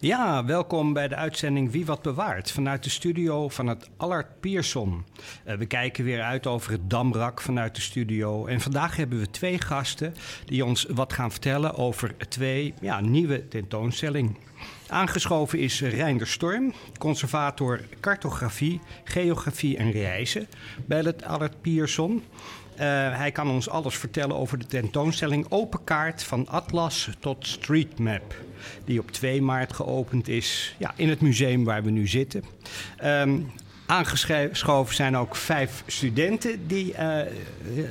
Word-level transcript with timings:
Ja, 0.00 0.44
welkom 0.44 0.92
bij 0.92 1.08
de 1.08 1.14
uitzending 1.14 1.70
Wie 1.70 1.86
Wat 1.86 2.02
Bewaart 2.02 2.50
vanuit 2.50 2.84
de 2.84 2.90
studio 2.90 3.48
van 3.48 3.66
het 3.66 3.90
Allard 3.96 4.40
Pierson. 4.40 5.04
Uh, 5.46 5.54
we 5.54 5.66
kijken 5.66 6.04
weer 6.04 6.22
uit 6.22 6.46
over 6.46 6.72
het 6.72 6.90
Damrak 6.90 7.40
vanuit 7.40 7.74
de 7.74 7.80
studio. 7.80 8.46
En 8.46 8.60
vandaag 8.60 8.96
hebben 8.96 9.18
we 9.18 9.30
twee 9.30 9.60
gasten 9.60 10.14
die 10.44 10.64
ons 10.64 10.86
wat 10.90 11.12
gaan 11.12 11.30
vertellen 11.30 11.74
over 11.74 12.14
twee 12.28 12.74
ja, 12.80 13.00
nieuwe 13.00 13.48
tentoonstellingen. 13.48 14.36
Aangeschoven 14.88 15.58
is 15.58 15.80
Reinder 15.80 16.26
Storm, 16.26 16.72
conservator 16.98 17.80
cartografie, 18.00 18.80
geografie 19.04 19.76
en 19.76 19.90
reizen 19.90 20.46
bij 20.86 21.00
het 21.00 21.24
Allard 21.24 21.60
Pierson. 21.60 22.22
Uh, 22.78 22.84
hij 23.16 23.32
kan 23.32 23.50
ons 23.50 23.68
alles 23.68 23.96
vertellen 23.96 24.36
over 24.36 24.58
de 24.58 24.66
tentoonstelling 24.66 25.46
Open 25.48 25.84
Kaart 25.84 26.22
van 26.22 26.48
Atlas 26.48 27.10
tot 27.18 27.46
Streetmap. 27.46 28.34
Die 28.84 29.00
op 29.00 29.10
2 29.10 29.42
maart 29.42 29.72
geopend 29.72 30.28
is 30.28 30.74
ja, 30.78 30.92
in 30.96 31.08
het 31.08 31.20
museum 31.20 31.64
waar 31.64 31.82
we 31.82 31.90
nu 31.90 32.06
zitten. 32.06 32.44
Um, 33.04 33.50
aangeschoven 33.86 34.94
zijn 34.94 35.16
ook 35.16 35.36
vijf 35.36 35.82
studenten 35.86 36.66
die 36.66 36.92
uh, 36.92 37.20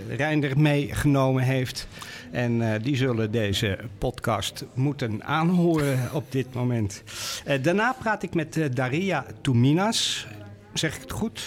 Reinder 0.10 0.60
meegenomen 0.60 1.44
heeft. 1.44 1.88
En 2.32 2.62
uh, 2.62 2.74
die 2.82 2.96
zullen 2.96 3.32
deze 3.32 3.80
podcast 3.98 4.66
moeten 4.74 5.24
aanhoren 5.24 6.10
op 6.14 6.32
dit 6.32 6.54
moment. 6.54 7.04
Daarna 7.62 7.96
praat 8.00 8.24
ik 8.24 8.34
met 8.34 8.70
Daria 8.74 9.26
Touminas. 9.42 10.28
Zeg 10.74 10.96
ik 10.96 11.02
het 11.02 11.12
goed? 11.12 11.46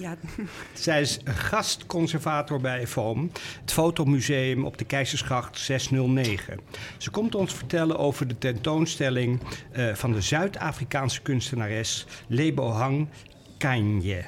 Ja. 0.00 0.16
Zij 0.72 1.00
is 1.00 1.18
gastconservator 1.24 2.60
bij 2.60 2.86
FOAM, 2.86 3.30
het 3.60 3.72
fotomuseum 3.72 4.64
op 4.64 4.78
de 4.78 4.84
Keizersgracht 4.84 5.58
609. 5.58 6.60
Ze 6.98 7.10
komt 7.10 7.34
ons 7.34 7.54
vertellen 7.54 7.98
over 7.98 8.28
de 8.28 8.38
tentoonstelling 8.38 9.40
uh, 9.76 9.94
van 9.94 10.12
de 10.12 10.20
Zuid-Afrikaanse 10.20 11.22
kunstenares 11.22 12.06
Lebo 12.26 12.68
Hang 12.70 13.08
Kanje. 13.58 14.24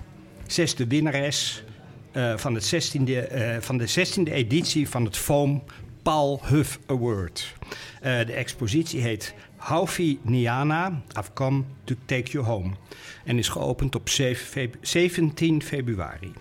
Zesde 0.46 0.86
winnares 0.86 1.64
uh, 2.12 2.36
van, 2.36 2.54
het 2.54 2.74
16e, 2.74 3.00
uh, 3.02 3.56
van 3.60 3.78
de 3.78 3.88
16e 3.88 4.32
editie 4.32 4.88
van 4.88 5.04
het 5.04 5.16
FOAM 5.16 5.62
Paul 6.02 6.40
Huff 6.44 6.78
Award. 6.86 7.54
De 8.00 8.32
expositie 8.32 9.00
heet 9.00 9.34
Haufi 9.56 10.18
Niana, 10.22 11.02
I've 11.18 11.32
come 11.34 11.64
to 11.84 11.94
take 12.04 12.30
you 12.30 12.44
home. 12.44 12.70
En 13.24 13.38
is 13.38 13.48
geopend 13.48 13.94
op 13.94 14.08
17 14.80 15.62
februari. 15.62 16.32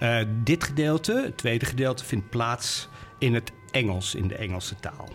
Uh, 0.00 0.20
dit 0.44 0.64
gedeelte, 0.64 1.22
het 1.24 1.36
tweede 1.36 1.64
gedeelte, 1.64 2.04
vindt 2.04 2.30
plaats 2.30 2.88
in 3.18 3.34
het 3.34 3.52
Engels, 3.70 4.14
in 4.14 4.28
de 4.28 4.34
Engelse 4.34 4.74
taal. 4.80 5.08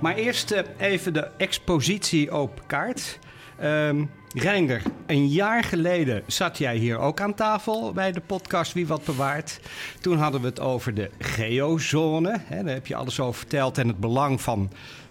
Maar 0.00 0.14
eerst 0.14 0.52
uh, 0.52 0.58
even 0.78 1.12
de 1.12 1.30
expositie 1.36 2.30
open 2.30 2.66
kaart. 2.66 3.18
Um, 3.62 4.10
Reinder, 4.36 4.82
een 5.06 5.28
jaar 5.28 5.64
geleden 5.64 6.22
zat 6.26 6.58
jij 6.58 6.76
hier 6.76 6.98
ook 6.98 7.20
aan 7.20 7.34
tafel 7.34 7.92
bij 7.92 8.12
de 8.12 8.20
podcast 8.20 8.72
Wie 8.72 8.86
Wat 8.86 9.04
Bewaart. 9.04 9.60
Toen 10.00 10.18
hadden 10.18 10.40
we 10.40 10.46
het 10.46 10.60
over 10.60 10.94
de 10.94 11.10
geozone. 11.18 12.40
Hè, 12.44 12.62
daar 12.62 12.74
heb 12.74 12.86
je 12.86 12.96
alles 12.96 13.20
over 13.20 13.34
verteld 13.34 13.78
en 13.78 13.88
het 13.88 14.00
belang 14.00 14.40
van 14.40 14.70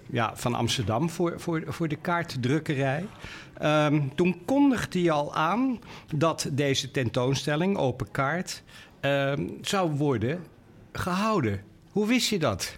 ja, 0.09 0.35
van 0.35 0.53
Amsterdam 0.53 1.09
voor, 1.09 1.39
voor, 1.39 1.63
voor 1.67 1.87
de 1.87 1.95
kaartdrukkerij. 1.95 3.05
Um, 3.63 4.15
toen 4.15 4.41
kondigde 4.45 4.99
hij 4.99 5.11
al 5.11 5.35
aan 5.35 5.79
dat 6.15 6.49
deze 6.51 6.91
tentoonstelling, 6.91 7.77
Open 7.77 8.11
Kaart, 8.11 8.63
um, 9.01 9.57
zou 9.61 9.91
worden 9.91 10.43
gehouden. 10.91 11.61
Hoe 11.91 12.07
wist 12.07 12.29
je 12.29 12.39
dat? 12.39 12.77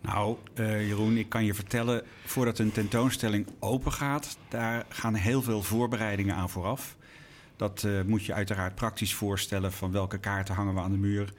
Nou, 0.00 0.36
uh, 0.54 0.88
Jeroen, 0.88 1.16
ik 1.16 1.28
kan 1.28 1.44
je 1.44 1.54
vertellen, 1.54 2.02
voordat 2.24 2.58
een 2.58 2.72
tentoonstelling 2.72 3.46
open 3.58 3.92
gaat, 3.92 4.38
daar 4.48 4.86
gaan 4.88 5.14
heel 5.14 5.42
veel 5.42 5.62
voorbereidingen 5.62 6.34
aan 6.34 6.50
vooraf. 6.50 6.96
Dat 7.56 7.82
uh, 7.86 8.02
moet 8.02 8.24
je 8.24 8.34
uiteraard 8.34 8.74
praktisch 8.74 9.14
voorstellen 9.14 9.72
van 9.72 9.92
welke 9.92 10.18
kaarten 10.18 10.54
hangen 10.54 10.74
we 10.74 10.80
aan 10.80 10.92
de 10.92 10.98
muur 10.98 11.32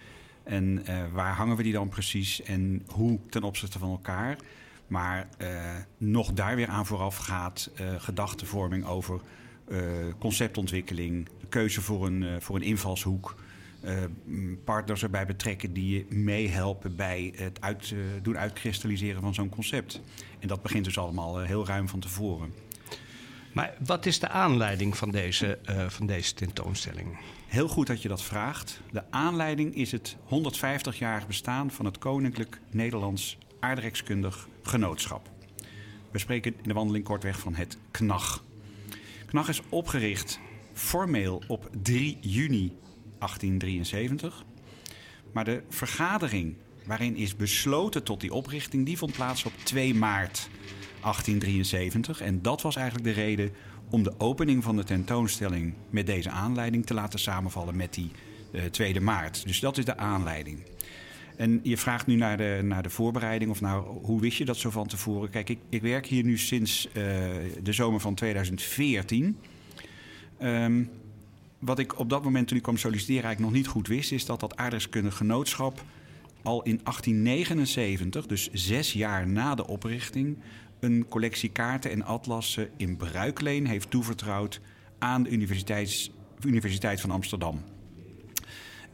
en 0.43 0.83
uh, 0.89 1.03
waar 1.13 1.33
hangen 1.33 1.57
we 1.57 1.63
die 1.63 1.73
dan 1.73 1.89
precies 1.89 2.41
en 2.41 2.83
hoe 2.87 3.19
ten 3.29 3.43
opzichte 3.43 3.79
van 3.79 3.89
elkaar. 3.89 4.37
Maar 4.89 5.27
uh, 5.41 5.47
nog 5.97 6.33
daar 6.33 6.55
weer 6.55 6.67
aan 6.67 6.85
vooraf 6.85 7.17
gaat 7.17 7.69
uh, 7.81 7.87
gedachtenvorming 7.97 8.85
over 8.85 9.21
uh, 9.67 9.79
conceptontwikkeling, 10.19 11.29
keuze 11.49 11.81
voor 11.81 12.05
een, 12.05 12.41
voor 12.41 12.55
een 12.55 12.61
invalshoek. 12.61 13.35
partners 14.63 15.03
erbij 15.03 15.25
betrekken 15.25 15.73
die 15.73 15.95
je 15.95 16.15
meehelpen 16.15 16.95
bij 16.95 17.33
het 17.35 17.61
uit, 17.61 17.93
doen 18.21 18.37
uitkristalliseren 18.37 19.21
van 19.21 19.33
zo'n 19.33 19.49
concept. 19.49 20.01
En 20.39 20.47
dat 20.47 20.61
begint 20.61 20.85
dus 20.85 20.97
allemaal 20.97 21.39
heel 21.39 21.65
ruim 21.65 21.87
van 21.87 21.99
tevoren. 21.99 22.53
Maar 23.53 23.73
wat 23.85 24.05
is 24.05 24.19
de 24.19 24.29
aanleiding 24.29 24.97
van 24.97 25.11
deze, 25.11 25.59
van 25.89 26.05
deze 26.05 26.33
tentoonstelling? 26.33 27.17
Heel 27.47 27.67
goed 27.67 27.87
dat 27.87 28.01
je 28.01 28.07
dat 28.07 28.23
vraagt. 28.23 28.81
De 28.91 29.03
aanleiding 29.09 29.75
is 29.75 29.91
het 29.91 30.15
150-jarig 30.25 31.27
bestaan 31.27 31.71
van 31.71 31.85
het 31.85 31.97
Koninklijk 31.97 32.59
Nederlands 32.71 33.37
Aardrijkskundig 33.59 34.48
Genootschap. 34.61 35.29
We 36.11 36.19
spreken 36.19 36.53
in 36.57 36.67
de 36.67 36.73
wandeling 36.73 37.05
kortweg 37.05 37.39
van 37.39 37.55
het 37.55 37.77
KNAG. 37.91 38.43
KNAG 39.25 39.49
is 39.49 39.61
opgericht 39.69 40.39
formeel 40.73 41.43
op 41.47 41.69
3 41.81 42.17
juni 42.21 42.73
1873. 43.19 44.43
Maar 45.31 45.45
de 45.45 45.63
vergadering 45.69 46.55
waarin 46.85 47.15
is 47.15 47.35
besloten 47.35 48.03
tot 48.03 48.21
die 48.21 48.33
oprichting, 48.33 48.85
die 48.85 48.97
vond 48.97 49.13
plaats 49.13 49.45
op 49.45 49.53
2 49.63 49.95
maart 49.95 50.49
1873. 51.01 52.21
En 52.21 52.41
dat 52.41 52.61
was 52.61 52.75
eigenlijk 52.75 53.07
de 53.07 53.21
reden 53.21 53.51
om 53.89 54.03
de 54.03 54.13
opening 54.17 54.63
van 54.63 54.75
de 54.75 54.83
tentoonstelling 54.83 55.73
met 55.89 56.05
deze 56.05 56.29
aanleiding 56.29 56.85
te 56.85 56.93
laten 56.93 57.19
samenvallen 57.19 57.75
met 57.75 57.93
die 57.93 58.11
uh, 58.51 58.63
2 58.63 59.01
maart. 59.01 59.45
Dus 59.45 59.59
dat 59.59 59.77
is 59.77 59.85
de 59.85 59.97
aanleiding. 59.97 60.63
En 61.39 61.59
je 61.63 61.77
vraagt 61.77 62.07
nu 62.07 62.15
naar 62.15 62.37
de, 62.37 62.59
naar 62.63 62.83
de 62.83 62.89
voorbereiding 62.89 63.51
of 63.51 63.61
nou, 63.61 63.85
hoe 64.01 64.21
wist 64.21 64.37
je 64.37 64.45
dat 64.45 64.57
zo 64.57 64.69
van 64.69 64.87
tevoren? 64.87 65.29
Kijk, 65.29 65.49
ik, 65.49 65.59
ik 65.69 65.81
werk 65.81 66.05
hier 66.05 66.23
nu 66.23 66.37
sinds 66.37 66.87
uh, 66.87 66.93
de 67.63 67.73
zomer 67.73 67.99
van 67.99 68.15
2014. 68.15 69.37
Um, 70.41 70.89
wat 71.59 71.79
ik 71.79 71.99
op 71.99 72.09
dat 72.09 72.23
moment 72.23 72.47
toen 72.47 72.57
ik 72.57 72.63
kwam 72.63 72.77
solliciteren 72.77 73.23
eigenlijk 73.23 73.53
nog 73.53 73.61
niet 73.61 73.71
goed 73.71 73.87
wist... 73.87 74.11
is 74.11 74.25
dat 74.25 74.39
dat 74.39 74.57
aardrijkskundig 74.57 75.17
genootschap 75.17 75.83
al 76.41 76.63
in 76.63 76.79
1879, 76.83 78.25
dus 78.25 78.49
zes 78.51 78.93
jaar 78.93 79.27
na 79.27 79.55
de 79.55 79.67
oprichting... 79.67 80.37
een 80.79 81.05
collectie 81.09 81.49
kaarten 81.49 81.91
en 81.91 82.03
atlassen 82.03 82.69
in 82.77 82.97
bruikleen 82.97 83.67
heeft 83.67 83.89
toevertrouwd 83.89 84.61
aan 84.97 85.23
de 85.23 85.29
Universiteit 86.41 87.01
van 87.01 87.11
Amsterdam. 87.11 87.63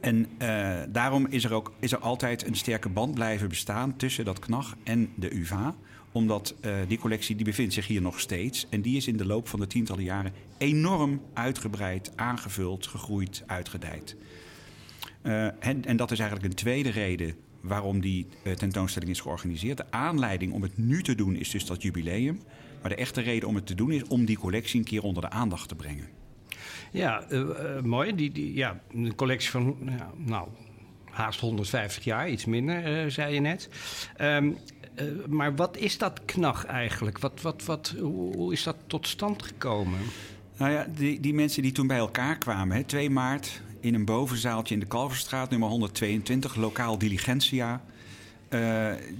En 0.00 0.26
uh, 0.42 0.78
daarom 0.88 1.26
is 1.26 1.44
er 1.44 1.52
ook 1.52 1.72
is 1.80 1.92
er 1.92 1.98
altijd 1.98 2.46
een 2.46 2.54
sterke 2.54 2.88
band 2.88 3.14
blijven 3.14 3.48
bestaan 3.48 3.96
tussen 3.96 4.24
dat 4.24 4.38
KNAG 4.38 4.76
en 4.82 5.10
de 5.14 5.34
UvA. 5.34 5.74
Omdat 6.12 6.54
uh, 6.60 6.76
die 6.88 6.98
collectie 6.98 7.36
die 7.36 7.44
bevindt 7.44 7.74
zich 7.74 7.86
hier 7.86 8.02
nog 8.02 8.20
steeds. 8.20 8.66
En 8.70 8.80
die 8.80 8.96
is 8.96 9.06
in 9.06 9.16
de 9.16 9.26
loop 9.26 9.48
van 9.48 9.60
de 9.60 9.66
tientallen 9.66 10.04
jaren 10.04 10.32
enorm 10.58 11.20
uitgebreid, 11.34 12.12
aangevuld, 12.16 12.86
gegroeid, 12.86 13.42
uitgedijd. 13.46 14.16
Uh, 15.22 15.44
en, 15.44 15.84
en, 15.84 15.96
dat 15.96 16.10
is 16.10 16.18
eigenlijk 16.18 16.50
een 16.50 16.58
tweede 16.58 16.90
reden 16.90 17.34
waarom 17.60 18.00
die 18.00 18.26
tentoonstelling 18.56 19.10
is 19.10 19.20
georganiseerd. 19.20 19.76
De 19.76 19.90
aanleiding 19.90 20.52
om 20.52 20.62
het 20.62 20.78
nu 20.78 21.02
te 21.02 21.14
doen 21.14 21.36
is 21.36 21.50
dus 21.50 21.66
dat 21.66 21.82
jubileum. 21.82 22.40
Maar 22.80 22.90
de 22.90 22.96
echte 22.96 23.20
reden 23.20 23.48
om 23.48 23.54
het 23.54 23.66
te 23.66 23.74
doen 23.74 23.90
is 23.90 24.04
om 24.04 24.24
die 24.24 24.38
collectie 24.38 24.78
een 24.78 24.84
keer 24.84 25.02
onder 25.02 25.22
de 25.22 25.30
aandacht 25.30 25.68
te 25.68 25.74
brengen. 25.74 26.15
Ja, 26.96 27.24
uh, 27.30 27.40
uh, 27.40 27.80
mooi. 27.82 28.14
Die, 28.14 28.32
die, 28.32 28.54
ja, 28.54 28.80
een 28.92 29.14
collectie 29.14 29.50
van, 29.50 29.76
ja, 29.98 30.10
nou, 30.16 30.48
haast 31.10 31.40
150 31.40 32.04
jaar, 32.04 32.30
iets 32.30 32.44
minder, 32.44 33.04
uh, 33.04 33.10
zei 33.10 33.34
je 33.34 33.40
net. 33.40 33.68
Um, 34.20 34.56
maar 35.28 35.56
wat 35.56 35.76
is 35.76 35.98
dat 35.98 36.20
knag 36.24 36.64
eigenlijk? 36.64 37.18
Wat, 37.18 37.40
wat, 37.40 37.64
wat, 37.64 37.94
hoe, 38.00 38.52
is 38.52 38.62
dat 38.62 38.76
tot 38.86 39.08
stand 39.08 39.42
gekomen? 39.42 39.98
Nou 40.56 40.72
ja, 40.72 40.86
die, 40.94 41.20
die 41.20 41.34
mensen 41.34 41.62
die 41.62 41.72
toen 41.72 41.86
bij 41.86 41.96
elkaar 41.96 42.38
kwamen, 42.38 42.76
hè, 42.76 42.84
2 42.84 43.10
maart 43.10 43.62
in 43.80 43.94
een 43.94 44.04
bovenzaaltje 44.04 44.74
in 44.74 44.80
de 44.80 44.86
Kalverstraat, 44.86 45.50
nummer 45.50 45.68
122, 45.68 46.54
lokaal 46.54 46.98
Diligentia. 46.98 47.82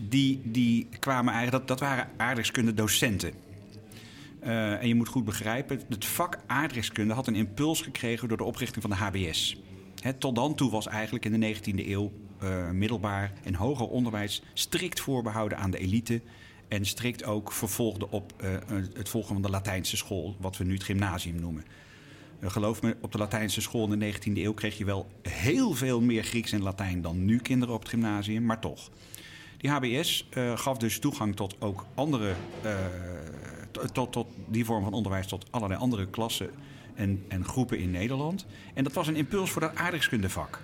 die, 0.09 0.41
die 0.45 0.89
kwamen 0.99 1.33
eigenlijk, 1.35 1.67
dat, 1.67 1.79
dat 1.79 1.89
waren 1.89 2.09
aardrijkskunde 2.17 2.75
docenten. 2.75 3.33
Uh, 4.47 4.83
en 4.83 4.89
je 4.89 4.95
moet 4.95 5.09
goed 5.09 5.25
begrijpen, 5.25 5.81
het 5.89 6.05
vak 6.05 6.39
aardrijkskunde 6.47 7.15
had 7.15 7.27
een 7.27 7.35
impuls 7.35 7.81
gekregen 7.81 8.29
door 8.29 8.37
de 8.37 8.45
oprichting 8.45 8.83
van 8.83 8.91
de 8.91 8.97
HBS. 8.97 9.61
Tot 10.19 10.35
dan 10.35 10.55
toe 10.55 10.71
was 10.71 10.87
eigenlijk 10.87 11.25
in 11.25 11.41
de 11.41 11.55
19e 11.55 11.89
eeuw 11.89 12.13
uh, 12.43 12.71
middelbaar 12.71 13.33
en 13.45 13.55
hoger 13.55 13.89
onderwijs 13.89 14.43
strikt 14.55 15.01
voorbehouden 15.01 15.59
aan 15.59 15.71
de 15.71 15.79
elite. 15.79 16.21
En 16.69 16.85
strikt 16.85 17.25
ook 17.25 17.53
vervolgde 17.53 18.11
op 18.11 18.33
uh, 18.45 18.51
het 18.95 19.09
volgen 19.09 19.33
van 19.33 19.43
de 19.43 19.51
Latijnse 19.51 19.97
school, 19.97 20.37
wat 20.41 20.57
we 20.57 20.65
nu 20.65 20.73
het 20.73 20.85
gymnasium 20.85 21.41
noemen. 21.41 21.65
Geloof 22.41 22.83
me, 22.83 22.97
op 23.01 23.13
de 23.13 23.19
Latijnse 23.19 23.61
school 23.61 23.93
in 23.93 23.99
de 23.99 24.13
19e 24.13 24.33
eeuw 24.33 24.55
kreeg 24.55 24.79
je 24.79 24.85
wel 24.85 25.07
heel 25.23 25.75
veel 25.75 26.01
meer 26.01 26.23
Grieks 26.23 26.53
en 26.53 26.63
Latijn 26.63 27.03
dan 27.03 27.25
nu 27.25 27.39
kinderen 27.39 27.75
op 27.75 27.81
het 27.81 27.89
gymnasium, 27.89 28.45
maar 28.45 28.61
toch. 28.61 28.91
Die 29.57 29.71
HBS 29.71 30.29
gaf 30.55 30.77
dus 30.77 30.99
toegang 30.99 31.37
tot 31.37 31.57
ook 31.59 31.87
andere, 31.95 32.35
tot, 33.93 34.13
tot 34.13 34.27
die 34.49 34.65
vorm 34.65 34.85
van 34.85 34.93
onderwijs, 34.93 35.27
tot 35.27 35.47
allerlei 35.51 35.81
andere 35.81 36.07
klassen 36.07 36.51
en, 36.95 37.25
en 37.29 37.45
groepen 37.45 37.79
in 37.79 37.91
Nederland. 37.91 38.47
En 38.75 38.85
dat 38.85 38.93
was 38.93 39.07
een 39.07 39.17
impuls 39.17 39.51
voor 39.51 39.61
dat 39.61 39.75
aardrijkskundevak. 39.75 40.61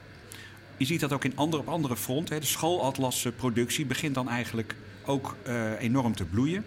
Je 0.76 0.84
ziet 0.84 1.00
dat 1.00 1.12
ook 1.12 1.24
in 1.24 1.36
andere, 1.36 1.62
op 1.62 1.68
andere 1.68 1.96
fronten. 1.96 2.40
De 2.40 2.46
schoolatlasproductie 2.46 3.86
begint 3.86 4.14
dan 4.14 4.28
eigenlijk 4.28 4.76
ook 5.06 5.36
uh, 5.46 5.80
enorm 5.80 6.14
te 6.14 6.24
bloeien. 6.24 6.64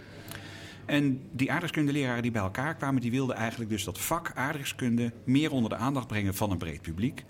En 0.86 1.22
die 1.32 1.52
aardrijkskundeleraren 1.52 2.22
die 2.22 2.32
bij 2.32 2.42
elkaar 2.42 2.76
kwamen, 2.76 3.02
die 3.02 3.12
wilden 3.12 3.36
eigenlijk 3.36 3.70
dus 3.70 3.84
dat 3.84 4.00
vak 4.00 4.32
aardrijkskunde 4.36 5.12
meer 5.24 5.52
onder 5.52 5.70
de 5.70 5.76
aandacht 5.76 6.08
brengen 6.08 6.36
van 6.36 6.52
een 6.52 6.58
breed 6.58 6.82
publiek. 6.82 7.24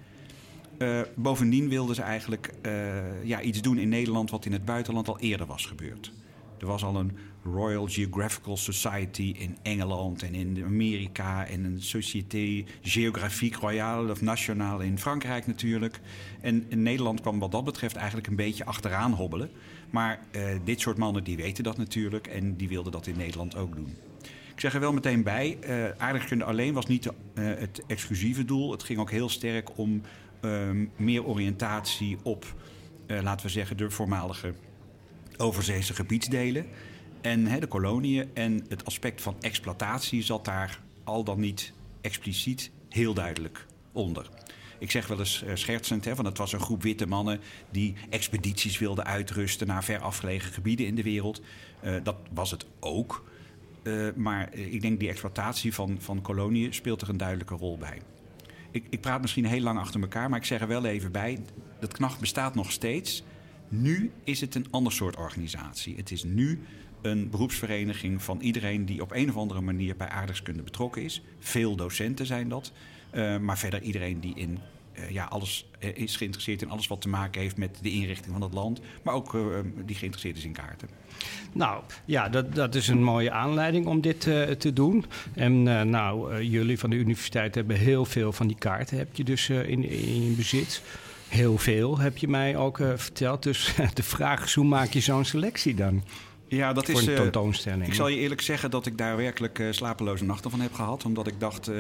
Uh, 0.78 1.02
bovendien 1.16 1.70
wilden 1.70 1.96
ze 1.96 2.02
eigenlijk 2.02 2.54
ja, 3.24 3.42
iets 3.42 3.62
doen 3.62 3.78
in 3.78 3.90
Nederland 3.90 4.32
wat 4.32 4.46
in 4.46 4.52
het 4.52 4.66
buitenland 4.66 5.08
al 5.08 5.20
eerder 5.20 5.46
was 5.46 5.66
gebeurd. 5.66 6.12
Er 6.60 6.66
was 6.66 6.84
al 6.84 6.96
een 6.96 7.18
Royal 7.54 7.88
Geographical 7.88 8.58
Society 8.58 9.34
in 9.38 9.58
Engeland 9.62 10.24
en 10.24 10.34
in 10.36 10.64
Amerika 10.66 11.48
en 11.48 11.64
een 11.64 11.82
Société 11.82 12.64
Géographique 12.82 13.60
Royale 13.60 14.12
of 14.12 14.22
Nationale 14.22 14.86
in 14.86 15.00
Frankrijk 15.00 15.48
natuurlijk. 15.48 16.00
En 16.42 16.66
in 16.70 16.84
Nederland 16.84 17.22
kwam 17.22 17.40
wat 17.40 17.52
dat 17.52 17.64
betreft 17.64 17.96
eigenlijk 17.96 18.28
een 18.28 18.36
beetje 18.36 18.66
achteraan 18.66 19.12
hobbelen. 19.12 19.50
Maar 19.90 20.20
uh, 20.32 20.42
dit 20.64 20.80
soort 20.80 20.98
mannen 20.98 21.24
die 21.24 21.38
weten 21.38 21.64
dat 21.64 21.78
natuurlijk 21.78 22.28
en 22.28 22.56
die 22.56 22.68
wilden 22.68 22.92
dat 22.92 23.08
in 23.08 23.18
Nederland 23.18 23.56
ook 23.56 23.76
doen. 23.76 23.96
Ik 24.54 24.62
zeg 24.62 24.74
er 24.74 24.80
wel 24.80 24.94
meteen 24.94 25.24
bij, 25.24 25.58
uh, 25.68 25.90
aardrijkskunde 25.98 26.44
alleen 26.44 26.74
was 26.74 26.86
niet 26.86 27.04
de, 27.04 27.14
uh, 27.34 27.60
het 27.60 27.82
exclusieve 27.88 28.46
doel. 28.46 28.72
Het 28.72 28.84
ging 28.84 29.00
ook 29.00 29.12
heel 29.12 29.30
sterk 29.30 29.78
om 29.78 30.02
meer 30.96 31.24
oriëntatie 31.24 32.18
op, 32.24 32.56
laten 33.08 33.46
we 33.46 33.52
zeggen, 33.52 33.78
de 33.78 33.90
voormalige 33.90 34.54
overzeese 35.38 35.94
gebiedsdelen 35.94 36.66
en 37.26 37.46
hè, 37.46 37.60
de 37.60 37.68
koloniën. 37.68 38.30
En 38.34 38.66
het 38.70 38.86
aspect 38.86 39.22
van 39.22 39.36
exploitatie 39.40 40.24
zat 40.24 40.46
daar 40.46 40.80
al 41.04 41.24
dan 41.24 41.40
niet 41.40 41.74
expliciet 42.02 42.72
heel 42.90 43.14
duidelijk 43.14 43.66
onder. 43.92 44.30
Ik 44.80 44.92
zeg 44.92 45.08
wel 45.08 45.20
eens 45.20 45.44
uh, 45.44 45.56
schertsend, 45.56 46.06
hè, 46.06 46.16
van 46.16 46.26
het 46.26 46.38
was 46.38 46.54
een 46.54 46.60
groep 46.60 46.82
witte 46.82 47.06
mannen 47.06 47.40
die 47.72 47.94
expedities 48.10 48.78
wilden 48.78 49.06
uitrusten 49.06 49.68
naar 49.68 49.84
ver 49.84 50.00
afgelegen 50.00 50.54
gebieden 50.54 50.86
in 50.86 50.96
de 50.96 51.04
wereld. 51.04 51.42
Uh, 51.84 51.96
dat 52.04 52.16
was 52.34 52.52
het 52.52 52.66
ook. 52.80 53.26
Uh, 53.84 54.08
maar 54.16 54.54
ik 54.54 54.82
denk 54.82 55.00
die 55.00 55.10
exploitatie 55.10 55.74
van, 55.74 55.98
van 56.00 56.22
koloniën 56.22 56.74
speelt 56.74 57.02
er 57.02 57.10
een 57.10 57.18
duidelijke 57.18 57.56
rol 57.56 57.78
bij. 57.78 58.02
Ik, 58.72 58.86
ik 58.90 59.02
praat 59.02 59.22
misschien 59.22 59.46
heel 59.46 59.62
lang 59.62 59.80
achter 59.80 60.02
elkaar, 60.02 60.30
maar 60.30 60.40
ik 60.40 60.46
zeg 60.46 60.62
er 60.62 60.68
wel 60.68 60.86
even 60.86 61.12
bij: 61.12 61.40
dat 61.80 61.94
knacht 61.94 62.20
bestaat 62.20 62.56
nog 62.56 62.72
steeds. 62.72 63.24
Nu 63.68 64.12
is 64.24 64.42
het 64.42 64.56
een 64.56 64.68
ander 64.72 64.92
soort 64.92 65.16
organisatie. 65.16 65.96
Het 65.96 66.12
is 66.12 66.24
nu 66.24 66.62
een 67.06 67.30
beroepsvereniging 67.30 68.24
van 68.24 68.40
iedereen 68.42 68.86
die 68.86 69.02
op 69.02 69.12
een 69.12 69.30
of 69.30 69.38
andere 69.38 69.62
manier 69.62 69.96
bij 69.96 70.08
aardrijkskunde 70.08 70.64
betrokken 70.64 71.04
is. 71.04 71.22
Veel 71.40 71.76
docenten 71.76 72.26
zijn 72.26 72.50
dat. 72.50 72.72
Uh, 73.14 73.38
maar 73.38 73.58
verder 73.58 73.82
iedereen 73.82 74.20
die 74.20 74.36
in 74.36 74.60
uh, 75.00 75.10
ja, 75.10 75.24
alles 75.24 75.66
uh, 75.80 75.90
is 75.98 76.16
geïnteresseerd 76.16 76.62
in 76.62 76.70
alles 76.70 76.88
wat 76.88 77.02
te 77.02 77.10
maken 77.10 77.42
heeft 77.42 77.58
met 77.58 77.78
de 77.82 77.92
inrichting 77.92 78.34
van 78.34 78.42
het 78.42 78.54
land. 78.54 78.82
Maar 79.04 79.14
ook 79.14 79.38
die 79.86 79.96
geïnteresseerd 79.96 80.38
is 80.38 80.44
in 80.44 80.52
kaarten. 80.52 80.90
Nou 81.52 81.84
ja, 82.06 82.30
dat, 82.30 82.56
dat 82.56 82.76
is 82.76 82.88
een 82.88 83.04
mooie 83.04 83.32
aanleiding 83.32 83.86
om 83.86 84.02
dit 84.02 84.20
te 84.60 84.72
doen. 84.74 85.06
En 85.34 85.64
nou, 85.90 86.44
jullie 86.44 86.80
van 86.80 86.90
de 86.90 86.96
universiteit 86.96 87.56
hebben 87.56 87.78
heel 87.78 88.06
veel 88.06 88.32
van 88.32 88.48
die 88.48 88.58
kaarten 88.58 88.98
heb 88.98 89.16
je 89.16 89.24
dus 89.24 89.50
in, 89.50 89.84
in 89.90 90.36
bezit. 90.36 90.82
Heel 91.28 91.58
veel, 91.58 92.00
heb 92.00 92.18
je 92.18 92.28
mij 92.28 92.58
ook 92.58 92.78
verteld. 92.78 93.44
Dus 93.44 93.76
de 93.94 94.04
vraag 94.04 94.44
is, 94.44 94.54
hoe 94.54 94.66
maak 94.66 94.90
je 94.90 95.00
zo'n 95.00 95.26
selectie 95.26 95.76
dan? 95.76 96.04
Ja, 96.48 96.74
dat 96.74 96.90
is. 96.90 97.06
een 97.06 97.16
tentoonstelling. 97.16 97.88
ik 97.88 97.94
zal 97.94 98.08
je 98.08 98.18
eerlijk 98.18 98.42
zeggen 98.42 98.72
dat 98.72 98.86
ik 98.86 98.98
daar 98.98 99.18
werkelijk 99.18 99.60
uh, 99.60 99.72
slapeloze 99.72 100.24
nachten 100.24 100.52
van 100.52 100.60
heb 100.60 100.74
gehad. 100.74 101.06
Omdat 101.06 101.28
ik 101.28 101.40
dacht. 101.40 101.70
Uh, 101.70 101.76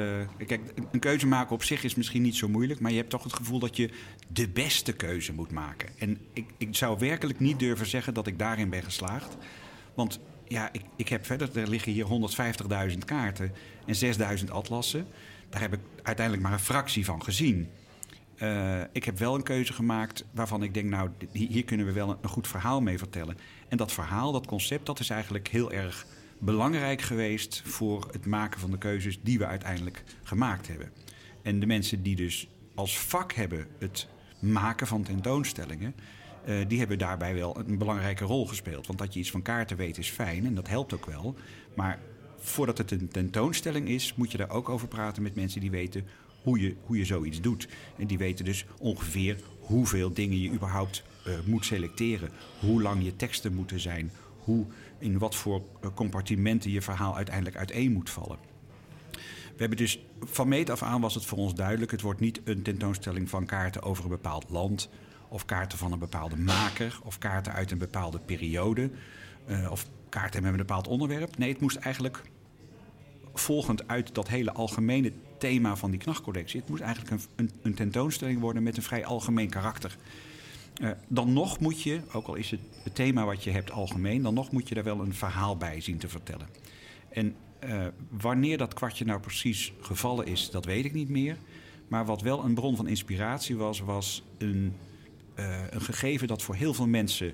kijk, 0.45 0.61
een 0.91 0.99
keuze 0.99 1.27
maken 1.27 1.55
op 1.55 1.63
zich 1.63 1.83
is 1.83 1.95
misschien 1.95 2.21
niet 2.21 2.35
zo 2.35 2.47
moeilijk. 2.47 2.79
Maar 2.79 2.91
je 2.91 2.97
hebt 2.97 3.09
toch 3.09 3.23
het 3.23 3.33
gevoel 3.33 3.59
dat 3.59 3.77
je 3.77 3.89
de 4.27 4.49
beste 4.49 4.93
keuze 4.93 5.33
moet 5.33 5.51
maken. 5.51 5.89
En 5.97 6.17
ik, 6.33 6.45
ik 6.57 6.75
zou 6.75 6.99
werkelijk 6.99 7.39
niet 7.39 7.59
durven 7.59 7.87
zeggen 7.87 8.13
dat 8.13 8.27
ik 8.27 8.39
daarin 8.39 8.69
ben 8.69 8.83
geslaagd. 8.83 9.37
Want 9.93 10.19
ja, 10.47 10.69
ik, 10.71 10.81
ik 10.95 11.09
heb 11.09 11.25
verder. 11.25 11.57
Er 11.57 11.69
liggen 11.69 11.91
hier 11.91 12.07
150.000 12.91 12.97
kaarten 13.05 13.51
en 13.85 14.39
6.000 14.39 14.51
atlassen. 14.51 15.07
Daar 15.49 15.61
heb 15.61 15.73
ik 15.73 15.79
uiteindelijk 16.03 16.45
maar 16.45 16.53
een 16.53 16.65
fractie 16.65 17.05
van 17.05 17.23
gezien. 17.23 17.69
Uh, 18.41 18.81
ik 18.91 19.03
heb 19.03 19.17
wel 19.17 19.35
een 19.35 19.43
keuze 19.43 19.73
gemaakt 19.73 20.25
waarvan 20.31 20.63
ik 20.63 20.73
denk, 20.73 20.89
nou, 20.89 21.09
hier 21.31 21.63
kunnen 21.63 21.85
we 21.85 21.91
wel 21.91 22.09
een, 22.09 22.29
goed 22.29 22.47
verhaal 22.47 22.81
mee 22.81 22.97
vertellen. 22.97 23.37
En 23.67 23.77
dat 23.77 23.91
verhaal, 23.91 24.31
dat 24.31 24.45
concept, 24.45 24.85
dat 24.85 24.99
is 24.99 25.09
eigenlijk 25.09 25.47
heel 25.47 25.71
erg 25.71 26.05
belangrijk 26.39 27.01
geweest 27.01 27.61
voor 27.65 28.07
het 28.11 28.25
maken 28.25 28.59
van 28.59 28.71
de 28.71 28.77
keuzes 28.77 29.19
die 29.21 29.37
we 29.37 29.45
uiteindelijk 29.45 30.03
gemaakt 30.23 30.67
hebben. 30.67 30.91
En 31.41 31.59
de 31.59 31.65
mensen 31.65 32.03
die 32.03 32.15
dus 32.15 32.47
als 32.75 32.99
vak 32.99 33.33
hebben 33.33 33.67
het 33.79 34.07
maken 34.39 34.87
van 34.87 35.03
tentoonstellingen, 35.03 35.95
uh, 36.47 36.55
die 36.67 36.79
hebben 36.79 36.97
daarbij 36.97 37.33
wel 37.33 37.59
een 37.59 37.77
belangrijke 37.77 38.25
rol 38.25 38.47
gespeeld. 38.47 38.87
Want 38.87 38.99
dat 38.99 39.13
je 39.13 39.19
iets 39.19 39.31
van 39.31 39.41
kaarten 39.41 39.77
weet 39.77 39.97
is 39.97 40.09
fijn 40.09 40.45
en 40.45 40.55
dat 40.55 40.67
helpt 40.67 40.93
ook 40.93 41.05
wel. 41.05 41.35
Maar 41.75 41.99
voordat 42.37 42.77
het 42.77 42.91
een 42.91 43.07
tentoonstelling 43.07 43.87
is, 43.87 44.15
moet 44.15 44.31
je 44.31 44.37
daar 44.37 44.49
ook 44.49 44.69
over 44.69 44.87
praten 44.87 45.23
met 45.23 45.35
mensen 45.35 45.61
die 45.61 45.71
weten 45.71 46.07
hoe 46.45 46.59
je, 46.59 46.75
hoe 46.85 46.97
je 46.97 47.05
zoiets 47.05 47.41
doet. 47.41 47.67
En 47.97 48.07
die 48.07 48.17
weten 48.17 48.45
dus 48.45 48.65
ongeveer 48.79 49.39
hoeveel 49.59 50.13
dingen 50.13 50.41
je 50.41 50.51
überhaupt 50.51 51.03
uh, 51.27 51.33
moet 51.45 51.65
selecteren. 51.65 52.29
Hoe 52.59 52.81
lang 52.81 53.03
je 53.03 53.15
teksten 53.15 53.55
moeten 53.55 53.79
zijn. 53.79 54.11
Hoe, 54.37 54.65
in 54.97 55.17
wat 55.17 55.35
voor 55.35 55.61
uh, 55.83 55.89
compartimenten 55.93 56.71
je 56.71 56.81
verhaal 56.81 57.15
uiteindelijk 57.15 57.55
uiteen 57.55 57.91
moet 57.91 58.09
vallen. 58.09 58.37
We 59.55 59.61
hebben 59.61 59.77
dus 59.77 59.99
van 60.19 60.47
meet 60.47 60.69
af 60.69 60.83
aan 60.83 61.01
was 61.01 61.15
het 61.15 61.25
voor 61.25 61.37
ons 61.37 61.55
duidelijk: 61.55 61.91
het 61.91 62.01
wordt 62.01 62.19
niet 62.19 62.41
een 62.43 62.61
tentoonstelling 62.61 63.29
van 63.29 63.45
kaarten 63.45 63.81
over 63.81 64.03
een 64.03 64.09
bepaald 64.09 64.49
land, 64.49 64.89
of 65.27 65.45
kaarten 65.45 65.77
van 65.77 65.91
een 65.91 65.99
bepaalde 65.99 66.37
maker, 66.37 66.99
of 67.03 67.17
kaarten 67.17 67.53
uit 67.53 67.71
een 67.71 67.77
bepaalde 67.77 68.19
periode, 68.19 68.91
uh, 69.47 69.71
of 69.71 69.87
kaarten 70.09 70.41
met 70.41 70.51
een 70.51 70.57
bepaald 70.57 70.87
onderwerp. 70.87 71.37
Nee, 71.37 71.49
het 71.49 71.61
moest 71.61 71.77
eigenlijk 71.77 72.21
volgend 73.33 73.87
uit 73.87 74.15
dat 74.15 74.27
hele 74.27 74.53
algemene 74.53 75.11
thema 75.37 75.75
van 75.75 75.91
die 75.91 75.99
knachtcollectie. 75.99 76.59
Het 76.59 76.69
moet 76.69 76.81
eigenlijk 76.81 77.11
een, 77.11 77.21
een, 77.35 77.51
een 77.61 77.73
tentoonstelling 77.73 78.39
worden 78.39 78.63
met 78.63 78.77
een 78.77 78.83
vrij 78.83 79.05
algemeen 79.05 79.49
karakter. 79.49 79.97
Uh, 80.81 80.89
dan 81.07 81.33
nog 81.33 81.59
moet 81.59 81.81
je, 81.81 81.99
ook 82.13 82.27
al 82.27 82.35
is 82.35 82.51
het, 82.51 82.59
het 82.83 82.95
thema 82.95 83.25
wat 83.25 83.43
je 83.43 83.51
hebt 83.51 83.71
algemeen, 83.71 84.21
dan 84.21 84.33
nog 84.33 84.51
moet 84.51 84.67
je 84.67 84.75
daar 84.75 84.83
wel 84.83 84.99
een 84.99 85.13
verhaal 85.13 85.57
bij 85.57 85.81
zien 85.81 85.97
te 85.97 86.09
vertellen. 86.09 86.47
En 87.09 87.35
uh, 87.65 87.85
wanneer 88.09 88.57
dat 88.57 88.73
kwartje 88.73 89.05
nou 89.05 89.19
precies 89.19 89.73
gevallen 89.79 90.25
is, 90.25 90.49
dat 90.49 90.65
weet 90.65 90.85
ik 90.85 90.93
niet 90.93 91.09
meer. 91.09 91.37
Maar 91.87 92.05
wat 92.05 92.21
wel 92.21 92.43
een 92.43 92.53
bron 92.53 92.75
van 92.75 92.87
inspiratie 92.87 93.55
was, 93.55 93.79
was 93.79 94.23
een, 94.37 94.73
uh, 95.35 95.55
een 95.69 95.81
gegeven 95.81 96.27
dat 96.27 96.41
voor 96.41 96.55
heel 96.55 96.73
veel 96.73 96.87
mensen 96.87 97.33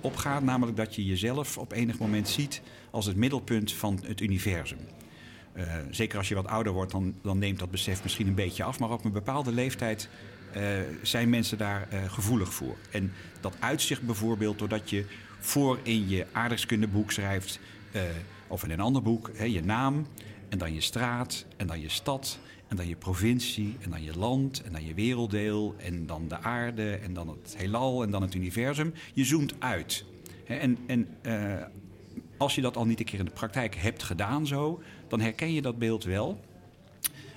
opgaat. 0.00 0.42
Namelijk 0.42 0.76
dat 0.76 0.94
je 0.94 1.04
jezelf 1.04 1.58
op 1.58 1.72
enig 1.72 1.98
moment 1.98 2.28
ziet 2.28 2.62
als 2.90 3.06
het 3.06 3.16
middelpunt 3.16 3.72
van 3.72 4.00
het 4.06 4.20
universum. 4.20 4.78
Uh, 5.60 5.74
zeker 5.90 6.18
als 6.18 6.28
je 6.28 6.34
wat 6.34 6.46
ouder 6.46 6.72
wordt, 6.72 6.92
dan, 6.92 7.14
dan, 7.22 7.38
neemt 7.38 7.58
dat 7.58 7.70
besef 7.70 8.02
misschien 8.02 8.26
een 8.26 8.34
beetje 8.34 8.62
af. 8.62 8.78
Maar 8.78 8.90
op 8.90 9.04
een 9.04 9.12
bepaalde 9.12 9.52
leeftijd 9.52 10.08
uh, 10.56 10.62
zijn 11.02 11.28
mensen 11.28 11.58
daar 11.58 11.88
uh, 11.92 12.12
gevoelig 12.12 12.54
voor. 12.54 12.76
En 12.90 13.12
dat 13.40 13.56
uitzicht 13.58 14.02
bijvoorbeeld 14.02 14.58
doordat 14.58 14.90
je 14.90 15.04
voor 15.38 15.78
in 15.82 16.08
je 16.08 16.26
aardrijkskundeboek 16.32 17.12
schrijft, 17.12 17.60
of 18.46 18.64
in 18.64 18.70
een 18.70 18.80
ander 18.80 19.02
boek, 19.02 19.30
hè, 19.34 19.44
je 19.44 19.62
naam, 19.62 20.06
en 20.48 20.58
dan 20.58 20.74
je 20.74 20.80
straat, 20.80 21.46
en 21.56 21.66
dan 21.66 21.80
je 21.80 21.88
stad, 21.88 22.38
en 22.68 22.76
dan 22.76 22.88
je 22.88 22.96
provincie, 22.96 23.76
en 23.80 23.90
dan 23.90 24.02
je 24.02 24.18
land, 24.18 24.62
en 24.62 24.72
dan 24.72 24.84
je 24.84 24.94
werelddeel, 24.94 25.74
en 25.78 26.06
dan 26.06 26.28
de 26.28 26.38
aarde, 26.38 26.94
en 26.94 27.14
dan 27.14 27.28
het 27.28 27.54
heelal, 27.56 28.02
en 28.02 28.10
dan 28.10 28.22
het 28.22 28.34
universum. 28.34 28.94
Je 29.12 29.24
zoomt 29.24 29.54
uit. 29.58 30.04
En, 30.46 30.78
en 30.86 31.08
als 32.40 32.54
je 32.54 32.60
dat 32.60 32.76
al 32.76 32.86
niet 32.86 32.98
een 32.98 33.04
keer 33.04 33.18
in 33.18 33.24
de 33.24 33.30
praktijk 33.30 33.74
hebt 33.74 34.02
gedaan 34.02 34.46
zo, 34.46 34.82
dan 35.10 35.20
herken 35.20 35.52
je 35.52 35.62
dat 35.62 35.78
beeld 35.78 36.04
wel. 36.04 36.40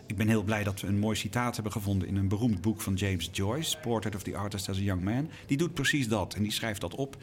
Ik 0.05 0.15
ben 0.15 0.27
heel 0.27 0.43
blij 0.43 0.63
dat 0.63 0.81
we 0.81 0.87
een 0.87 0.99
mooi 0.99 1.15
citaat 1.15 1.53
hebben 1.53 1.73
gevonden 1.73 2.07
in 2.07 2.15
een 2.15 2.27
beroemd 2.27 2.61
boek 2.61 2.81
van 2.81 2.93
James 2.93 3.29
Joyce, 3.31 3.77
Portrait 3.79 4.15
of 4.15 4.23
the 4.23 4.37
Artist 4.37 4.69
as 4.69 4.77
a 4.77 4.81
Young 4.81 5.03
Man. 5.03 5.29
Die 5.45 5.57
doet 5.57 5.73
precies 5.73 6.07
dat 6.07 6.33
en 6.33 6.43
die 6.43 6.51
schrijft 6.51 6.81
dat 6.81 6.95
op. 6.95 7.17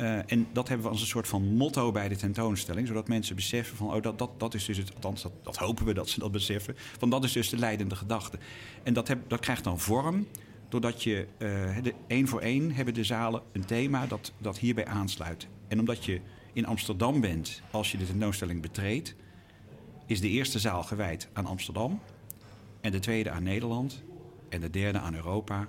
Uh, 0.00 0.32
en 0.32 0.46
dat 0.52 0.68
hebben 0.68 0.86
we 0.86 0.92
als 0.92 1.00
een 1.00 1.06
soort 1.06 1.28
van 1.28 1.54
motto 1.54 1.92
bij 1.92 2.08
de 2.08 2.16
tentoonstelling, 2.16 2.86
zodat 2.86 3.08
mensen 3.08 3.36
beseffen 3.36 3.76
van, 3.76 3.94
oh, 3.94 4.02
dat, 4.02 4.18
dat, 4.18 4.30
dat 4.36 4.54
is 4.54 4.64
dus 4.64 4.76
het, 4.76 4.94
althans, 4.94 5.22
dat, 5.22 5.32
dat 5.42 5.56
hopen 5.56 5.84
we 5.84 5.94
dat 5.94 6.08
ze 6.08 6.18
dat 6.18 6.32
beseffen, 6.32 6.74
van 6.98 7.10
dat 7.10 7.24
is 7.24 7.32
dus 7.32 7.48
de 7.48 7.58
leidende 7.58 7.96
gedachte. 7.96 8.38
En 8.82 8.92
dat, 8.92 9.08
heb, 9.08 9.18
dat 9.28 9.40
krijgt 9.40 9.64
dan 9.64 9.80
vorm 9.80 10.26
doordat 10.68 11.02
je, 11.02 11.26
uh, 11.38 11.82
de, 11.82 11.94
één 12.06 12.28
voor 12.28 12.40
één 12.40 12.72
hebben 12.72 12.94
de 12.94 13.04
zalen 13.04 13.42
een 13.52 13.64
thema 13.64 14.06
dat, 14.06 14.32
dat 14.38 14.58
hierbij 14.58 14.86
aansluit. 14.86 15.46
En 15.68 15.78
omdat 15.78 16.04
je 16.04 16.20
in 16.52 16.66
Amsterdam 16.66 17.20
bent, 17.20 17.62
als 17.70 17.92
je 17.92 17.98
de 17.98 18.06
tentoonstelling 18.06 18.62
betreedt, 18.62 19.14
is 20.12 20.20
de 20.20 20.28
eerste 20.28 20.58
zaal 20.58 20.82
gewijd 20.82 21.28
aan 21.32 21.46
Amsterdam, 21.46 22.00
en 22.80 22.92
de 22.92 22.98
tweede 22.98 23.30
aan 23.30 23.42
Nederland, 23.42 24.02
en 24.48 24.60
de 24.60 24.70
derde 24.70 24.98
aan 24.98 25.14
Europa, 25.14 25.68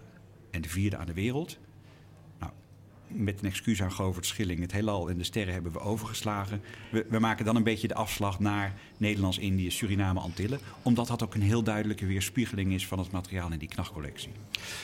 en 0.52 0.62
de 0.62 0.70
vierde 0.70 0.98
aan 0.98 1.06
de 1.06 1.14
wereld 1.14 1.58
met 3.14 3.40
een 3.40 3.48
excuus 3.48 3.82
aan 3.82 3.92
Govert 3.92 4.26
Schilling, 4.26 4.60
het 4.60 4.72
heelal 4.72 5.10
en 5.10 5.18
de 5.18 5.24
sterren 5.24 5.54
hebben 5.54 5.72
we 5.72 5.80
overgeslagen. 5.80 6.62
We, 6.92 7.06
we 7.10 7.20
maken 7.20 7.46
dan 7.46 7.56
een 7.56 7.64
beetje 7.64 7.88
de 7.88 7.94
afslag 7.94 8.40
naar 8.40 8.74
Nederlands-Indië, 8.98 9.72
Suriname, 9.72 10.20
Antillen. 10.20 10.60
Omdat 10.82 11.08
dat 11.08 11.24
ook 11.24 11.34
een 11.34 11.42
heel 11.42 11.64
duidelijke 11.64 12.06
weerspiegeling 12.06 12.74
is 12.74 12.88
van 12.88 13.00
het 13.00 13.12
materiaal 13.12 13.52
in 13.52 13.58
die 13.58 13.68
knachtcollectie. 13.68 14.32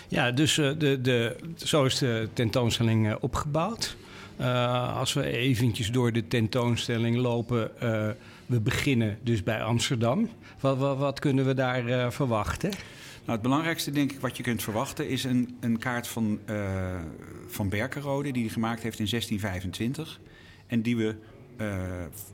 Ja, 0.07 0.31
dus 0.31 0.57
uh, 0.57 0.71
de, 0.77 1.01
de, 1.01 1.35
zo 1.55 1.85
is 1.85 1.97
de 1.97 2.29
tentoonstelling 2.33 3.07
uh, 3.07 3.15
opgebouwd. 3.19 3.97
Uh, 4.39 4.97
als 4.97 5.13
we 5.13 5.23
eventjes 5.23 5.91
door 5.91 6.11
de 6.11 6.27
tentoonstelling 6.27 7.15
lopen, 7.15 7.71
we 8.49 8.61
beginnen 8.61 9.17
dus 9.23 9.43
bij 9.43 9.63
Amsterdam. 9.63 10.29
Wat, 10.59 10.77
wat, 10.77 10.97
wat 10.97 11.19
kunnen 11.19 11.45
we 11.45 11.53
daar 11.53 12.13
verwachten? 12.13 12.69
Nou, 13.29 13.31
het 13.31 13.41
belangrijkste, 13.41 13.91
denk 13.91 14.11
ik, 14.11 14.19
wat 14.19 14.37
je 14.37 14.43
kunt 14.43 14.63
verwachten... 14.63 15.09
is 15.09 15.23
een, 15.23 15.57
een 15.59 15.77
kaart 15.77 16.07
van, 16.07 16.39
uh, 16.49 16.99
van 17.47 17.69
Berkenrode... 17.69 18.31
die 18.31 18.43
hij 18.43 18.51
gemaakt 18.51 18.81
heeft 18.81 18.99
in 18.99 19.07
1625. 19.09 20.19
En 20.67 20.81
die 20.81 20.97
we 20.97 21.15
uh, 21.61 21.77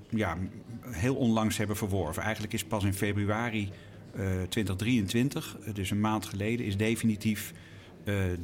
ja, 0.10 0.38
heel 0.82 1.16
onlangs 1.16 1.58
hebben 1.58 1.76
verworven. 1.76 2.24
Eigenlijk 2.24 2.54
is 2.54 2.64
pas 2.64 2.84
in 2.84 2.94
februari 2.94 3.70
uh, 4.16 4.22
2023, 4.50 5.58
dus 5.74 5.92
een 5.92 6.00
maand 6.00 6.26
geleden... 6.26 6.66
is 6.66 6.78
definitief 6.78 7.54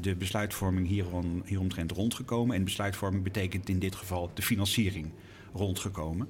de 0.02 0.16
besluitvorming 0.16 0.88
hierom, 0.88 1.42
hieromtrent 1.46 1.92
rondgekomen. 1.92 2.56
En 2.56 2.64
besluitvorming 2.64 3.24
betekent 3.24 3.70
in 3.70 3.80
dit 3.80 3.96
geval 3.96 4.32
de 4.34 4.42
financiering 4.42 5.12
rondgekomen. 5.54 6.28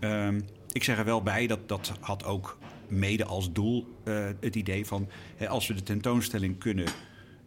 Ehm, 0.00 0.40
ik 0.72 0.84
zeg 0.84 0.98
er 0.98 1.04
wel 1.04 1.22
bij, 1.22 1.46
dat 1.46 1.68
dat 1.68 1.92
had 2.00 2.24
ook 2.24 2.58
mede 2.88 3.24
als 3.24 3.52
doel 3.52 3.96
uh, 4.04 4.28
het 4.40 4.56
idee 4.56 4.86
van 4.86 5.08
hè, 5.36 5.48
als 5.48 5.66
we 5.66 5.74
de 5.74 5.82
tentoonstelling 5.82 6.58
kunnen, 6.58 6.86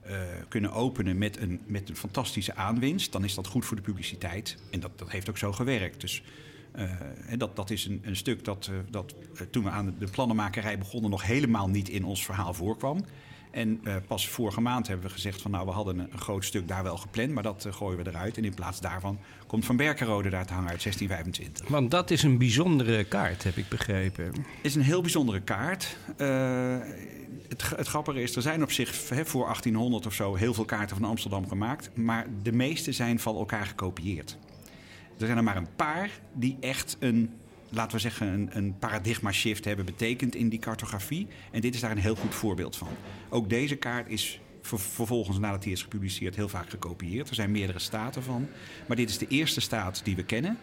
uh, 0.07 0.17
kunnen 0.47 0.71
openen 0.71 1.17
met 1.17 1.37
een, 1.37 1.61
met 1.65 1.89
een 1.89 1.95
fantastische 1.95 2.55
aanwinst, 2.55 3.11
dan 3.11 3.23
is 3.23 3.35
dat 3.35 3.47
goed 3.47 3.65
voor 3.65 3.77
de 3.77 3.83
publiciteit. 3.83 4.57
En 4.71 4.79
dat, 4.79 4.91
dat 4.95 5.11
heeft 5.11 5.29
ook 5.29 5.37
zo 5.37 5.51
gewerkt. 5.51 6.01
Dus 6.01 6.23
uh, 6.75 6.91
dat, 7.37 7.55
dat 7.55 7.69
is 7.69 7.85
een, 7.85 8.01
een 8.03 8.15
stuk 8.15 8.43
dat, 8.43 8.69
dat 8.89 9.15
toen 9.49 9.63
we 9.63 9.69
aan 9.69 9.95
de 9.99 10.07
plannenmakerij 10.07 10.77
begonnen 10.77 11.09
nog 11.09 11.23
helemaal 11.25 11.69
niet 11.69 11.89
in 11.89 12.05
ons 12.05 12.25
verhaal 12.25 12.53
voorkwam. 12.53 13.05
En 13.55 13.81
uh, 13.83 13.95
pas 14.07 14.29
vorige 14.29 14.61
maand 14.61 14.87
hebben 14.87 15.05
we 15.05 15.11
gezegd 15.13 15.41
van 15.41 15.51
nou, 15.51 15.65
we 15.65 15.71
hadden 15.71 15.99
een, 15.99 16.07
een 16.11 16.19
groot 16.19 16.45
stuk 16.45 16.67
daar 16.67 16.83
wel 16.83 16.97
gepland, 16.97 17.31
maar 17.31 17.43
dat 17.43 17.63
uh, 17.67 17.73
gooien 17.73 18.03
we 18.03 18.09
eruit. 18.09 18.37
En 18.37 18.45
in 18.45 18.53
plaats 18.53 18.81
daarvan 18.81 19.19
komt 19.47 19.65
Van 19.65 19.77
Berkenrode 19.77 20.29
daar 20.29 20.45
te 20.45 20.53
hangen 20.53 20.69
uit 20.69 20.83
1625. 20.83 21.67
Want 21.67 21.91
dat 21.91 22.11
is 22.11 22.23
een 22.23 22.37
bijzondere 22.37 23.03
kaart, 23.03 23.43
heb 23.43 23.57
ik 23.57 23.69
begrepen. 23.69 24.25
Het 24.25 24.35
is 24.61 24.75
een 24.75 24.81
heel 24.81 25.01
bijzondere 25.01 25.41
kaart. 25.41 25.97
Uh, 26.17 26.77
het, 27.47 27.69
het, 27.69 27.87
grappige 27.87 28.21
is, 28.21 28.35
er 28.35 28.41
zijn 28.41 28.63
op 28.63 28.71
zich 28.71 29.09
he, 29.09 29.25
voor 29.25 29.43
1800 29.43 30.05
of 30.05 30.13
zo 30.13 30.35
heel 30.35 30.53
veel 30.53 30.65
kaarten 30.65 30.97
van 30.97 31.09
Amsterdam 31.09 31.47
gemaakt. 31.47 31.89
Maar 31.93 32.27
de 32.43 32.51
meeste 32.51 32.91
zijn 32.91 33.19
van 33.19 33.35
elkaar 33.35 33.65
gekopieerd. 33.65 34.37
Er 35.19 35.25
zijn 35.25 35.37
er 35.37 35.43
maar 35.43 35.57
een 35.57 35.75
paar 35.75 36.09
die 36.33 36.57
echt 36.59 36.97
een 36.99 37.33
laten 37.75 37.95
we 37.95 38.01
zeggen, 38.01 38.27
een, 38.27 38.49
een 38.51 38.77
paradigma 38.79 39.31
shift 39.31 39.65
hebben 39.65 39.85
betekend 39.85 40.35
in 40.35 40.49
die 40.49 40.59
cartografie. 40.59 41.27
En 41.51 41.61
dit 41.61 41.73
is 41.73 41.79
daar 41.79 41.91
een 41.91 41.97
heel 41.97 42.15
goed 42.15 42.35
voorbeeld 42.35 42.75
van. 42.75 42.89
Ook 43.29 43.49
deze 43.49 43.75
kaart 43.75 44.09
is 44.09 44.39
vervolgens, 44.61 45.39
nadat 45.39 45.63
hij 45.63 45.73
is 45.73 45.81
gepubliceerd, 45.81 46.35
heel 46.35 46.49
vaak 46.49 46.69
gekopieerd. 46.69 47.29
Er 47.29 47.35
zijn 47.35 47.51
meerdere 47.51 47.79
staten 47.79 48.23
van. 48.23 48.47
Maar 48.87 48.97
dit 48.97 49.09
is 49.09 49.17
de 49.17 49.27
eerste 49.27 49.61
staat 49.61 50.01
die 50.03 50.15
we 50.15 50.23
kennen. 50.23 50.57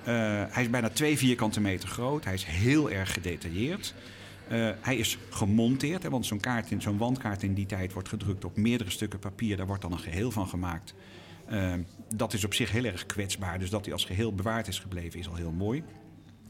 Uh, 0.00 0.04
hij 0.48 0.62
is 0.62 0.70
bijna 0.70 0.88
twee 0.88 1.18
vierkante 1.18 1.60
meter 1.60 1.88
groot. 1.88 2.24
Hij 2.24 2.34
is 2.34 2.44
heel 2.44 2.90
erg 2.90 3.12
gedetailleerd. 3.12 3.94
Uh, 4.52 4.70
hij 4.80 4.96
is 4.96 5.18
gemonteerd, 5.30 6.02
hè, 6.02 6.10
want 6.10 6.26
zo'n 6.26 6.40
kaart, 6.40 6.72
zo'n 6.78 6.98
wandkaart 6.98 7.42
in 7.42 7.54
die 7.54 7.66
tijd 7.66 7.92
wordt 7.92 8.08
gedrukt 8.08 8.44
op 8.44 8.56
meerdere 8.56 8.90
stukken 8.90 9.18
papier. 9.18 9.56
Daar 9.56 9.66
wordt 9.66 9.82
dan 9.82 9.92
een 9.92 9.98
geheel 9.98 10.30
van 10.30 10.48
gemaakt. 10.48 10.94
Uh, 11.52 11.72
dat 12.14 12.32
is 12.32 12.44
op 12.44 12.54
zich 12.54 12.70
heel 12.70 12.84
erg 12.84 13.06
kwetsbaar. 13.06 13.58
Dus 13.58 13.70
dat 13.70 13.84
hij 13.84 13.92
als 13.92 14.04
geheel 14.04 14.34
bewaard 14.34 14.68
is 14.68 14.78
gebleven 14.78 15.20
is 15.20 15.28
al 15.28 15.34
heel 15.34 15.52
mooi. 15.52 15.82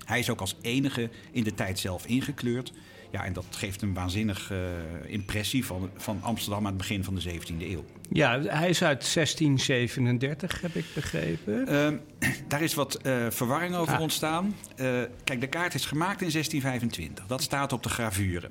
Hij 0.04 0.18
is 0.18 0.30
ook 0.30 0.40
als 0.40 0.56
enige 0.60 1.10
in 1.30 1.44
de 1.44 1.54
tijd 1.54 1.78
zelf 1.78 2.06
ingekleurd. 2.06 2.72
Ja, 3.10 3.24
en 3.24 3.32
dat 3.32 3.44
geeft 3.50 3.82
een 3.82 3.94
waanzinnige 3.94 4.54
uh, 4.54 5.12
impressie 5.12 5.64
van, 5.64 5.90
van 5.96 6.22
Amsterdam 6.22 6.58
aan 6.58 6.66
het 6.66 6.76
begin 6.76 7.04
van 7.04 7.14
de 7.14 7.22
17e 7.22 7.60
eeuw. 7.60 7.84
Ja, 8.10 8.40
hij 8.40 8.68
is 8.68 8.82
uit 8.82 9.14
1637, 9.14 10.60
heb 10.60 10.74
ik 10.74 10.84
begrepen. 10.94 11.72
Uh, 11.72 12.28
daar 12.48 12.62
is 12.62 12.74
wat 12.74 13.00
uh, 13.02 13.26
verwarring 13.30 13.74
over 13.74 13.94
ah. 13.94 14.00
ontstaan. 14.00 14.54
Uh, 14.76 15.00
kijk, 15.24 15.40
de 15.40 15.46
kaart 15.46 15.74
is 15.74 15.86
gemaakt 15.86 16.22
in 16.22 16.30
1625. 16.30 17.26
Dat 17.26 17.42
staat 17.42 17.72
op 17.72 17.82
de 17.82 17.88
gravure. 17.88 18.50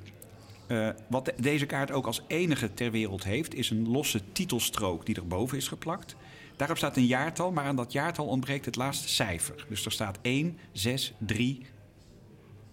wat 1.08 1.24
de, 1.24 1.34
deze 1.40 1.66
kaart 1.66 1.90
ook 1.90 2.06
als 2.06 2.22
enige 2.26 2.74
ter 2.74 2.90
wereld 2.90 3.24
heeft, 3.24 3.54
is 3.54 3.70
een 3.70 3.88
losse 3.88 4.20
titelstrook 4.32 5.06
die 5.06 5.16
erboven 5.16 5.56
is 5.56 5.68
geplakt. 5.68 6.16
Daarop 6.60 6.78
staat 6.78 6.96
een 6.96 7.06
jaartal, 7.06 7.52
maar 7.52 7.64
aan 7.64 7.76
dat 7.76 7.92
jaartal 7.92 8.26
ontbreekt 8.26 8.64
het 8.64 8.76
laatste 8.76 9.08
cijfer. 9.08 9.66
Dus 9.68 9.84
er 9.84 9.92
staat 9.92 10.18
1, 10.22 10.58
6, 10.72 11.12
3 11.18 11.66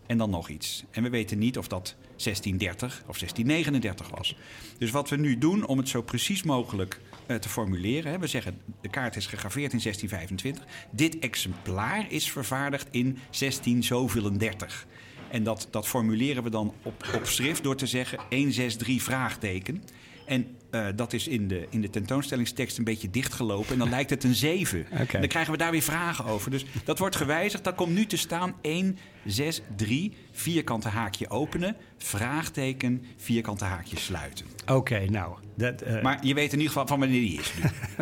en 0.07 0.17
dan 0.17 0.29
nog 0.29 0.49
iets. 0.49 0.83
En 0.91 1.03
we 1.03 1.09
weten 1.09 1.37
niet 1.37 1.57
of 1.57 1.67
dat 1.67 1.95
1630 2.07 3.03
of 3.07 3.17
1639 3.17 4.09
was. 4.09 4.37
Dus 4.77 4.91
wat 4.91 5.09
we 5.09 5.15
nu 5.15 5.37
doen 5.37 5.65
om 5.65 5.77
het 5.77 5.89
zo 5.89 6.01
precies 6.01 6.43
mogelijk 6.43 6.99
uh, 7.27 7.37
te 7.37 7.49
formuleren. 7.49 8.11
Hè, 8.11 8.19
we 8.19 8.27
zeggen 8.27 8.61
de 8.81 8.89
kaart 8.89 9.15
is 9.15 9.25
gegraveerd 9.25 9.73
in 9.73 9.79
1625. 9.79 10.87
Dit 10.91 11.19
exemplaar 11.19 12.11
is 12.11 12.31
vervaardigd 12.31 12.87
in 12.91 13.17
1630. 13.39 14.87
En 15.31 15.43
dat, 15.43 15.67
dat 15.71 15.87
formuleren 15.87 16.43
we 16.43 16.49
dan 16.49 16.73
op, 16.83 17.05
op 17.15 17.25
schrift 17.25 17.63
door 17.63 17.75
te 17.75 17.87
zeggen 17.87 18.19
163 18.29 19.03
vraagteken. 19.03 19.83
En 20.25 20.56
uh, 20.71 20.87
dat 20.95 21.13
is 21.13 21.27
in 21.27 21.47
de, 21.47 21.67
in 21.69 21.81
de 21.81 21.89
tentoonstellingstekst 21.89 22.77
een 22.77 22.83
beetje 22.83 23.09
dichtgelopen. 23.09 23.71
En 23.71 23.79
dan 23.79 23.89
lijkt 23.89 24.09
het 24.09 24.23
een 24.23 24.35
7. 24.35 24.85
Okay. 24.91 24.99
En 24.99 25.19
dan 25.19 25.27
krijgen 25.27 25.51
we 25.51 25.57
daar 25.57 25.71
weer 25.71 25.81
vragen 25.81 26.25
over. 26.25 26.51
Dus 26.51 26.65
dat 26.83 26.99
wordt 26.99 27.15
gewijzigd. 27.15 27.63
Dat 27.63 27.75
komt 27.75 27.93
nu 27.93 28.05
te 28.05 28.17
staan 28.17 28.55
1, 28.61 28.97
6, 29.25 29.61
3, 29.75 30.13
vierkante 30.31 30.89
haakje 30.89 31.29
openen, 31.29 31.75
vraagteken, 31.97 33.03
vierkante 33.17 33.65
haakje 33.65 33.97
sluiten. 33.97 34.45
Oké, 34.61 34.73
okay, 34.73 35.05
nou. 35.05 35.35
Dat, 35.55 35.87
uh... 35.87 36.01
Maar 36.01 36.25
je 36.25 36.33
weet 36.33 36.53
in 36.53 36.57
ieder 36.57 36.67
geval 36.67 36.87
van 36.87 36.99
wanneer 36.99 37.21
die 37.21 37.39
is. 37.39 37.53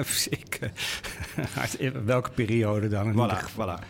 Zeker. 0.29 0.72
Welke 2.05 2.29
periode 2.29 2.88
dan? 2.88 3.13
Voilà, 3.13 3.50
voilà. 3.51 3.84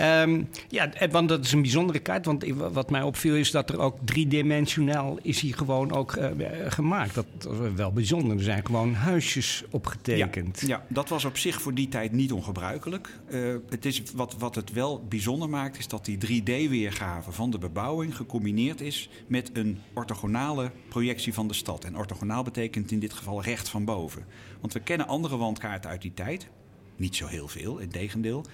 Um, 0.00 0.48
ja, 0.68 0.90
want 1.10 1.28
dat 1.28 1.44
is 1.44 1.52
een 1.52 1.60
bijzondere 1.60 1.98
kaart. 1.98 2.26
Want 2.26 2.44
wat 2.72 2.90
mij 2.90 3.02
opviel 3.02 3.34
is 3.34 3.50
dat 3.50 3.70
er 3.70 3.78
ook 3.78 3.96
driedimensionaal 4.04 5.18
is 5.22 5.40
hier 5.40 5.54
gewoon 5.54 5.92
ook 5.92 6.16
uh, 6.16 6.26
gemaakt. 6.68 7.14
Dat 7.14 7.26
was 7.48 7.72
wel 7.74 7.92
bijzonder. 7.92 8.36
Er 8.36 8.42
zijn 8.42 8.66
gewoon 8.66 8.94
huisjes 8.94 9.64
opgetekend. 9.70 10.62
Ja, 10.66 10.84
dat 10.88 11.08
was 11.08 11.24
op 11.24 11.38
zich 11.38 11.60
voor 11.60 11.74
die 11.74 11.88
tijd 11.88 12.12
niet 12.12 12.32
ongebruikelijk. 12.32 13.18
Het 13.68 13.84
is, 13.84 14.02
wat, 14.14 14.36
wat 14.38 14.54
het 14.54 14.72
wel 14.72 15.04
bijzonder 15.08 15.48
maakt, 15.48 15.78
is 15.78 15.88
dat 15.88 16.04
die 16.04 16.42
3D-weergave 16.42 17.32
van 17.32 17.50
de 17.50 17.58
bebouwing 17.58 18.16
gecombineerd 18.16 18.80
is 18.80 19.08
met 19.26 19.50
een 19.52 19.78
orthogonale 19.94 20.70
projectie 20.88 21.34
van 21.34 21.48
de 21.48 21.54
stad. 21.54 21.84
En 21.84 21.96
orthogonaal 21.96 22.42
betekent 22.42 22.90
in 22.90 22.98
dit 22.98 23.12
geval 23.12 23.42
recht 23.42 23.68
van 23.68 23.84
boven. 23.84 24.24
Want 24.60 24.72
we 24.72 24.80
kennen 24.80 25.06
andere 25.06 25.36
wandkaarten 25.36 25.90
uit 25.90 26.02
die 26.02 26.14
tijd. 26.14 26.48
Niet 26.96 27.16
zo 27.16 27.26
heel 27.26 27.48
veel, 27.48 27.78
in 27.78 27.88
tegendeel. 27.88 28.44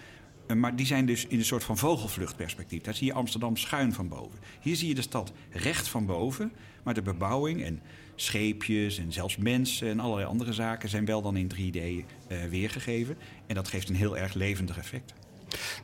Eh, 0.47 0.57
maar 0.57 0.77
die 0.77 0.87
zijn 0.87 1.07
dus 1.07 1.27
in 1.27 1.39
een 1.39 1.45
soort 1.45 1.65
van 1.65 1.79
vogelvluchtperspectief. 1.79 2.83
Daar 2.83 2.95
zie 2.95 3.07
je 3.07 3.13
Amsterdam 3.13 3.57
schuin 3.57 3.93
van 3.93 4.09
boven. 4.09 4.39
Hier 4.61 4.77
zie 4.77 4.89
je 4.89 4.95
de 4.95 5.03
stad 5.03 5.33
recht 5.51 5.89
van 5.89 6.07
boven. 6.07 6.53
Maar 6.83 6.95
de 6.95 7.03
bebouwing 7.03 7.63
en 7.63 7.81
scheepjes 8.15 8.99
en 8.99 9.13
zelfs 9.13 9.37
mensen 9.37 9.89
en 9.89 10.01
allerlei 10.01 10.29
andere 10.29 10.53
zaken 10.53 10.89
zijn 10.89 11.05
wel 11.05 11.23
dan 11.23 11.37
in 11.37 11.53
3D 11.55 11.77
uh, 11.77 11.99
eh, 12.29 12.51
weergegeven. 12.51 13.17
En 13.47 13.55
dat 13.55 13.69
geeft 13.69 13.89
een 13.89 13.95
heel 13.95 14.17
erg 14.17 14.35
levendig 14.35 14.79
effect. 14.79 15.15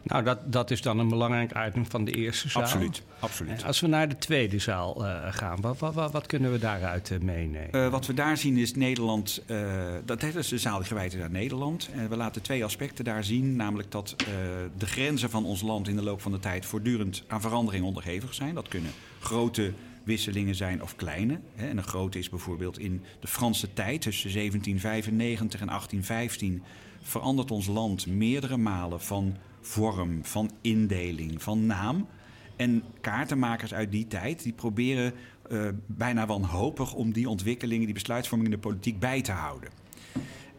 Nou, 0.03 0.25
dat, 0.25 0.53
dat 0.53 0.71
is 0.71 0.83
dan 0.83 0.99
een 0.99 1.09
belangrijk 1.09 1.53
item 1.69 1.87
van 1.87 2.05
de 2.05 2.13
eerste 2.13 2.49
zaal. 2.49 2.63
Absoluut, 2.63 3.03
absoluut. 3.19 3.65
Als 3.65 3.81
we 3.81 3.87
naar 3.87 4.09
de 4.09 4.19
tweede 4.19 4.59
zaal 4.59 5.05
uh, 5.05 5.27
gaan, 5.31 5.61
wat, 5.61 5.79
wat, 5.79 6.13
wat, 6.13 6.27
kunnen 6.27 6.53
we 6.53 6.59
daaruit 6.59 7.11
uh, 7.11 7.19
meenemen? 7.19 7.69
Uh, 7.77 7.89
wat 7.89 8.07
we 8.07 8.15
daar 8.15 8.37
zien 8.37 8.57
is 8.57 8.75
Nederland, 8.75 9.43
dat 10.05 10.23
is 10.23 10.49
de 10.49 10.59
zaal 10.59 10.83
gewijd 10.83 11.15
is 11.15 11.23
aan 11.23 11.33
Nederland. 11.33 11.89
En 11.95 12.09
we 12.09 12.17
laten 12.17 12.43
twee 12.43 12.65
aspecten 12.65 13.05
daar 13.05 13.25
zien, 13.25 13.57
namelijk 13.57 13.91
dat 13.91 14.15
de 14.77 14.87
grenzen 14.87 15.31
van 15.31 15.45
ons 15.45 15.63
land 15.63 15.89
in 15.89 15.97
de 15.97 16.03
loop 16.03 16.21
van 16.21 16.33
de 16.33 16.39
tijd 16.39 16.67
voortdurend 16.67 17.25
aan 17.27 17.41
verandering 17.41 17.85
onderhevig 17.85 18.35
zijn. 18.35 18.55
Dat 18.55 18.69
kunnen 18.69 18.91
grote 19.21 19.73
wisselingen 20.05 20.55
zijn 20.55 20.83
of 20.83 20.97
kleine. 20.97 21.41
Hè. 21.55 21.69
En 21.69 21.77
een 21.77 21.85
grote 21.85 22.19
is 22.19 22.29
bijvoorbeeld 22.29 22.79
in 22.79 23.03
de 23.21 23.27
Franse 23.27 23.73
tijd 23.73 24.01
tussen 24.01 24.33
1795 24.33 25.61
en 25.61 25.67
1815 25.67 26.63
verandert 27.03 27.51
ons 27.51 27.67
land 27.67 28.07
meerdere 28.07 28.57
malen 28.57 29.01
van 29.01 29.37
vorm, 29.63 30.25
van 30.25 30.51
indeling, 30.61 31.43
van 31.43 31.67
naam. 31.67 32.07
En 32.57 32.83
kaartenmakers 33.01 33.75
uit 33.75 33.91
die 33.91 34.07
tijd 34.07 34.43
die 34.43 34.53
proberen 34.53 35.13
uh, 35.51 35.69
bijna 35.87 36.27
wanhopig 36.27 36.95
om 36.95 37.13
die 37.13 37.29
ontwikkelingen, 37.29 37.85
die 37.85 37.95
besluitvorming 37.95 38.51
in 38.51 38.57
de 38.57 38.63
politiek 38.67 38.99
bij 38.99 39.23
te 39.23 39.33
houden. 39.33 39.71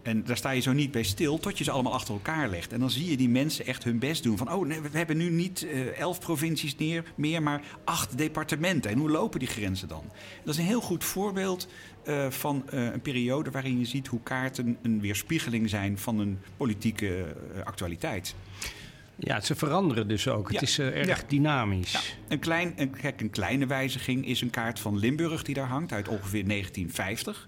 En 0.01 0.23
daar 0.23 0.37
sta 0.37 0.51
je 0.51 0.61
zo 0.61 0.73
niet 0.73 0.91
bij 0.91 1.03
stil 1.03 1.39
tot 1.39 1.57
je 1.57 1.63
ze 1.63 1.71
allemaal 1.71 1.93
achter 1.93 2.13
elkaar 2.13 2.49
legt. 2.49 2.73
En 2.73 2.79
dan 2.79 2.89
zie 2.89 3.09
je 3.09 3.17
die 3.17 3.29
mensen 3.29 3.65
echt 3.65 3.83
hun 3.83 3.99
best 3.99 4.23
doen. 4.23 4.37
Van, 4.37 4.51
oh, 4.51 4.67
nee, 4.67 4.81
we 4.81 4.97
hebben 4.97 5.17
nu 5.17 5.29
niet 5.29 5.63
uh, 5.63 5.99
elf 5.99 6.19
provincies 6.19 6.75
meer, 7.15 7.43
maar 7.43 7.61
acht 7.83 8.17
departementen. 8.17 8.91
En 8.91 8.97
hoe 8.97 9.09
lopen 9.09 9.39
die 9.39 9.47
grenzen 9.47 9.87
dan? 9.87 10.03
Dat 10.43 10.53
is 10.53 10.59
een 10.59 10.65
heel 10.65 10.81
goed 10.81 11.03
voorbeeld 11.03 11.67
uh, 12.07 12.29
van 12.29 12.63
een 12.65 13.01
periode 13.01 13.51
waarin 13.51 13.79
je 13.79 13.85
ziet 13.85 14.07
hoe 14.07 14.21
kaarten 14.23 14.77
een 14.81 15.01
weerspiegeling 15.01 15.69
zijn 15.69 15.97
van 15.97 16.19
een 16.19 16.39
politieke 16.57 17.35
actualiteit. 17.63 18.35
Ja, 19.15 19.41
ze 19.41 19.55
veranderen 19.55 20.07
dus 20.07 20.27
ook. 20.27 20.51
Het 20.51 20.61
is 20.61 20.79
uh, 20.79 20.97
erg 20.97 21.21
ja. 21.21 21.27
dynamisch. 21.27 21.91
Ja. 21.91 21.99
Een, 22.27 22.39
klein, 22.39 22.73
een, 22.75 22.89
kijk, 22.89 23.21
een 23.21 23.29
kleine 23.29 23.65
wijziging 23.65 24.27
is 24.27 24.41
een 24.41 24.49
kaart 24.49 24.79
van 24.79 24.97
Limburg 24.97 25.43
die 25.43 25.55
daar 25.55 25.67
hangt 25.67 25.91
uit 25.91 26.07
ongeveer 26.07 26.47
1950. 26.47 27.47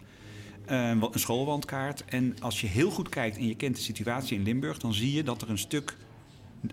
Uh, 0.69 0.89
een 0.89 1.19
schoolwandkaart. 1.19 2.05
En 2.05 2.35
als 2.39 2.61
je 2.61 2.67
heel 2.67 2.89
goed 2.89 3.09
kijkt 3.09 3.37
en 3.37 3.47
je 3.47 3.55
kent 3.55 3.75
de 3.75 3.81
situatie 3.81 4.37
in 4.37 4.43
Limburg, 4.43 4.77
dan 4.77 4.93
zie 4.93 5.13
je 5.13 5.23
dat 5.23 5.41
er 5.41 5.49
een 5.49 5.57
stuk 5.57 5.95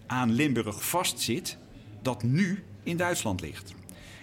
aan 0.06 0.32
Limburg 0.32 0.88
vastzit 0.88 1.58
dat 2.02 2.22
nu 2.22 2.62
in 2.82 2.96
Duitsland 2.96 3.40
ligt. 3.40 3.74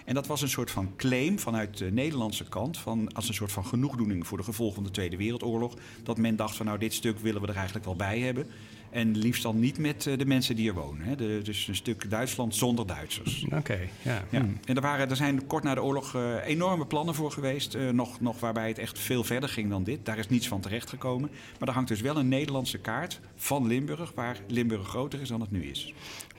En 0.04 0.14
dat 0.14 0.26
was 0.26 0.42
een 0.42 0.48
soort 0.48 0.70
van 0.70 0.96
claim 0.96 1.38
vanuit 1.38 1.78
de 1.78 1.92
Nederlandse 1.92 2.44
kant, 2.44 2.78
van, 2.78 3.12
als 3.12 3.28
een 3.28 3.34
soort 3.34 3.52
van 3.52 3.66
genoegdoening 3.66 4.26
voor 4.26 4.38
de 4.38 4.44
gevolgen 4.44 4.74
van 4.74 4.84
de 4.84 4.90
Tweede 4.90 5.16
Wereldoorlog. 5.16 5.74
Dat 6.02 6.18
men 6.18 6.36
dacht 6.36 6.56
van 6.56 6.66
nou 6.66 6.78
dit 6.78 6.94
stuk 6.94 7.18
willen 7.18 7.40
we 7.40 7.46
er 7.46 7.54
eigenlijk 7.54 7.84
wel 7.84 7.96
bij 7.96 8.18
hebben. 8.18 8.46
En 8.90 9.18
liefst 9.18 9.42
dan 9.42 9.58
niet 9.58 9.78
met 9.78 10.06
eh, 10.06 10.18
de 10.18 10.26
mensen 10.26 10.56
die 10.56 10.68
er 10.68 10.74
wonen. 10.74 11.06
Hè. 11.06 11.16
De, 11.16 11.40
dus 11.42 11.68
een 11.68 11.74
stuk 11.74 12.10
Duitsland 12.10 12.54
zonder 12.54 12.86
Duitsers. 12.86 13.46
Oké, 13.52 13.78
ja. 14.02 14.24
ja. 14.30 14.40
Hmm. 14.40 14.58
En 14.64 14.74
er, 14.74 14.82
waren, 14.82 15.10
er 15.10 15.16
zijn 15.16 15.46
kort 15.46 15.64
na 15.64 15.74
de 15.74 15.82
oorlog 15.82 16.14
uh, 16.14 16.46
enorme 16.46 16.86
plannen 16.86 17.14
voor 17.14 17.32
geweest. 17.32 17.74
Uh, 17.74 17.90
nog, 17.90 18.20
nog 18.20 18.40
waarbij 18.40 18.68
het 18.68 18.78
echt 18.78 18.98
veel 18.98 19.24
verder 19.24 19.48
ging 19.48 19.70
dan 19.70 19.84
dit. 19.84 20.04
Daar 20.04 20.18
is 20.18 20.28
niets 20.28 20.48
van 20.48 20.60
terechtgekomen. 20.60 21.30
Maar 21.58 21.68
er 21.68 21.74
hangt 21.74 21.88
dus 21.88 22.00
wel 22.00 22.16
een 22.16 22.28
Nederlandse 22.28 22.78
kaart 22.78 23.20
van 23.36 23.66
Limburg... 23.66 24.12
waar 24.14 24.36
Limburg 24.48 24.88
groter 24.88 25.20
is 25.20 25.28
dan 25.28 25.40
het 25.40 25.50
nu 25.50 25.64
is. 25.64 25.94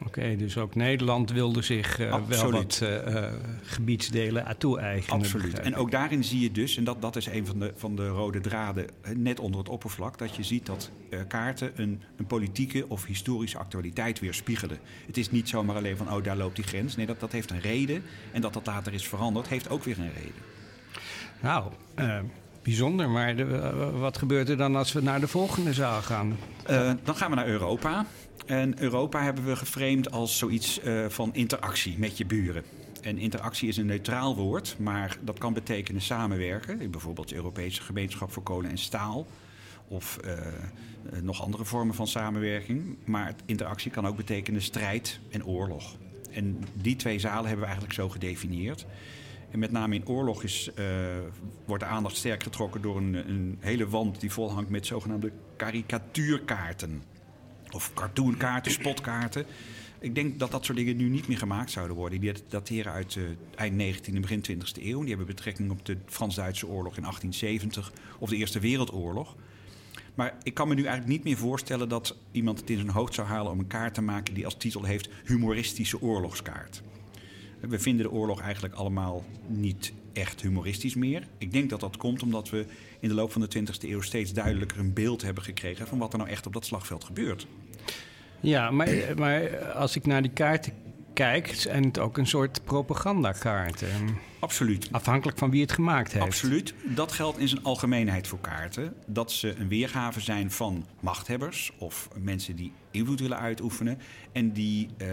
Oké, 0.06 0.36
dus 0.36 0.58
ook 0.58 0.76
Nederland 0.76 1.32
wilde 1.32 1.62
zich 1.62 1.98
wel 1.98 2.52
wat 2.52 2.84
gebiedsdelen 3.64 4.46
aan 4.46 4.58
toe-eigenen. 4.58 5.20
Absoluut. 5.20 5.60
En 5.60 5.76
ook 5.76 5.92
daarin 5.92 6.24
zie 6.24 6.40
je 6.40 6.52
dus, 6.52 6.78
en 6.78 6.84
dat, 6.84 7.02
dat 7.02 7.16
is 7.16 7.26
een 7.26 7.46
van 7.46 7.60
de, 7.60 7.74
van 7.76 7.96
de 7.96 8.08
rode 8.08 8.40
draden... 8.40 8.88
net 9.16 9.40
onder 9.40 9.60
het 9.60 9.70
oppervlak, 9.70 10.18
dat 10.18 10.36
je 10.36 10.44
ziet 10.44 10.66
dat 10.66 10.92
kaarten 11.28 11.72
een, 11.76 12.02
een 12.18 12.26
politieke 12.42 12.86
of 12.88 13.06
historische 13.06 13.58
actualiteit 13.58 14.20
weerspiegelen. 14.20 14.80
Het 15.06 15.18
is 15.18 15.32
niet 15.32 15.50
zomaar 15.50 15.76
alleen 15.76 15.98
van, 15.98 16.14
oh, 16.14 16.24
daar 16.24 16.38
loopt 16.38 16.56
die 16.56 16.66
grens. 16.66 16.96
Nee, 16.96 17.06
dat, 17.06 17.20
dat 17.20 17.32
heeft 17.32 17.52
een 17.52 17.60
reden. 17.60 18.04
En 18.32 18.42
dat 18.42 18.54
dat 18.54 18.66
later 18.66 18.94
is 18.94 19.08
veranderd, 19.08 19.48
heeft 19.48 19.70
ook 19.70 19.84
weer 19.84 20.00
een 20.00 20.14
reden. 20.14 20.42
Nou, 21.42 21.72
uh, 22.00 22.20
bijzonder. 22.64 23.10
Maar 23.10 23.36
de, 23.36 23.44
uh, 23.44 24.00
wat 24.00 24.18
gebeurt 24.18 24.50
er 24.50 24.58
dan 24.58 24.76
als 24.76 24.92
we 24.92 25.02
naar 25.02 25.20
de 25.20 25.28
volgende 25.28 25.74
zaal 25.74 26.02
gaan? 26.02 26.38
Uh, 26.70 26.92
dan 27.04 27.16
gaan 27.16 27.30
we 27.30 27.36
naar 27.36 27.48
Europa. 27.48 28.06
En 28.46 28.82
Europa 28.82 29.24
hebben 29.24 29.46
we 29.46 29.56
geframed 29.56 30.12
als 30.12 30.38
zoiets 30.38 30.80
van 31.08 31.34
interactie 31.34 31.98
met 31.98 32.18
je 32.18 32.26
buren. 32.26 32.64
En 33.02 33.18
interactie 33.18 33.68
is 33.68 33.78
een 33.78 33.86
neutraal 33.86 34.36
woord, 34.36 34.76
maar 34.80 35.18
dat 35.22 35.38
kan 35.38 35.54
betekenen 35.54 36.02
samenwerken. 36.02 36.82
In 36.82 36.92
bijvoorbeeld 36.92 37.30
de 37.30 37.36
Europese 37.36 37.82
Gemeenschap 37.82 38.32
voor 38.32 38.44
Kolen 38.44 38.70
en 38.70 38.78
Staal 38.78 39.28
of 39.92 40.20
uh, 40.26 40.32
nog 41.22 41.42
andere 41.42 41.66
vormen 41.66 41.96
van 41.96 42.08
samenwerking. 42.08 42.98
Maar 43.06 43.36
interactie 43.46 43.92
kan 43.92 44.08
ook 44.08 44.16
betekenen 44.16 44.62
strijd 44.62 45.20
en 45.30 45.46
oorlog. 45.46 45.98
En 46.32 46.64
die 46.74 46.96
twee 46.96 47.20
zalen 47.20 47.46
hebben 47.46 47.60
we 47.60 47.66
eigenlijk 47.66 47.94
zo 47.94 48.10
gedefinieerd. 48.10 48.86
En 49.52 49.60
met 49.60 49.72
name 49.72 49.96
in 49.96 50.08
oorlog 50.08 50.44
is, 50.44 50.70
uh, 50.80 50.86
wordt 51.66 51.84
de 51.84 51.90
aandacht 51.90 52.16
sterk 52.16 52.44
getrokken 52.44 52.82
door 52.82 52.98
een, 52.98 53.14
een 53.30 53.58
hele 53.60 53.88
wand 53.88 54.20
die 54.20 54.32
volhangt 54.32 54.70
met 54.70 54.86
zogenaamde 54.86 55.32
karikatuurkaarten. 55.56 57.04
Of 57.72 57.94
cartoonkaarten, 57.94 58.72
spotkaarten. 58.72 59.46
Ik 60.00 60.16
denk 60.16 60.40
dat 60.40 60.52
dat 60.52 60.66
soort 60.66 60.78
dingen 60.78 60.98
nu 60.98 61.10
niet 61.10 61.28
meer 61.28 61.38
gemaakt 61.38 61.72
zouden 61.72 61.96
worden. 61.96 62.20
Die 62.20 62.34
dateren 62.48 62.92
uit 62.92 63.18
eind 63.56 63.98
19e 63.98 64.14
en 64.14 64.22
begin 64.22 64.44
20e 64.52 64.84
eeuw. 64.84 65.00
Die 65.00 65.10
hebben 65.10 65.26
betrekking 65.26 65.72
op 65.72 65.86
de 65.86 65.98
Frans-Duitse 66.06 66.68
oorlog 66.68 66.98
in 66.98 67.02
1870 67.02 67.92
of 68.20 68.30
de 68.30 68.36
Eerste 68.36 68.60
Wereldoorlog. 68.60 69.36
Maar 70.16 70.38
ik 70.44 70.54
kan 70.54 70.68
me 70.68 70.74
nu 70.74 70.84
eigenlijk 70.84 71.14
niet 71.14 71.24
meer 71.24 71.38
voorstellen 71.38 71.90
dat 71.90 72.18
iemand 72.32 72.60
het 72.60 72.70
in 72.70 72.78
zijn 72.78 72.90
hoofd 72.90 73.14
zou 73.14 73.28
halen 73.28 73.52
om 73.52 73.60
een 73.60 73.68
kaart 73.68 73.94
te 73.94 74.02
maken 74.02 74.34
die 74.34 74.46
als 74.46 74.56
titel 74.56 74.84
heeft 74.84 75.10
humoristische 75.26 76.02
oorlogskaart. 76.02 76.82
We 77.60 77.80
vinden 77.80 78.06
de 78.06 78.12
oorlog 78.12 78.42
eigenlijk 78.42 78.74
allemaal 78.74 79.26
niet 79.48 79.94
echt 80.14 80.42
humoristisch 80.42 80.96
meer. 80.96 81.28
Ik 81.38 81.52
denk 81.52 81.70
dat 81.70 81.80
dat 81.80 81.98
komt 81.98 82.24
omdat 82.24 82.50
we 82.50 82.66
in 83.00 83.10
de 83.10 83.16
loop 83.16 83.32
van 83.32 83.42
de 83.42 83.60
20e 83.60 83.90
eeuw 83.90 84.02
steeds 84.02 84.34
duidelijker 84.34 84.80
een 84.80 84.94
beeld 84.94 85.22
hebben 85.22 85.44
gekregen 85.44 85.88
van 85.88 85.98
wat 85.98 86.12
er 86.12 86.20
nou 86.20 86.30
echt 86.30 86.46
op 86.46 86.54
dat 86.54 86.66
slagveld 86.66 87.04
gebeurt. 87.04 87.48
Ja, 88.40 88.72
maar, 88.72 88.90
maar 89.16 89.66
als 89.72 89.96
ik 89.96 90.06
naar 90.06 90.22
die 90.22 90.32
kaarten 90.32 90.74
kijkt 91.22 91.66
en 91.66 91.84
het 91.84 92.00
ook 92.00 92.18
een 92.18 92.28
soort 92.28 92.64
propagandakaart. 92.64 93.84
Absoluut. 94.40 94.88
Afhankelijk 94.92 95.38
van 95.38 95.50
wie 95.52 95.62
het 95.62 95.72
gemaakt 95.72 96.12
heeft. 96.12 96.26
Absoluut. 96.26 96.74
Dat 96.84 97.12
geldt 97.12 97.38
in 97.38 97.48
zijn 97.48 97.64
algemeenheid 97.64 98.28
voor 98.28 98.40
kaarten. 98.40 98.94
Dat 99.08 99.32
ze 99.32 99.56
een 99.58 99.68
weergave 99.68 100.20
zijn 100.20 100.52
van 100.52 100.86
machthebbers 101.00 101.72
of 101.78 102.10
mensen 102.20 102.56
die 102.56 102.72
invloed 102.92 103.20
willen 103.20 103.38
uitoefenen. 103.38 103.98
En 104.32 104.52
die 104.52 104.90
uh, 104.98 105.08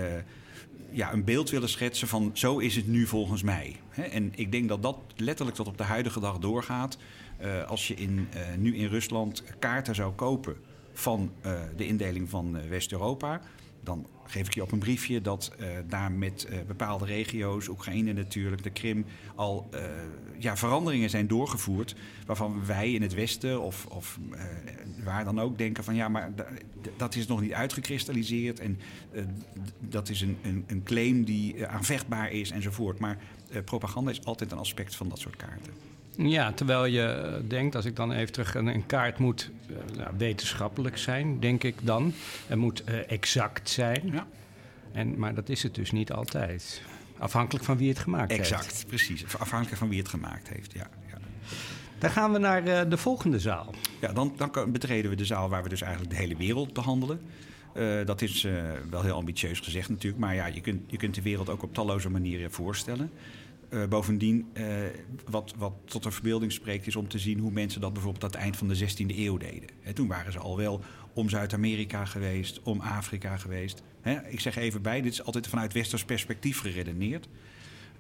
ja, 0.90 1.12
een 1.12 1.24
beeld 1.24 1.50
willen 1.50 1.68
schetsen 1.68 2.08
van 2.08 2.30
zo 2.34 2.58
is 2.58 2.76
het 2.76 2.86
nu 2.86 3.06
volgens 3.06 3.42
mij. 3.42 3.76
En 4.10 4.32
ik 4.34 4.52
denk 4.52 4.68
dat 4.68 4.82
dat 4.82 4.98
letterlijk 5.16 5.56
tot 5.56 5.66
op 5.66 5.78
de 5.78 5.84
huidige 5.84 6.20
dag 6.20 6.38
doorgaat. 6.38 6.98
Uh, 7.42 7.64
als 7.64 7.88
je 7.88 7.94
in, 7.94 8.28
uh, 8.34 8.40
nu 8.58 8.76
in 8.76 8.88
Rusland 8.88 9.42
kaarten 9.58 9.94
zou 9.94 10.12
kopen 10.12 10.56
van 10.92 11.32
de 11.76 11.86
indeling 11.86 12.30
van 12.30 12.68
West-Europa 12.68 13.40
dan 13.82 14.06
geef 14.24 14.46
ik 14.46 14.54
je 14.54 14.62
op 14.62 14.72
een 14.72 14.78
briefje 14.78 15.20
dat 15.20 15.52
uh, 15.60 15.66
daar 15.88 16.12
met 16.12 16.46
uh, 16.50 16.58
bepaalde 16.66 17.04
regio's, 17.04 17.68
Oekraïne 17.68 18.12
natuurlijk, 18.12 18.62
de 18.62 18.70
Krim, 18.70 19.04
al 19.34 19.68
uh, 19.74 19.80
ja, 20.38 20.56
veranderingen 20.56 21.10
zijn 21.10 21.26
doorgevoerd. 21.26 21.96
Waarvan 22.26 22.66
wij 22.66 22.92
in 22.92 23.02
het 23.02 23.14
Westen 23.14 23.60
of, 23.60 23.86
of 23.86 24.18
waar 25.04 25.24
dan 25.24 25.40
ook 25.40 25.58
denken 25.58 25.84
van 25.84 25.94
ja, 25.94 26.08
maar 26.08 26.30
dat 26.96 27.14
is 27.14 27.26
nog 27.26 27.40
niet 27.40 27.52
uitgekristalliseerd. 27.52 28.60
En 28.60 28.78
dat 29.80 30.08
is 30.08 30.20
een, 30.20 30.36
een, 30.42 30.64
een 30.66 30.82
claim 30.82 31.24
die 31.24 31.66
aanvechtbaar 31.66 32.30
is 32.30 32.50
enzovoort. 32.50 32.98
Maar 32.98 33.18
propaganda 33.64 34.10
is 34.10 34.24
altijd 34.24 34.52
een 34.52 34.58
aspect 34.58 34.96
van 34.96 35.08
dat 35.08 35.18
soort 35.18 35.36
kaarten. 35.36 35.72
Ja, 36.26 36.52
terwijl 36.52 36.84
je 36.84 37.02
eh, 37.02 37.32
denkt, 37.48 37.74
als 37.74 37.84
ik 37.84 37.96
dan 37.96 38.12
even 38.12 38.32
terug... 38.32 38.54
een, 38.54 38.66
een 38.66 38.86
kaart 38.86 39.18
moet 39.18 39.50
uh, 39.70 39.76
nou, 39.96 40.10
wetenschappelijk 40.16 40.98
zijn, 40.98 41.40
denk 41.40 41.64
ik 41.64 41.74
dan. 41.82 42.12
Het 42.46 42.58
moet 42.58 42.82
uh, 42.88 43.10
exact 43.10 43.70
zijn. 43.70 44.10
Ja. 44.12 44.26
En, 44.92 45.18
maar 45.18 45.34
dat 45.34 45.48
is 45.48 45.62
het 45.62 45.74
dus 45.74 45.90
niet 45.90 46.12
altijd. 46.12 46.82
Afhankelijk 47.18 47.64
van 47.64 47.76
wie 47.76 47.88
het 47.88 47.98
gemaakt 47.98 48.30
exact, 48.30 48.48
heeft. 48.48 48.70
Exact, 48.70 48.88
precies. 48.88 49.38
Afhankelijk 49.38 49.78
van 49.78 49.88
wie 49.88 49.98
het 49.98 50.08
gemaakt 50.08 50.48
heeft, 50.48 50.72
ja. 50.72 50.86
ja. 51.10 51.18
Dan 51.98 52.10
gaan 52.10 52.32
we 52.32 52.38
naar 52.38 52.66
uh, 52.66 52.80
de 52.88 52.96
volgende 52.96 53.40
zaal. 53.40 53.74
Ja, 54.00 54.12
dan, 54.12 54.34
dan 54.36 54.72
betreden 54.72 55.10
we 55.10 55.16
de 55.16 55.24
zaal 55.24 55.48
waar 55.48 55.62
we 55.62 55.68
dus 55.68 55.80
eigenlijk 55.82 56.12
de 56.12 56.20
hele 56.20 56.36
wereld 56.36 56.72
behandelen. 56.72 57.20
Uh, 57.76 58.06
dat 58.06 58.22
is 58.22 58.44
uh, 58.44 58.52
wel 58.90 59.02
heel 59.02 59.14
ambitieus 59.14 59.60
gezegd 59.60 59.88
natuurlijk. 59.88 60.22
Maar 60.22 60.34
ja, 60.34 60.46
je 60.46 60.60
kunt, 60.60 60.82
je 60.86 60.96
kunt 60.96 61.14
de 61.14 61.22
wereld 61.22 61.48
ook 61.48 61.62
op 61.62 61.74
talloze 61.74 62.10
manieren 62.10 62.50
voorstellen. 62.50 63.10
Uh, 63.70 63.84
bovendien, 63.86 64.46
uh, 64.54 64.64
wat, 65.30 65.54
wat 65.56 65.72
tot 65.84 66.02
de 66.02 66.10
verbeelding 66.10 66.52
spreekt, 66.52 66.86
is 66.86 66.96
om 66.96 67.08
te 67.08 67.18
zien 67.18 67.38
hoe 67.38 67.50
mensen 67.50 67.80
dat 67.80 67.92
bijvoorbeeld 67.92 68.24
aan 68.24 68.30
het 68.30 68.38
eind 68.38 68.56
van 68.56 68.68
de 68.68 68.78
16e 68.78 69.16
eeuw 69.16 69.36
deden. 69.36 69.68
Toen 69.94 70.08
waren 70.08 70.32
ze 70.32 70.38
al 70.38 70.56
wel 70.56 70.80
om 71.12 71.28
Zuid-Amerika 71.28 72.04
geweest, 72.04 72.62
om 72.62 72.80
Afrika 72.80 73.36
geweest. 73.36 73.82
Ik 74.28 74.40
zeg 74.40 74.56
even 74.56 74.82
bij, 74.82 75.00
dit 75.00 75.12
is 75.12 75.24
altijd 75.24 75.46
vanuit 75.46 75.72
westers 75.72 76.04
perspectief 76.04 76.60
geredeneerd. 76.60 77.28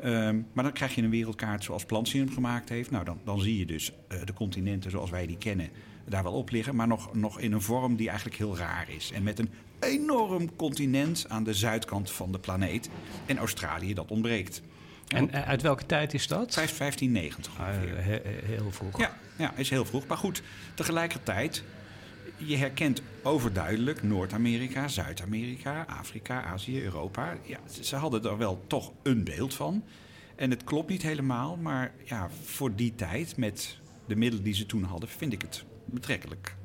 Um, 0.04 0.46
maar 0.52 0.64
dan 0.64 0.72
krijg 0.72 0.94
je 0.94 1.02
een 1.02 1.10
wereldkaart 1.10 1.64
zoals 1.64 1.84
Plantin 1.84 2.20
hem 2.20 2.32
gemaakt 2.32 2.68
heeft. 2.68 2.90
Nou, 2.90 3.04
dan, 3.04 3.20
dan 3.24 3.40
zie 3.40 3.58
je 3.58 3.66
dus 3.66 3.92
uh, 4.12 4.18
de 4.24 4.32
continenten 4.32 4.90
zoals 4.90 5.10
wij 5.10 5.26
die 5.26 5.38
kennen 5.38 5.70
daar 6.04 6.22
wel 6.22 6.32
op 6.32 6.50
liggen. 6.50 6.76
Maar 6.76 6.86
nog, 6.86 7.14
nog 7.14 7.40
in 7.40 7.52
een 7.52 7.62
vorm 7.62 7.96
die 7.96 8.08
eigenlijk 8.08 8.38
heel 8.38 8.56
raar 8.56 8.90
is. 8.90 9.12
En 9.12 9.22
met 9.22 9.38
een 9.38 9.50
enorm 9.80 10.56
continent 10.56 11.26
aan 11.28 11.44
de 11.44 11.54
zuidkant 11.54 12.10
van 12.10 12.32
de 12.32 12.38
planeet. 12.38 12.90
En 13.26 13.38
Australië, 13.38 13.94
dat 13.94 14.10
ontbreekt. 14.10 14.62
En 15.08 15.28
uh, 15.28 15.48
uit 15.48 15.62
welke 15.62 15.86
tijd 15.86 16.14
is 16.14 16.26
dat? 16.26 16.54
1590 16.54 17.52
uh, 17.52 17.66
he, 18.04 18.20
heel 18.44 18.70
vroeg. 18.70 18.98
Ja, 18.98 19.16
ja, 19.36 19.52
is 19.56 19.70
heel 19.70 19.84
vroeg. 19.84 20.06
Maar 20.06 20.16
goed, 20.16 20.42
tegelijkertijd, 20.74 21.64
je 22.36 22.56
herkent 22.56 23.02
overduidelijk 23.22 24.02
Noord-Amerika, 24.02 24.88
Zuid-Amerika, 24.88 25.84
Afrika, 25.88 26.44
Azië, 26.44 26.82
Europa. 26.82 27.36
Ja, 27.42 27.58
ze 27.80 27.96
hadden 27.96 28.24
er 28.24 28.38
wel 28.38 28.64
toch 28.66 28.92
een 29.02 29.24
beeld 29.24 29.54
van. 29.54 29.84
En 30.36 30.50
het 30.50 30.64
klopt 30.64 30.88
niet 30.88 31.02
helemaal, 31.02 31.56
maar 31.56 31.92
ja, 32.04 32.28
voor 32.44 32.74
die 32.74 32.94
tijd, 32.94 33.36
met 33.36 33.78
de 34.06 34.16
middelen 34.16 34.44
die 34.44 34.54
ze 34.54 34.66
toen 34.66 34.82
hadden, 34.82 35.08
vind 35.08 35.32
ik 35.32 35.42
het 35.42 35.64
betrekkelijk 35.84 36.56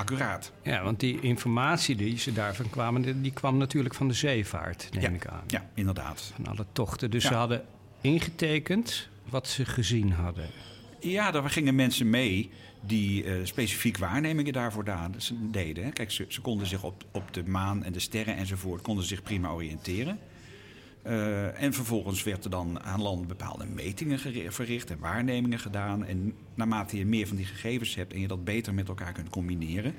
accuraat. 0.00 0.52
Ja, 0.62 0.82
want 0.82 1.00
die 1.00 1.20
informatie 1.20 1.96
die 1.96 2.18
ze 2.18 2.32
daarvan 2.32 2.70
kwamen, 2.70 3.22
die 3.22 3.32
kwam 3.32 3.56
natuurlijk 3.56 3.94
van 3.94 4.08
de 4.08 4.14
zeevaart, 4.14 4.88
neem 4.92 5.14
ik 5.14 5.26
aan. 5.26 5.42
Ja, 5.46 5.66
inderdaad. 5.74 6.32
Van 6.34 6.46
alle 6.46 6.66
tochten. 6.72 7.10
Dus 7.10 7.22
Ja. 7.22 7.28
ze 7.28 7.34
hadden 7.34 7.64
ingetekend 8.00 9.08
wat 9.28 9.48
ze 9.48 9.64
gezien 9.64 10.12
hadden. 10.12 10.46
Ja, 11.00 11.30
daar 11.30 11.50
gingen 11.50 11.74
mensen 11.74 12.10
mee 12.10 12.50
die 12.80 13.24
eh, 13.24 13.34
specifiek 13.42 13.98
waarnemingen 13.98 14.52
daarvoor 14.52 14.84
deden. 15.50 15.92
Kijk, 15.92 16.10
ze, 16.10 16.24
ze 16.28 16.40
konden 16.40 16.66
zich 16.66 16.82
op, 16.82 17.04
op 17.12 17.34
de 17.34 17.42
maan 17.46 17.84
en 17.84 17.92
de 17.92 18.00
sterren 18.00 18.36
enzovoort 18.36 18.82
konden 18.82 19.04
zich 19.04 19.22
prima 19.22 19.48
oriënteren. 19.48 20.18
Eh, 21.02 21.62
en 21.62 21.72
vervolgens 21.72 22.22
werd 22.22 22.44
er 22.44 22.50
dan 22.50 22.82
aan 22.82 23.02
land 23.02 23.26
bepaalde 23.26 23.66
metingen 23.66 24.18
verricht 24.52 24.90
en 24.90 24.98
waarnemingen 24.98 25.58
gedaan. 25.58 26.04
En 26.04 26.34
naarmate 26.54 26.98
je 26.98 27.06
meer 27.06 27.26
van 27.26 27.36
die 27.36 27.46
gegevens 27.46 27.94
hebt 27.94 28.12
en 28.12 28.20
je 28.20 28.28
dat 28.28 28.44
beter 28.44 28.74
met 28.74 28.88
elkaar 28.88 29.12
kunt 29.12 29.28
combineren, 29.28 29.94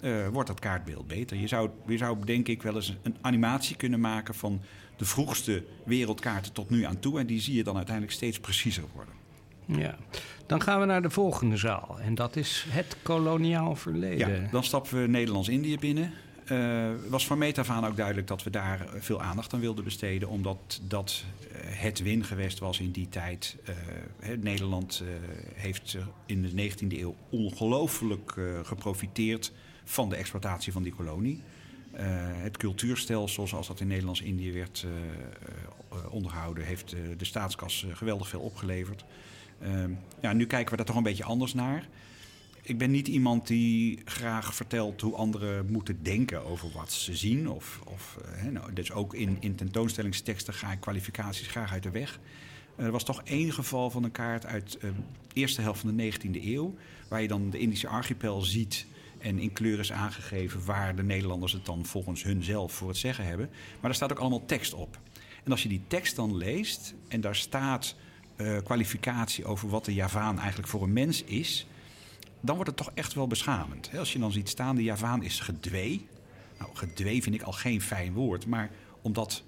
eh, 0.00 0.28
wordt 0.28 0.48
dat 0.48 0.60
kaartbeeld 0.60 1.06
beter. 1.06 1.36
Je 1.36 1.46
zou, 1.46 1.70
je 1.86 1.96
zou 1.96 2.24
denk 2.24 2.48
ik 2.48 2.62
wel 2.62 2.74
eens 2.74 2.96
een 3.02 3.16
animatie 3.20 3.76
kunnen 3.76 4.00
maken 4.00 4.34
van 4.34 4.60
de 4.96 5.04
vroegste 5.04 5.64
wereldkaarten 5.84 6.52
tot 6.52 6.70
nu 6.70 6.84
aan 6.84 6.98
toe. 6.98 7.18
En 7.18 7.26
die 7.26 7.40
zie 7.40 7.54
je 7.54 7.64
dan 7.64 7.76
uiteindelijk 7.76 8.14
steeds 8.14 8.40
preciezer 8.40 8.84
worden. 8.94 9.14
Ja. 9.66 9.96
Dan 10.46 10.62
gaan 10.62 10.80
we 10.80 10.86
naar 10.86 11.02
de 11.02 11.10
volgende 11.10 11.56
zaal. 11.56 11.98
En 12.00 12.14
dat 12.14 12.36
is 12.36 12.66
het 12.68 12.96
koloniaal 13.02 13.76
verleden. 13.76 14.42
Ja, 14.42 14.50
dan 14.50 14.64
stappen 14.64 15.00
we 15.00 15.08
Nederlands-Indië 15.08 15.78
binnen. 15.78 16.12
Eh 16.46 16.90
was 17.08 17.26
van 17.26 17.38
meet 17.38 17.58
af 17.58 17.70
aan 17.70 17.86
ook 17.86 17.96
duidelijk 17.96 18.26
dat 18.26 18.42
we 18.42 18.50
daar 18.50 18.86
veel 18.98 19.22
aandacht 19.22 19.54
aan 19.54 19.60
wilden 19.60 19.84
besteden. 19.84 20.28
Omdat 20.28 20.80
dat 20.82 21.24
eh, 21.52 21.58
het 21.62 22.02
wingewest 22.02 22.58
was 22.58 22.80
in 22.80 22.90
die 22.90 23.08
tijd. 23.08 23.56
Eh, 23.64 24.28
Nederland 24.40 25.02
heeft 25.54 25.96
in 26.26 26.42
de 26.42 26.70
19e 26.70 26.98
eeuw 26.98 27.14
ongelooflijk 27.30 28.34
geprofiteerd 28.62 29.52
van 29.84 30.08
de 30.08 30.16
exploitatie 30.16 30.72
van 30.72 30.82
die 30.82 30.94
kolonie. 30.94 31.42
Het 32.36 32.56
cultuurstelsel, 32.56 33.48
zoals 33.48 33.66
dat 33.66 33.80
in 33.80 33.86
Nederlands-Indië 33.86 34.52
werd 34.52 34.86
onderhouden, 36.10 36.64
heeft 36.64 36.94
de 37.18 37.24
staatskas 37.24 37.86
geweldig 37.92 38.28
veel 38.28 38.40
opgeleverd. 38.40 39.04
Ehm, 39.62 39.90
ja, 40.20 40.32
nu 40.32 40.46
kijken 40.46 40.70
we 40.70 40.76
daar 40.76 40.86
toch 40.86 40.96
een 40.96 41.02
beetje 41.02 41.24
anders 41.24 41.54
naar 41.54 41.88
ik 42.68 42.78
ben 42.78 42.90
niet 42.90 43.08
iemand 43.08 43.46
die 43.46 43.98
graag 44.04 44.54
vertelt 44.54 45.00
hoe 45.00 45.14
anderen 45.14 45.72
moeten 45.72 46.02
denken 46.02 46.44
over 46.44 46.70
wat 46.74 46.92
ze 46.92 47.16
zien. 47.16 47.48
Of, 47.48 47.80
of, 47.84 48.18
eh, 48.24 48.42
hè, 48.42 48.50
nou, 48.50 48.72
dus 48.72 48.92
ook 48.92 49.14
in, 49.14 49.36
in 49.40 49.54
tentoonstellingsteksten 49.54 50.54
ga 50.54 50.72
ik 50.72 50.80
kwalificaties 50.80 51.46
graag 51.46 51.72
uit 51.72 51.82
de 51.82 51.90
weg. 51.90 52.20
Er 52.76 52.90
was 52.90 53.04
toch 53.04 53.22
één 53.24 53.52
geval 53.52 53.90
van 53.90 54.04
een 54.04 54.10
kaart 54.10 54.46
uit 54.46 54.80
de 54.80 54.92
eerste 55.32 55.60
helft 55.60 55.80
van 55.80 55.96
de 55.96 56.12
19e 56.12 56.44
eeuw. 56.44 56.74
Waar 57.08 57.22
je 57.22 57.28
dan 57.28 57.50
de 57.50 57.58
Indische 57.58 57.88
archipel 57.88 58.40
ziet. 58.40 58.86
En 59.18 59.38
in 59.38 59.52
kleur 59.52 59.78
is 59.78 59.92
aangegeven 59.92 60.64
waar 60.64 60.96
de 60.96 61.02
Nederlanders 61.02 61.52
het 61.52 61.64
dan 61.64 61.84
volgens 61.84 62.22
hun 62.22 62.42
zelf 62.42 62.72
voor 62.72 62.88
het 62.88 62.96
zeggen 62.96 63.26
hebben. 63.26 63.48
Maar 63.48 63.80
daar 63.80 63.94
staat 63.94 64.12
ook 64.12 64.18
allemaal 64.18 64.46
tekst 64.46 64.74
op. 64.74 64.98
En 65.44 65.50
als 65.50 65.62
je 65.62 65.68
die 65.68 65.82
tekst 65.86 66.16
dan 66.16 66.36
leest 66.36 66.94
en 67.08 67.20
daar 67.20 67.36
staat 67.36 67.94
eh, 68.36 68.56
kwalificatie 68.64 69.44
over 69.44 69.68
wat 69.68 69.84
de 69.84 69.94
Javaan 69.94 70.38
eigenlijk 70.38 70.68
voor 70.68 70.82
een 70.82 70.92
mens 70.92 71.22
is 71.24 71.66
dan 72.46 72.54
wordt 72.54 72.70
het 72.70 72.76
toch 72.76 72.90
echt 72.94 73.14
wel 73.14 73.26
beschamend. 73.26 73.90
Als 73.98 74.12
je 74.12 74.18
dan 74.18 74.32
ziet 74.32 74.48
staan, 74.48 74.76
de 74.76 74.82
Javaan 74.82 75.22
is 75.22 75.40
gedwee. 75.40 76.06
Nou, 76.58 76.70
gedwee 76.74 77.22
vind 77.22 77.34
ik 77.34 77.42
al 77.42 77.52
geen 77.52 77.80
fijn 77.80 78.12
woord. 78.12 78.46
Maar 78.46 78.70
om 79.02 79.12
dat 79.12 79.44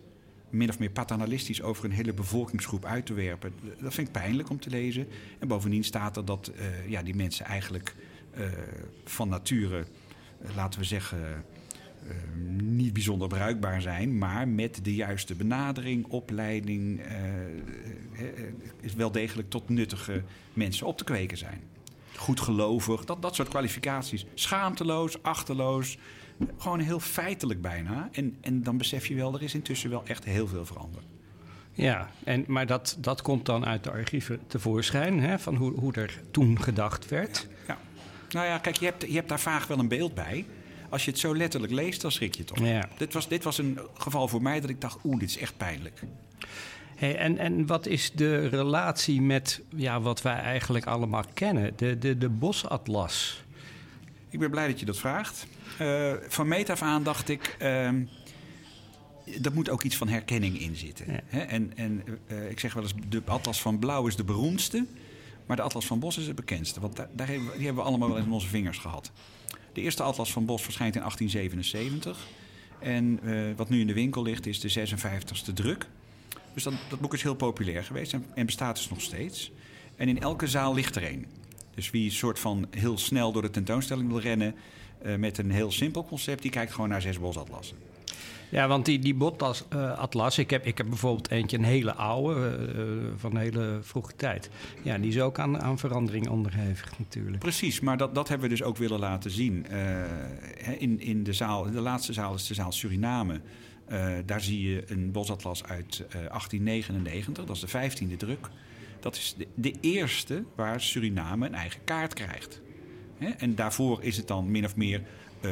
min 0.51 0.69
of 0.69 0.79
meer 0.79 0.91
paternalistisch 0.91 1.63
over 1.63 1.85
een 1.85 1.91
hele 1.91 2.13
bevolkingsgroep 2.13 2.85
uit 2.85 3.07
te 3.07 3.15
werpen... 3.15 3.53
dat 3.81 3.95
vind 3.95 4.07
ik 4.07 4.13
pijnlijk 4.13 4.51
om 4.51 4.61
te 4.61 4.71
lezen. 4.71 5.09
En 5.39 5.49
bovendien 5.49 5.85
staat 5.85 6.17
er 6.17 6.25
dat 6.25 6.47
eh, 6.57 6.89
ja, 6.89 7.03
die 7.03 7.15
mensen 7.15 7.45
eigenlijk 7.45 7.95
eh, 8.31 8.47
van 9.05 9.29
nature, 9.29 9.87
eh, 10.43 10.55
laten 10.57 10.81
we 10.81 10.87
zeggen... 10.87 11.45
niet 12.63 12.93
bijzonder 12.93 13.29
bruikbaar 13.29 13.81
zijn, 13.81 14.19
maar 14.19 14.49
met 14.49 14.81
de 14.83 14.95
juiste 14.95 15.35
benadering, 15.35 16.07
opleiding, 16.07 17.01
is 18.81 18.95
wel 18.95 19.13
degelijk 19.13 19.51
tot 19.51 19.69
nuttige 19.69 20.23
mensen 20.53 20.87
op 20.87 20.99
te 20.99 21.05
kweken 21.05 21.39
zijn 21.39 21.61
goedgelovig, 22.19 23.05
dat, 23.05 23.23
dat 23.23 23.35
soort 23.35 23.49
kwalificaties. 23.49 24.27
Schaamteloos, 24.35 25.23
achterloos, 25.23 25.99
gewoon 26.59 26.81
heel 26.81 27.01
feitelijk 27.01 27.63
bijna. 27.63 28.09
En, 28.13 28.37
en 28.41 28.63
dan 28.63 28.77
besef 28.77 29.07
je 29.07 29.15
wel, 29.15 29.35
er 29.35 29.43
is 29.43 29.55
intussen 29.55 29.91
wel 29.91 30.03
echt 30.05 30.25
heel 30.25 30.47
veel 30.47 30.67
veranderd. 30.67 31.05
Ja, 31.73 32.11
en, 32.25 32.45
maar 32.47 32.67
dat, 32.67 32.97
dat 33.01 33.23
komt 33.23 33.47
dan 33.47 33.67
uit 33.67 33.85
de 33.85 33.91
archieven 33.91 34.41
tevoorschijn, 34.47 35.21
hè, 35.21 35.39
van 35.39 35.55
hoe, 35.55 35.73
hoe 35.73 35.93
er 35.93 36.21
toen 36.31 36.63
gedacht 36.63 37.09
werd. 37.09 37.47
Ja. 37.67 37.79
Nou 38.31 38.47
ja, 38.47 38.59
kijk, 38.59 38.77
je 38.77 38.85
hebt, 38.85 39.03
je 39.07 39.15
hebt 39.15 39.29
daar 39.29 39.41
vaag 39.41 39.67
wel 39.67 39.79
een 39.79 39.89
beeld 39.89 40.15
bij. 40.15 40.47
Als 40.89 41.05
je 41.05 41.11
het 41.11 41.21
zo 41.21 41.37
letterlijk 41.37 41.73
leest, 41.73 42.01
dan 42.01 42.13
schrik 42.13 42.35
je 42.35 42.45
toch. 42.45 42.59
Ja. 42.59 42.89
Dit, 42.97 43.13
was, 43.13 43.29
dit 43.29 43.45
was 43.45 43.59
een 43.59 43.79
geval 43.95 44.29
voor 44.29 44.43
mij 44.43 44.61
dat 44.61 44.71
ik 44.71 44.81
dacht, 44.81 44.99
oeh, 45.05 45.19
dit 45.19 45.29
is 45.29 45.39
echt 45.39 45.57
pijnlijk. 45.57 46.03
Hey, 46.99 47.17
en, 47.17 47.39
en 47.39 47.67
wat 47.67 47.87
is 47.87 48.13
de 48.13 48.47
relatie 48.49 49.23
met 49.23 49.63
ja, 49.77 50.01
wat 50.01 50.23
wij 50.23 50.35
eigenlijk 50.37 50.87
allemaal 50.87 51.25
kennen, 51.35 51.73
de, 51.77 51.99
de, 51.99 52.19
de 52.19 52.29
bosatlas? 52.29 53.43
Ik 54.31 54.39
ben 54.39 54.51
blij 54.51 54.67
dat 54.67 54.81
je 54.81 54.87
dat 54.87 54.99
vraagt. 54.99 55.47
Eh, 55.79 56.13
van 56.29 56.49
meet 56.49 56.71
af 56.71 56.83
aan 56.83 57.03
dacht 57.03 57.29
ik, 57.29 57.57
ehm 57.59 58.03
er 59.43 59.53
moet 59.53 59.71
ook 59.71 59.83
iets 59.83 59.97
van 59.97 60.09
herkenning 60.09 60.61
in 60.61 60.77
zitten. 60.77 61.13
Ja. 61.13 61.21
Hè? 61.27 61.41
En, 61.41 61.73
en 61.77 62.03
eh, 62.27 62.51
ik 62.51 62.61
zeg 62.61 62.75
wel 62.75 62.83
eens, 62.83 62.95
de 63.09 63.23
atlas 63.25 63.61
van 63.61 63.79
Blauw 63.79 64.07
is 64.07 64.17
de 64.17 64.25
beroemdste, 64.25 64.87
maar 65.47 65.57
de 65.57 65.63
atlas 65.63 65.87
van 65.87 65.99
Bos 65.99 66.19
is 66.19 66.27
het 66.27 66.37
bekendste. 66.37 66.81
Want 66.81 66.97
daar, 66.97 67.09
daar 67.13 67.27
hebben, 67.29 67.47
we- 67.47 67.57
die 67.57 67.65
hebben 67.65 67.83
we 67.83 67.89
allemaal 67.89 68.09
wel 68.09 68.17
eens 68.17 68.27
in 68.27 68.33
onze 68.33 68.49
vingers 68.49 68.79
gehad. 68.79 69.11
De 69.73 69.81
eerste 69.81 70.03
atlas 70.03 70.33
van 70.33 70.45
Bos 70.45 70.63
verschijnt 70.63 70.95
in 70.95 71.01
1877. 71.01 72.27
En 72.81 73.21
eh, 73.23 73.57
wat 73.57 73.69
nu 73.69 73.81
in 73.81 73.87
de 73.87 73.93
winkel 73.95 74.23
ligt 74.23 74.47
is 74.47 74.61
de 74.61 74.89
56e 74.89 75.53
druk. 75.55 75.87
Dus 76.55 76.63
dat, 76.63 76.75
dat 76.89 77.01
boek 77.01 77.15
is 77.15 77.23
heel 77.23 77.35
populair 77.35 77.85
geweest 77.85 78.13
en, 78.13 78.25
en 78.35 78.47
bestaat 78.47 78.77
dus 78.77 78.89
nog 78.89 79.01
steeds. 79.01 79.53
En 79.97 80.09
in 80.09 80.21
elke 80.21 80.47
zaal 80.47 80.75
ligt 80.75 80.97
er 80.97 81.11
een. 81.11 81.27
Dus 81.75 81.91
wie 81.91 82.05
een 82.05 82.13
soort 82.13 82.39
van 82.39 82.67
heel 82.71 82.99
snel 82.99 83.33
door 83.33 83.43
de 83.43 83.51
tentoonstelling 83.51 84.09
wil 84.09 84.21
rennen... 84.21 84.55
eh, 85.03 85.15
met 85.17 85.39
een 85.39 85.51
heel 85.51 85.73
simpel 85.73 86.05
concept, 86.05 86.43
die 86.43 86.51
kijkt 86.51 86.73
gewoon 86.73 86.89
naar 86.89 87.03
zes 87.03 87.19
bosatlassen. 87.19 87.77
Ja, 88.51 88.69
want 88.69 88.85
die, 88.85 88.99
die 88.99 89.15
botatlas, 89.15 90.39
ik 90.39 90.51
heb, 90.51 90.67
ik 90.67 90.79
heb 90.79 90.89
bijvoorbeeld 90.89 91.31
eentje, 91.31 91.57
een 91.57 91.65
hele 91.65 91.95
oude, 91.95 92.57
eh, 92.57 92.83
van 93.17 93.31
een 93.31 93.41
hele 93.41 93.79
vroege 93.83 94.17
tijd. 94.17 94.51
Ja, 94.83 94.99
die 94.99 95.11
is 95.11 95.21
ook 95.21 95.39
aan, 95.39 95.63
aan 95.63 95.79
verandering 95.79 96.29
onderhevig 96.29 96.99
natuurlijk. 96.99 97.39
Precies, 97.39 97.81
maar 97.81 97.97
dat, 97.97 98.15
dat 98.15 98.29
hebben 98.29 98.49
we 98.49 98.57
dus 98.57 98.65
ook 98.67 98.77
willen 98.77 98.99
laten 98.99 99.31
zien. 99.31 99.67
Eh, 99.67 100.03
in, 100.79 101.01
in 101.01 101.25
de 101.25 101.33
zaal, 101.33 101.71
de 101.71 101.81
laatste 101.81 102.13
zaal 102.13 102.35
is 102.35 102.47
de 102.47 102.55
zaal 102.55 102.73
Suriname. 102.73 103.41
Eh, 103.89 104.15
daar 104.27 104.41
zie 104.41 104.71
je 104.71 104.85
een 104.87 105.13
bosatlas 105.13 105.65
uit 105.65 106.05
eh, 106.07 106.11
1899, 106.11 107.45
dat 107.45 107.57
is 107.57 107.63
de 107.63 107.69
vijftiende 107.69 108.17
druk. 108.17 108.49
Dat 109.01 109.17
is 109.17 109.37
de, 109.55 109.75
eerste 109.81 110.45
waar 110.55 110.81
Suriname 110.81 111.47
een 111.47 111.55
eigen 111.55 111.85
kaart 111.85 112.15
krijgt. 112.15 112.61
Hè, 113.19 113.29
en 113.29 113.55
daarvoor 113.55 114.03
is 114.03 114.17
het 114.17 114.27
dan 114.27 114.51
min 114.51 114.65
of 114.65 114.77
meer, 114.77 115.03
eh, 115.41 115.51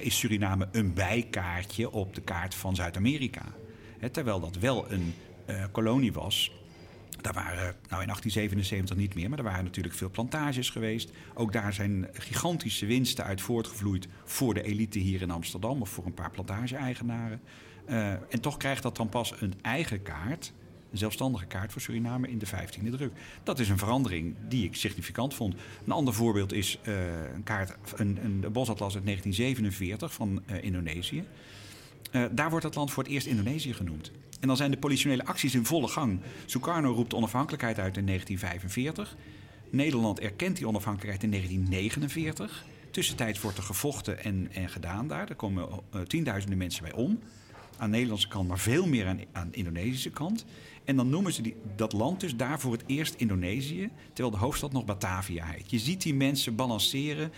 is 0.00 0.18
Suriname 0.18 0.68
een 0.72 0.94
bijkaartje 0.94 1.90
op 1.90 2.14
de 2.14 2.20
kaart 2.20 2.54
van 2.54 2.74
Zuid-Amerika. 2.74 3.42
Terwijl 4.12 4.40
dat 4.40 4.56
wel 4.56 4.92
een 4.92 5.14
eh, 5.46 5.64
kolonie 5.72 6.12
was 6.12 6.52
daar 7.20 7.32
waren, 7.32 7.74
nou 7.88 8.02
in 8.02 8.08
1877 8.08 8.96
niet 8.96 9.14
meer, 9.14 9.28
maar 9.28 9.38
er 9.38 9.44
waren 9.44 9.64
natuurlijk 9.64 9.94
veel 9.94 10.10
plantages 10.10 10.70
geweest. 10.70 11.12
Ook 11.34 11.52
daar 11.52 11.72
zijn 11.72 12.08
gigantische 12.12 12.86
winsten 12.86 13.24
uit 13.24 13.40
voortgevloeid 13.40 14.08
voor 14.24 14.54
de 14.54 14.62
elite 14.62 14.98
hier 14.98 15.22
in 15.22 15.30
Amsterdam 15.30 15.80
of 15.80 15.88
voor 15.88 16.06
een 16.06 16.14
paar 16.14 16.30
plantage-eigenaren. 16.30 17.40
Eh, 17.88 18.10
en 18.10 18.40
toch 18.40 18.56
krijgt 18.56 18.82
dat 18.82 18.96
dan 18.96 19.08
pas 19.08 19.34
een 19.40 19.54
eigen 19.62 20.02
kaart, 20.02 20.52
een 20.90 20.98
zelfstandige 20.98 21.46
kaart 21.46 21.72
voor 21.72 21.80
Suriname 21.80 22.28
in 22.28 22.38
de 22.38 22.46
15e 22.46 22.90
druk. 22.90 23.12
Dat 23.42 23.58
is 23.58 23.68
een 23.68 23.78
verandering 23.78 24.34
die 24.48 24.64
ik 24.64 24.74
significant 24.76 25.34
vond. 25.34 25.54
Een 25.84 25.92
ander 25.92 26.14
voorbeeld 26.14 26.52
is 26.52 26.78
eh, 26.82 26.94
een 27.34 27.42
kaart, 27.42 27.76
een, 27.96 28.18
een 28.24 28.40
bosatlas 28.52 28.94
uit 28.94 29.04
1947 29.04 30.12
van 30.12 30.42
eh, 30.46 30.62
Indonesië. 30.62 31.24
Daar 32.30 32.50
wordt 32.50 32.64
het 32.64 32.74
land 32.74 32.90
voor 32.90 33.02
het 33.02 33.12
eerst 33.12 33.26
Indonesië 33.26 33.74
genoemd. 33.74 34.10
En 34.40 34.48
dan 34.48 34.56
zijn 34.56 34.70
de 34.70 34.76
politionele 34.76 35.24
acties 35.24 35.54
in 35.54 35.64
volle 35.64 35.88
gang. 35.88 36.20
Sukarno 36.46 36.92
roept 36.92 37.14
onafhankelijkheid 37.14 37.78
uit 37.78 37.96
in 37.96 38.06
1945. 38.06 39.16
Nederland 39.70 40.20
erkent 40.20 40.56
die 40.56 40.68
onafhankelijkheid 40.68 41.22
in 41.22 41.30
1949. 41.30 42.64
Tussentijds 42.90 43.40
wordt 43.40 43.56
er 43.56 43.62
gevochten 43.62 44.24
en, 44.24 44.48
en 44.52 44.68
gedaan 44.68 45.08
daar. 45.08 45.28
Er 45.28 45.34
komen 45.34 45.68
tienduizenden 46.06 46.58
mensen 46.58 46.82
bij 46.82 46.92
om. 46.92 47.18
Aan 47.78 47.86
de 47.90 47.92
Nederlandse 47.94 48.28
kant, 48.28 48.48
maar 48.48 48.58
veel 48.58 48.86
meer 48.86 49.06
aan, 49.06 49.20
aan 49.32 49.48
de 49.50 49.56
Indonesische 49.56 50.10
kant. 50.10 50.44
En 50.84 50.96
dan 50.96 51.08
noemen 51.08 51.32
ze 51.32 51.42
die, 51.42 51.56
dat 51.76 51.92
land 51.92 52.20
dus 52.20 52.36
daar 52.36 52.60
voor 52.60 52.72
het 52.72 52.82
eerst 52.86 53.14
Indonesië. 53.14 53.90
Terwijl 54.12 54.30
de 54.30 54.40
hoofdstad 54.42 54.72
nog 54.72 54.84
Batavia 54.84 55.44
heet. 55.46 55.70
Je 55.70 55.78
ziet 55.78 56.02
die 56.02 56.14
mensen 56.14 56.54
balanceren, 56.56 57.32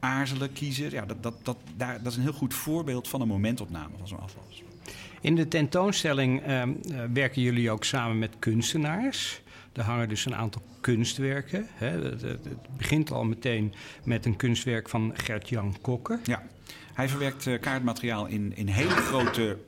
aarzelen, 0.00 0.52
kiezen. 0.52 0.90
Ja, 0.90 1.04
dat, 1.06 1.22
dat, 1.22 1.34
dat, 1.42 1.56
daar, 1.76 2.02
dat 2.02 2.12
is 2.12 2.16
een 2.18 2.22
heel 2.24 2.32
goed 2.32 2.54
voorbeeld 2.54 3.08
van 3.08 3.20
een 3.20 3.28
momentopname 3.28 3.94
van 3.98 4.08
zo'n 4.08 4.20
atlas. 4.20 4.62
In 5.20 5.34
de 5.34 5.48
tentoonstelling 5.48 6.42
ehm, 6.42 6.72
eh, 6.92 6.98
werken 7.12 7.42
jullie 7.42 7.70
ook 7.70 7.84
samen 7.84 8.18
met 8.18 8.36
kunstenaars. 8.38 9.42
Er 9.72 9.82
hangen 9.82 10.08
dus 10.08 10.24
een 10.26 10.34
aantal 10.34 10.62
kunstwerken. 10.80 11.66
Hè. 11.74 11.86
Het, 11.88 12.20
het- 12.22 12.44
het 12.44 12.76
begint 12.76 13.10
al 13.10 13.24
meteen 13.24 13.72
met 14.04 14.26
een 14.26 14.36
kunstwerk 14.36 14.88
van 14.88 15.12
Gert-Jan 15.14 15.76
Kokke. 15.80 16.18
Ja, 16.24 16.42
hij 16.94 17.08
verwerkt 17.08 17.46
eh, 17.46 17.60
kaartmateriaal 17.60 18.26
in, 18.26 18.56
in 18.56 18.66
hele 18.68 18.90
grote, 18.90 19.58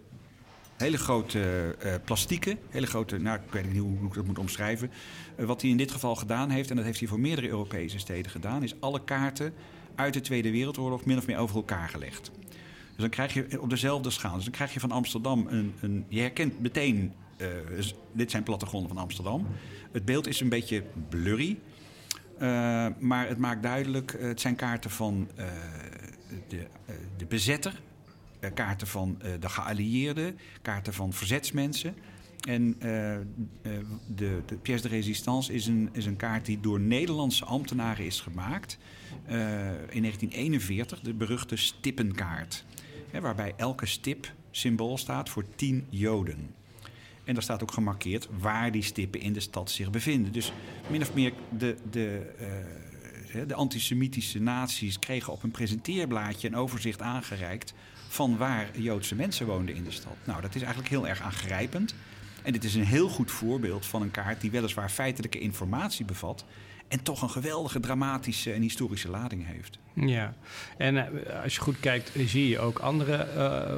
hele 0.76 0.98
grote 0.98 1.74
eh, 1.80 1.94
plastieken. 2.04 2.58
Hele 2.70 2.86
grote, 2.86 3.18
nou, 3.18 3.38
ik 3.46 3.52
weet 3.52 3.72
niet 3.72 3.80
hoe 3.82 4.06
ik 4.08 4.14
dat 4.14 4.26
moet 4.26 4.38
omschrijven. 4.38 4.90
Eh, 5.36 5.46
wat 5.46 5.60
hij 5.60 5.70
in 5.70 5.76
dit 5.76 5.90
geval 5.90 6.14
gedaan 6.16 6.50
heeft, 6.50 6.70
en 6.70 6.76
dat 6.76 6.84
heeft 6.84 6.98
hij 6.98 7.08
voor 7.08 7.20
meerdere 7.20 7.48
Europese 7.48 7.98
steden 7.98 8.30
gedaan, 8.30 8.62
is 8.62 8.74
alle 8.80 9.04
kaarten 9.04 9.54
uit 9.94 10.14
de 10.14 10.20
Tweede 10.20 10.50
Wereldoorlog 10.50 11.04
min 11.04 11.16
of 11.18 11.26
meer 11.26 11.38
over 11.38 11.56
elkaar 11.56 11.88
gelegd. 11.88 12.30
Dus 12.86 13.04
dan 13.04 13.08
krijg 13.10 13.34
je 13.34 13.60
op 13.62 13.70
dezelfde 13.70 14.10
schaal. 14.10 14.34
Dus 14.34 14.44
dan 14.44 14.52
krijg 14.52 14.72
je 14.74 14.80
van 14.80 14.90
Amsterdam 14.90 15.46
een. 15.48 15.74
een 15.80 16.04
je 16.08 16.20
herkent 16.20 16.60
meteen. 16.60 17.12
eh, 17.36 17.46
dit 18.12 18.30
zijn 18.30 18.42
plattegronden 18.42 18.88
van 18.88 18.98
Amsterdam. 18.98 19.46
Het 19.92 20.04
beeld 20.04 20.26
is 20.26 20.40
een 20.40 20.48
beetje 20.48 20.82
blurry. 21.08 21.58
eh, 22.38 22.86
maar 22.98 23.28
het 23.28 23.38
maakt 23.38 23.62
duidelijk. 23.62 24.12
eh, 24.12 24.26
het 24.26 24.40
zijn 24.40 24.56
kaarten 24.56 24.90
van 24.90 25.28
eh, 25.34 25.46
de, 26.48 26.58
eh, 26.58 26.94
de 27.16 27.26
bezetter. 27.26 27.80
Eh, 28.40 28.51
kaarten 28.55 28.87
van 28.87 29.16
eh, 29.20 29.31
de 29.40 29.49
geallieerden. 29.49 30.38
Kaarten 30.62 30.92
van 30.92 31.12
verzetsmensen. 31.12 31.94
En 32.49 32.77
eh, 32.79 33.16
de, 34.07 34.42
de 34.46 34.57
pièce 34.62 34.83
de 34.83 34.88
résistance 34.88 35.53
is 35.53 35.66
een, 35.66 35.88
is 35.92 36.07
een 36.07 36.16
kaart 36.16 36.46
die 36.46 36.61
door 36.61 36.81
Nederlandse 36.81 37.44
ambtenaren 37.44 38.05
is 38.05 38.20
gemaakt. 38.20 38.79
in 39.27 40.03
1941, 40.03 41.01
de 41.01 41.14
beruchte 41.14 41.57
stippenkaart. 41.57 42.64
Hè, 43.11 43.20
waarbij 43.20 43.55
elke 43.57 43.87
stip 43.87 44.33
symbool 44.51 44.99
staat 44.99 45.29
voor 45.29 45.44
tien 45.57 45.87
Joden. 45.88 46.55
En 47.25 47.35
daar 47.35 47.42
staat 47.42 47.62
ook 47.62 47.72
gemarkeerd 47.72 48.29
waar 48.38 48.72
die 48.72 48.83
stippen 48.83 49.20
in 49.20 49.33
de 49.33 49.40
stad 49.40 49.70
zich 49.70 49.90
bevinden. 49.90 50.33
Dus 50.33 50.53
min 50.90 51.03
of 51.03 51.14
meer 51.14 51.33
de, 51.59 51.77
de, 51.90 52.33
de 53.46 53.55
antisemitische 53.55 54.40
naties 54.40 54.99
kregen 54.99 55.33
op 55.33 55.42
een 55.42 55.51
presenteerblaadje 55.51 56.49
een 56.49 56.57
overzicht 56.57 57.03
aangereikt 57.03 57.75
van 58.09 58.37
waar 58.37 58.69
Joodse 58.79 59.14
mensen 59.14 59.47
woonden 59.47 59.75
in 59.75 59.85
de 59.85 59.90
stad. 59.90 60.16
Nou, 60.25 60.40
dat 60.40 60.55
is 60.55 60.61
eigenlijk 60.61 60.90
heel 60.90 61.09
erg 61.09 61.21
aangrijpend. 61.21 61.95
En 62.42 62.53
dit 62.53 62.64
is 62.64 62.75
een 62.75 62.85
heel 62.85 63.09
goed 63.09 63.31
voorbeeld 63.31 63.87
van 63.87 64.03
een 64.03 64.11
kaart 64.11 64.40
die 64.40 64.51
weliswaar 64.51 64.88
feitelijke 64.90 65.38
informatie 65.38 66.05
bevat. 66.05 66.45
En 66.88 67.03
toch 67.03 67.23
een 67.23 67.31
geweldige 67.31 67.81
dramatische 67.81 68.53
en 68.53 68.61
historische 68.62 69.11
lading 69.11 69.47
heeft. 69.47 69.79
Ja, 69.92 70.35
en 70.79 70.97
eh, 70.97 71.42
als 71.42 71.55
je 71.55 71.61
goed 71.61 71.81
kijkt, 71.81 72.12
zie 72.27 72.49
je 72.49 72.59
ook 72.59 72.79
andere 72.79 73.16
eh, 73.16 73.77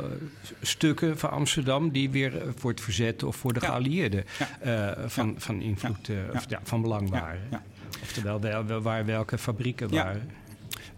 stukken 0.62 1.18
van 1.18 1.30
Amsterdam 1.30 1.90
die 1.90 2.10
weer 2.10 2.42
eh, 2.42 2.48
voor 2.56 2.70
het 2.70 2.80
verzet 2.80 3.22
of 3.22 3.36
voor 3.36 3.52
de 3.52 3.60
Ja. 3.60 3.66
geallieerden 3.66 4.24
Ja. 4.62 5.08
van, 5.08 5.34
van 5.38 5.60
invloed, 5.60 6.10
of, 6.34 6.44
ja, 6.48 6.60
van 6.62 6.82
belang 6.82 7.08
waren. 7.10 7.62
Oftewel, 8.02 8.40
wel, 8.40 8.80
waar 8.80 9.04
welke 9.06 9.38
fabrieken 9.38 9.90
waren. 9.90 10.30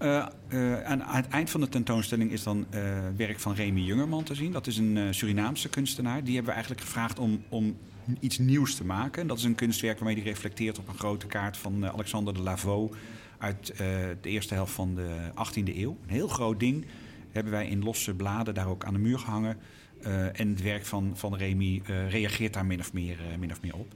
Eh, 0.00 0.26
eh, 0.48 0.82
aan, 0.82 1.02
het 1.06 1.28
eind 1.28 1.50
van 1.50 1.60
de 1.60 1.68
tentoonstelling 1.68 2.32
is 2.32 2.42
dan 2.42 2.66
eh, 2.70 2.80
werk 3.16 3.38
van 3.38 3.54
Remy 3.54 3.80
Jungerman 3.80 4.24
te 4.24 4.34
zien. 4.34 4.52
Dat 4.52 4.66
is 4.66 4.76
een 4.76 5.14
Surinaamse 5.14 5.68
kunstenaar. 5.68 6.24
Die 6.24 6.34
hebben 6.34 6.44
we 6.44 6.52
eigenlijk 6.52 6.80
gevraagd 6.80 7.18
om, 7.18 7.42
om 7.48 7.76
iets 8.20 8.38
nieuws 8.38 8.74
te 8.74 8.84
maken. 8.84 9.26
Dat 9.26 9.38
is 9.38 9.44
een 9.44 9.54
kunstwerk 9.54 9.98
waarmee 9.98 10.22
hij 10.22 10.32
reflecteert 10.32 10.78
op 10.78 10.88
een 10.88 10.98
grote 10.98 11.26
kaart 11.26 11.56
van 11.56 11.86
Alexander 11.86 12.34
de 12.34 12.40
Lavaux 12.40 12.96
uit 13.38 13.76
de 14.20 14.28
eerste 14.28 14.54
helft 14.54 14.72
van 14.72 14.94
de 14.94 15.16
18e 15.34 15.76
eeuw. 15.76 15.96
Een 16.02 16.14
heel 16.14 16.28
groot 16.28 16.60
ding. 16.60 16.86
Hebben 17.32 17.52
wij 17.52 17.68
in 17.68 17.82
losse 17.82 18.14
bladen 18.14 18.54
daar 18.54 18.68
ook 18.68 18.84
aan 18.84 18.92
de 18.92 18.98
muur 18.98 19.18
gehangen. 19.18 19.56
Eh, 20.02 20.40
en 20.40 20.48
het 20.48 20.62
werk 20.62 20.86
van, 20.86 21.12
van 21.14 21.36
Remy 21.36 21.82
reageert 22.08 22.52
daar 22.52 22.66
min 22.66 22.80
of 22.80 22.92
meer, 22.92 23.18
min 23.38 23.50
of 23.50 23.62
meer 23.62 23.74
op. 23.74 23.94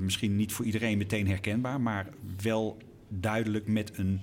Misschien 0.00 0.36
niet 0.36 0.52
voor 0.52 0.64
iedereen 0.64 0.98
meteen 0.98 1.28
herkenbaar, 1.28 1.80
maar 1.80 2.06
wel 2.42 2.76
duidelijk 3.08 3.66
met 3.66 3.98
een, 3.98 4.20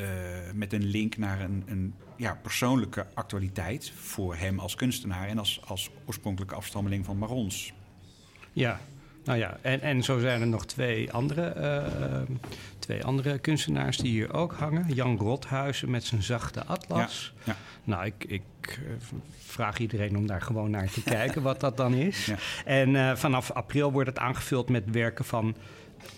eh, 0.00 0.52
met 0.54 0.72
een 0.72 0.84
link 0.84 1.16
naar 1.16 1.40
een, 1.40 1.64
een 1.66 1.94
ja, 2.16 2.38
persoonlijke 2.42 3.06
actualiteit 3.14 3.90
voor 3.90 4.36
hem 4.36 4.58
als 4.58 4.74
kunstenaar 4.74 5.28
en 5.28 5.38
als, 5.38 5.60
als 5.64 5.90
oorspronkelijke 6.06 6.54
afstammeling 6.54 7.04
van 7.04 7.18
Marons. 7.18 7.72
Ja, 8.52 8.80
nou 9.24 9.38
ja, 9.38 9.58
en, 9.62 9.80
en 9.80 10.02
zo 10.02 10.18
zijn 10.18 10.40
er 10.40 10.46
nog 10.46 10.66
twee 10.66 11.12
andere, 11.12 11.42
eh, 11.42 12.36
twee 12.78 13.04
andere 13.04 13.38
kunstenaars 13.38 13.96
die 13.96 14.10
hier 14.10 14.32
ook 14.32 14.52
hangen. 14.52 14.94
Jan 14.94 15.16
Rothuizen 15.16 15.90
met 15.90 16.04
zijn 16.04 16.22
zachte 16.22 16.64
atlas. 16.64 17.32
Ja, 17.44 17.56
Nou, 17.84 18.04
ik, 18.04 18.24
ik 18.24 18.42
eh, 18.64 18.74
vraag 19.38 19.78
iedereen 19.78 20.16
om 20.16 20.26
daar 20.26 20.42
gewoon 20.42 20.70
naar 20.70 20.90
te 20.90 21.02
kijken 21.02 21.42
wat 21.42 21.60
dat 21.60 21.76
dan 21.76 21.94
is. 21.94 22.26
Ja. 22.30 22.36
En 22.64 23.18
vanaf 23.18 23.50
april 23.50 23.92
wordt 23.92 24.08
het 24.08 24.18
aangevuld 24.18 24.68
met 24.68 24.90
werken 24.90 25.24
van... 25.24 25.54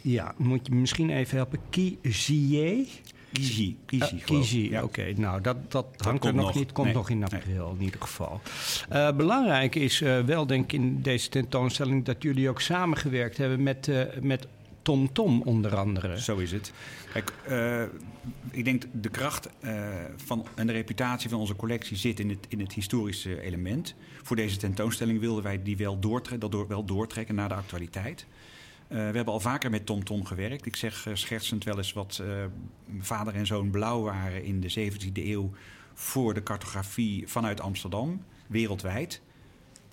Ja, 0.00 0.34
moet 0.36 0.66
je 0.66 0.74
misschien 0.74 1.10
even 1.10 1.36
helpen. 1.36 1.58
Kizier? 1.70 2.86
Kizi, 3.32 3.76
Kizi, 3.86 4.14
Uh. 4.14 4.24
Kizi, 4.24 4.70
Ja. 4.70 4.82
oké. 4.82 5.12
Nou, 5.16 5.40
dat, 5.40 5.56
dat 5.72 5.86
hangt 5.96 6.24
er 6.24 6.34
nog 6.34 6.44
nog. 6.46 6.54
niet. 6.54 6.72
Komt 6.72 6.86
Nee. 6.86 6.96
nog 6.96 7.10
in 7.10 7.18
Nee. 7.18 7.28
april 7.32 7.74
in 7.78 7.84
ieder 7.84 8.00
geval. 8.00 8.40
Eh, 8.88 9.12
belangrijk 9.16 9.74
is 9.74 10.00
eh, 10.00 10.20
wel, 10.20 10.46
denk 10.46 10.64
ik, 10.64 10.72
in 10.72 11.02
deze 11.02 11.28
tentoonstelling... 11.28 12.04
dat 12.04 12.22
jullie 12.22 12.48
ook 12.48 12.60
samengewerkt 12.60 13.36
hebben 13.36 13.62
met, 13.62 13.88
eh, 13.88 14.02
met 14.20 14.46
Tom 14.82 15.12
Tom 15.12 15.42
onder 15.42 15.76
andere. 15.76 16.20
Zo 16.20 16.36
is 16.36 16.52
het. 16.52 16.72
Kijk, 17.12 17.32
ik 18.50 18.64
denk 18.64 18.84
de 18.92 19.08
kracht 19.08 19.48
van, 20.16 20.46
en 20.54 20.66
de 20.66 20.72
reputatie 20.72 21.30
van 21.30 21.38
onze 21.38 21.56
collectie 21.56 21.96
zit 21.96 22.20
in 22.20 22.28
het, 22.28 22.46
in 22.48 22.60
het 22.60 22.72
historische 22.72 23.40
element. 23.40 23.94
Voor 24.22 24.36
deze 24.36 24.56
tentoonstelling 24.56 25.20
wilden 25.20 25.42
wij 25.42 25.62
die 25.62 25.76
wel, 25.76 25.98
doortre 25.98 26.38
dat 26.38 26.52
door, 26.52 26.68
wel 26.68 26.84
doortrekken 26.84 27.34
naar 27.34 27.48
de 27.48 27.54
actualiteit. 27.54 28.26
Eh, 28.92 28.98
we 28.98 29.16
hebben 29.16 29.34
al 29.34 29.40
vaker 29.40 29.70
met 29.70 29.86
Tom 29.86 30.04
Tom 30.04 30.24
gewerkt. 30.24 30.66
Ik 30.66 30.76
zeg 30.76 31.06
eh, 31.06 31.14
schertsend 31.14 31.64
wel 31.64 31.76
eens 31.76 31.92
wat 31.92 32.20
eh, 32.22 32.44
vader 33.00 33.34
en 33.34 33.46
zoon 33.46 33.70
blauw 33.70 34.02
waren 34.02 34.44
in 34.44 34.60
de 34.60 34.90
17e 34.90 35.12
eeuw 35.12 35.50
voor 35.94 36.34
de 36.34 36.42
cartografie 36.42 37.28
vanuit 37.28 37.60
Amsterdam, 37.60 38.24
wereldwijd. 38.46 39.20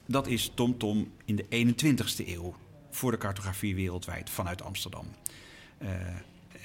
Dat 0.06 0.28
is 0.28 0.52
Tom 0.56 0.78
Tom 0.78 1.12
in 1.26 1.36
de 1.36 1.46
21ste 1.46 2.28
eeuw 2.28 2.56
voor 2.92 3.12
de 3.12 3.18
cartografie 3.18 3.76
wereldwijd 3.76 4.30
vanuit 4.30 4.62
Amsterdam. 4.62 5.06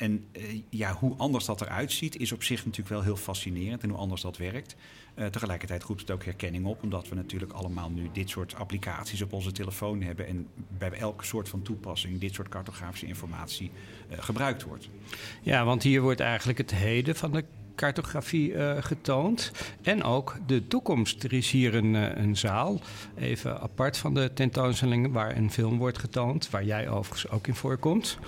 En 0.04 0.24
eh, 0.32 0.42
ja, 0.70 0.92
hoe 0.92 1.14
anders 1.16 1.44
dat 1.44 1.60
eruit 1.60 1.92
ziet, 1.92 2.16
is 2.16 2.32
op 2.32 2.42
zich 2.42 2.58
natuurlijk 2.58 2.88
wel 2.88 3.02
heel 3.02 3.16
fascinerend 3.16 3.82
en 3.82 3.88
hoe 3.88 3.98
anders 3.98 4.20
dat 4.20 4.36
werkt. 4.36 4.76
Eh, 5.14 5.26
tegelijkertijd 5.26 5.82
roept 5.82 6.00
het 6.00 6.10
ook 6.10 6.24
herkenning 6.24 6.66
op, 6.66 6.82
omdat 6.82 7.08
we 7.08 7.14
natuurlijk 7.14 7.52
allemaal 7.52 7.90
nu 7.90 8.08
dit 8.12 8.30
soort 8.30 8.54
applicaties 8.54 9.22
op 9.22 9.32
onze 9.32 9.52
telefoon 9.52 10.02
hebben 10.02 10.26
en 10.26 10.46
bij 10.78 10.90
elke 10.90 11.24
soort 11.24 11.48
van 11.48 11.62
toepassing 11.62 12.20
dit 12.20 12.34
soort 12.34 12.48
cartografische 12.48 13.06
informatie 13.06 13.70
eh, 14.08 14.18
gebruikt 14.22 14.62
wordt. 14.62 14.88
Ja, 15.42 15.64
want 15.64 15.82
hier 15.82 16.00
wordt 16.00 16.20
eigenlijk 16.20 16.58
het 16.58 16.70
heden 16.70 17.16
van 17.16 17.32
de 17.32 17.44
cartografie 17.74 18.54
eh, 18.54 18.82
getoond. 18.82 19.52
En 19.82 20.02
ook 20.02 20.36
de 20.46 20.66
toekomst. 20.66 21.22
Er 21.24 21.32
is 21.32 21.50
hier 21.50 21.74
een, 21.74 21.94
eh, 21.96 22.22
een 22.24 22.36
zaal, 22.36 22.80
even 23.16 23.60
apart 23.60 23.96
van 23.96 24.14
de 24.14 24.30
tentoonstelling, 24.34 25.12
waar 25.12 25.36
een 25.36 25.50
film 25.50 25.78
wordt 25.78 25.98
getoond. 25.98 26.50
Waar 26.50 26.64
jij 26.64 26.88
overigens 26.88 27.30
ook 27.30 27.46
in 27.46 27.54
voorkomt. 27.54 28.18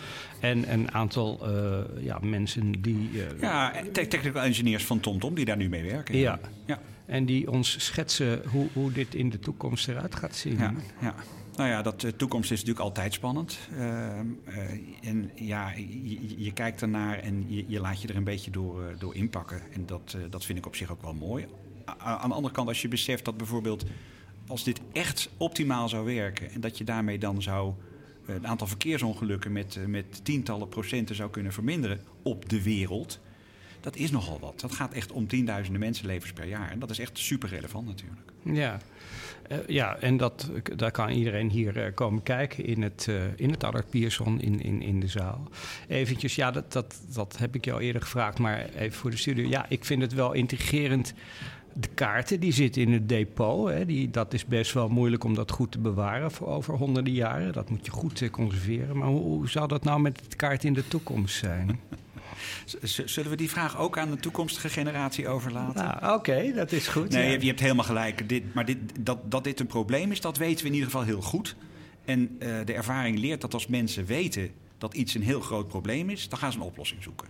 En 0.41 0.73
een 0.73 0.93
aantal 0.93 1.39
eh, 1.43 2.05
ja, 2.05 2.19
mensen 2.23 2.83
die. 2.83 3.11
Ja, 3.41 3.73
te- 3.93 4.07
technical 4.09 4.43
engineers 4.43 4.85
van 4.85 5.01
TomTom 5.01 5.35
die 5.35 5.45
daar 5.45 5.57
nu 5.57 5.69
mee 5.69 5.91
werken. 5.91 6.17
Ja. 6.17 6.39
ja. 6.65 6.81
En 7.07 7.25
die 7.27 7.51
ons 7.51 7.85
schetsen 7.85 8.43
hoe, 8.51 8.67
hoe 8.73 8.93
dit 8.93 9.15
in 9.15 9.31
de 9.31 9.39
toekomst 9.39 9.89
eruit 9.89 10.15
gaat 10.15 10.37
zien. 10.37 10.59
Ja, 10.59 10.75
ja. 11.01 11.15
Nou 11.57 11.69
ja, 11.69 11.83
dat, 11.83 12.01
de 12.01 12.16
toekomst 12.16 12.51
is 12.51 12.59
natuurlijk 12.59 12.85
altijd 12.85 13.12
spannend. 13.12 13.59
Ehm, 13.73 14.27
eh, 14.45 15.09
en 15.09 15.31
ja, 15.35 15.71
je, 15.71 16.45
je 16.45 16.53
kijkt 16.53 16.83
ernaar 16.83 17.19
en 17.19 17.45
je, 17.49 17.64
je 17.69 17.81
laat 17.81 18.03
je 18.03 18.09
er 18.09 18.16
een 18.16 18.25
beetje 18.25 18.51
door, 18.51 18.88
eh, 18.88 18.99
door 18.99 19.14
inpakken. 19.14 19.73
En 19.73 19.87
dat, 19.87 20.14
eh, 20.16 20.23
dat 20.31 20.45
vind 20.45 20.59
ik 20.59 20.66
op 20.66 20.77
zich 20.77 20.90
ook 20.90 21.03
wel 21.03 21.14
mooi. 21.14 21.47
Aan 21.99 22.29
de 22.29 22.35
andere 22.35 22.55
kant, 22.55 22.69
als 22.69 22.83
je 22.83 22.88
beseft 22.88 23.25
dat 23.25 23.37
bijvoorbeeld... 23.37 23.85
als 24.47 24.64
dit 24.64 24.81
echt 24.92 25.29
optimaal 25.37 25.88
zou 25.88 26.05
werken... 26.05 26.51
en 26.51 26.61
dat 26.61 26.79
je 26.79 26.85
daarmee 26.85 27.19
dan 27.19 27.42
zou 27.42 27.75
eh, 28.27 28.35
het 28.35 28.45
aantal 28.45 28.66
verkeersongelukken... 28.66 29.53
Met, 29.53 29.77
eh, 29.77 29.85
met 29.85 30.25
tientallen 30.25 30.69
procenten 30.69 31.14
zou 31.14 31.31
kunnen 31.31 31.53
verminderen 31.53 32.01
op 32.23 32.49
de 32.49 32.62
wereld... 32.62 33.21
dat 33.81 33.97
is 33.97 34.11
nogal 34.11 34.38
wat. 34.38 34.61
Dat 34.61 34.73
gaat 34.73 34.92
echt 34.92 35.12
om 35.12 35.27
tienduizenden 35.27 35.81
mensenlevens 35.81 36.33
per 36.33 36.47
jaar. 36.47 36.71
En 36.71 36.79
dat 36.79 36.90
is 36.90 36.99
echt 36.99 37.19
super 37.19 37.49
relevant 37.49 37.87
natuurlijk. 37.87 38.33
Ja, 38.42 38.79
Eh, 39.49 39.59
ja 39.67 39.97
en 39.97 40.17
dat, 40.17 40.51
daar 40.77 40.91
kan 40.91 41.09
iedereen 41.09 41.51
hier 41.51 41.85
eh, 41.85 41.95
komen 41.95 42.23
kijken 42.23 42.65
in 42.65 42.83
het, 42.83 43.07
eh 43.09 43.15
in 43.37 43.51
het 43.51 43.65
Allard 43.65 43.91
Pierson 43.91 44.41
in, 44.41 44.63
in, 44.63 44.83
in 44.83 45.01
de 45.01 45.09
zaal. 45.09 45.49
Eventjes, 45.89 46.35
ja, 46.35 46.51
dat, 46.51 46.73
dat, 46.73 47.01
dat 47.15 47.37
heb 47.39 47.55
ik 47.55 47.65
jou 47.65 47.81
eerder 47.81 48.03
gevraagd, 48.03 48.39
maar 48.39 48.69
even 48.77 48.99
voor 48.99 49.11
de 49.11 49.17
studio. 49.17 49.49
Ja, 49.49 49.67
ik 49.69 49.85
vind 49.85 50.03
het 50.03 50.15
wel 50.15 50.33
intrigerend. 50.33 51.15
De 51.73 51.89
kaarten 51.95 52.41
die 52.41 52.53
zitten 52.53 52.83
in 52.83 52.93
het 52.93 53.09
depot. 53.09 53.69
Hè, 53.69 53.87
die, 53.87 54.11
dat 54.11 54.35
is 54.35 54.45
best 54.45 54.73
wel 54.73 54.89
moeilijk 54.89 55.25
om 55.25 55.35
dat 55.35 55.51
goed 55.51 55.73
te 55.73 55.79
bewaren 55.79 56.31
voor 56.31 56.47
over 56.47 56.75
honderden 56.75 57.13
jaren. 57.13 57.53
Dat 57.53 57.71
moet 57.71 57.87
je 57.87 57.91
goed 57.91 58.31
conserveren. 58.31 58.97
Maar 58.97 59.09
hoe, 59.09 59.21
hoe 59.21 59.49
zou 59.49 59.69
dat 59.69 59.85
nou 59.85 60.01
met 60.01 60.21
de 60.29 60.37
kaart 60.37 60.65
in 60.65 60.73
de 60.73 60.89
toekomst 60.89 61.37
zijn? 61.37 61.81
Zullen 63.05 63.31
we 63.31 63.37
die 63.37 63.51
vraag 63.51 63.79
ook 63.79 63.99
aan 63.99 64.11
de 64.11 64.17
toekomstige 64.17 64.69
generatie 64.69 65.29
overlaten? 65.29 65.85
Nou, 65.85 66.15
Oké, 66.15 66.53
dat 66.55 66.73
is 66.73 66.89
goed. 66.89 67.11
Nee, 67.11 67.25
ja. 67.25 67.33
je, 67.33 67.41
je 67.41 67.47
hebt 67.47 67.61
helemaal 67.61 67.85
gelijk. 67.85 68.29
Dit, 68.29 68.55
maar 68.55 68.65
dit, 68.65 68.79
dat, 69.01 69.31
dat 69.31 69.45
dit 69.45 69.61
een 69.61 69.67
probleem 69.67 70.11
is, 70.11 70.21
dat 70.21 70.37
weten 70.37 70.61
we 70.61 70.67
in 70.67 70.75
ieder 70.75 70.91
geval 70.91 71.05
heel 71.05 71.23
goed. 71.23 71.57
En 72.05 72.37
eh, 72.39 72.49
de 72.65 72.73
ervaring 72.73 73.19
leert 73.19 73.41
dat 73.41 73.55
als 73.55 73.67
mensen 73.67 74.05
weten 74.05 74.51
dat 74.79 74.95
iets 74.95 75.15
een 75.15 75.23
heel 75.23 75.41
groot 75.41 75.69
probleem 75.69 76.11
is, 76.11 76.29
dan 76.29 76.39
gaan 76.39 76.53
ze 76.53 76.59
een 76.59 76.65
oplossing 76.65 77.03
zoeken. 77.03 77.29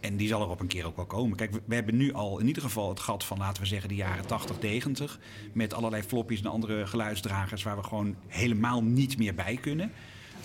En 0.00 0.16
die 0.16 0.28
zal 0.28 0.42
er 0.42 0.48
op 0.48 0.60
een 0.60 0.66
keer 0.66 0.86
ook 0.86 0.96
wel 0.96 1.06
komen. 1.06 1.36
Kijk, 1.36 1.52
we, 1.52 1.60
we 1.64 1.74
hebben 1.74 1.96
nu 1.96 2.12
al 2.12 2.38
in 2.38 2.46
ieder 2.46 2.62
geval 2.62 2.88
het 2.88 3.00
gat 3.00 3.24
van, 3.24 3.38
laten 3.38 3.62
we 3.62 3.68
zeggen, 3.68 3.88
de 3.88 3.94
jaren 3.94 4.26
80, 4.26 4.60
90. 4.60 5.18
Met 5.52 5.74
allerlei 5.74 6.02
floppies 6.02 6.40
en 6.40 6.46
andere 6.46 6.86
geluidsdragers 6.86 7.62
waar 7.62 7.76
we 7.76 7.82
gewoon 7.82 8.16
helemaal 8.26 8.82
niet 8.82 9.18
meer 9.18 9.34
bij 9.34 9.58
kunnen. 9.60 9.92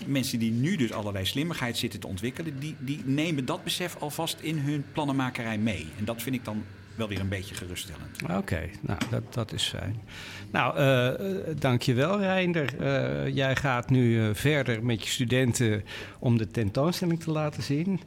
Mensen 0.06 0.38
die 0.38 0.50
nu 0.50 0.76
dus 0.76 0.92
allerlei 0.92 1.24
slimmigheid 1.24 1.76
zitten 1.76 2.00
te 2.00 2.06
ontwikkelen, 2.06 2.58
die, 2.58 2.76
die 2.78 3.02
nemen 3.04 3.44
dat 3.44 3.64
besef 3.64 3.96
alvast 3.96 4.40
in 4.40 4.58
hun 4.58 4.84
plannenmakerij 4.92 5.58
mee. 5.58 5.86
En 5.98 6.04
dat 6.04 6.22
vind 6.22 6.34
ik 6.34 6.44
dan 6.44 6.64
wel 6.94 7.08
weer 7.08 7.20
een 7.20 7.28
beetje 7.28 7.54
geruststellend. 7.54 8.22
Oké, 8.36 8.60
nou 8.80 8.98
dat, 9.10 9.34
dat 9.34 9.52
is 9.52 9.64
fijn. 9.64 10.00
Nou, 10.50 10.76
eh, 10.76 11.54
dankjewel 11.58 12.18
Reinder. 12.18 12.80
Eh, 12.80 13.34
jij 13.34 13.56
gaat 13.56 13.90
nu 13.90 14.34
verder 14.34 14.84
met 14.84 15.02
je 15.02 15.10
studenten 15.10 15.84
om 16.18 16.38
de 16.38 16.46
tentoonstelling 16.46 17.20
te 17.20 17.30
laten 17.30 17.62
zien. 17.62 18.00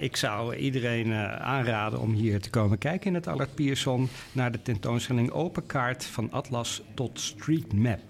Ik 0.00 0.16
zou 0.16 0.56
iedereen 0.56 1.12
aanraden 1.40 2.00
om 2.00 2.12
hier 2.12 2.40
te 2.40 2.50
komen 2.50 2.78
kijken 2.78 3.06
in 3.06 3.14
het 3.14 3.26
Allard 3.26 3.54
Pierson 3.54 4.08
naar 4.32 4.52
de 4.52 4.62
tentoonstelling 4.62 5.30
Open 5.30 5.66
Kaart 5.66 6.04
van 6.04 6.32
Atlas 6.32 6.82
tot 6.94 7.20
Street 7.20 7.72
Map. 7.72 8.00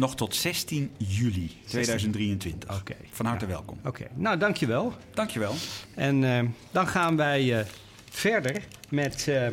Nog 0.00 0.16
tot 0.16 0.34
16 0.34 0.90
juli 0.96 1.50
2023. 1.66 2.78
Oké. 2.80 2.94
Van 3.10 3.26
harte 3.26 3.44
Ja. 3.44 3.50
welkom. 3.50 3.78
Oké, 3.84 4.06
nou 4.14 4.38
dankjewel. 4.38 4.92
Dankjewel. 5.14 5.54
En 5.94 6.24
eh, 6.24 6.44
dan 6.70 6.86
gaan 6.86 7.16
wij 7.16 7.58
eh, 7.58 7.66
verder 8.10 8.62
met 8.88 9.28
eh, 9.28 9.46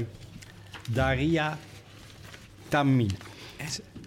Daria 0.89 1.57
Tami. 2.67 3.07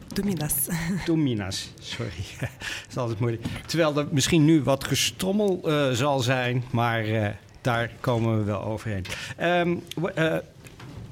Dominas. 0.09 0.55
Tominas, 1.05 1.71
sorry. 1.81 2.13
Dat 2.41 2.51
is 2.89 2.97
altijd 2.97 3.21
moeilijk. 3.21 3.45
Terwijl 3.67 3.97
er 3.99 4.07
misschien 4.11 4.45
nu 4.45 4.63
wat 4.63 4.85
gestommel 4.85 5.61
eh, 5.65 5.91
zal 5.91 6.21
zijn, 6.21 6.65
maar 6.71 7.05
eh, 7.05 7.29
daar 7.61 7.91
komen 8.01 8.39
we 8.39 8.45
wel 8.45 8.63
overheen. 8.65 9.05
Um, 9.41 9.83
we, 9.95 10.13
uh, 10.19 10.39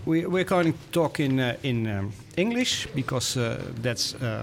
we, 0.04 0.30
we're 0.30 0.46
going 0.46 0.74
to 0.74 0.78
talk 0.90 1.18
in, 1.18 1.38
uh, 1.38 1.48
in 1.60 1.86
um, 1.86 2.12
English 2.34 2.86
because 2.94 3.40
uh, 3.40 3.52
that's 3.80 4.14
uh, 4.22 4.40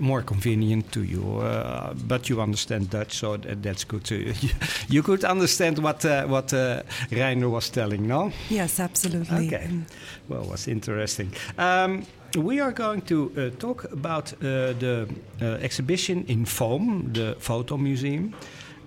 more 0.00 0.22
convenient 0.22 0.90
to 0.92 1.02
you. 1.02 1.38
Uh, 1.38 1.94
but 2.08 2.28
you 2.28 2.40
understand 2.40 2.90
Dutch, 2.90 3.12
so 3.12 3.36
that, 3.36 3.62
that's 3.62 3.84
good 3.84 4.04
too. 4.04 4.32
You, 4.40 4.50
you 4.88 5.02
could 5.02 5.24
understand 5.24 5.78
what, 5.78 6.04
uh, 6.04 6.26
what 6.26 6.52
uh, 6.52 6.82
Reiner 7.10 7.50
was 7.50 7.70
telling, 7.70 8.06
no? 8.06 8.32
Yes, 8.48 8.80
absolutely. 8.80 9.46
Okay. 9.46 9.66
Mm. 9.68 9.82
Well, 10.28 10.44
was 10.44 10.66
interesting. 10.68 11.32
Um, 11.58 12.06
we 12.36 12.60
are 12.60 12.72
going 12.72 13.02
to 13.02 13.32
uh, 13.36 13.58
talk 13.58 13.84
about 13.92 14.32
uh, 14.32 14.72
the 14.78 15.08
uh, 15.40 15.44
exhibition 15.62 16.24
in 16.28 16.44
Foam, 16.44 17.10
the 17.12 17.36
photo 17.38 17.76
museum, 17.76 18.34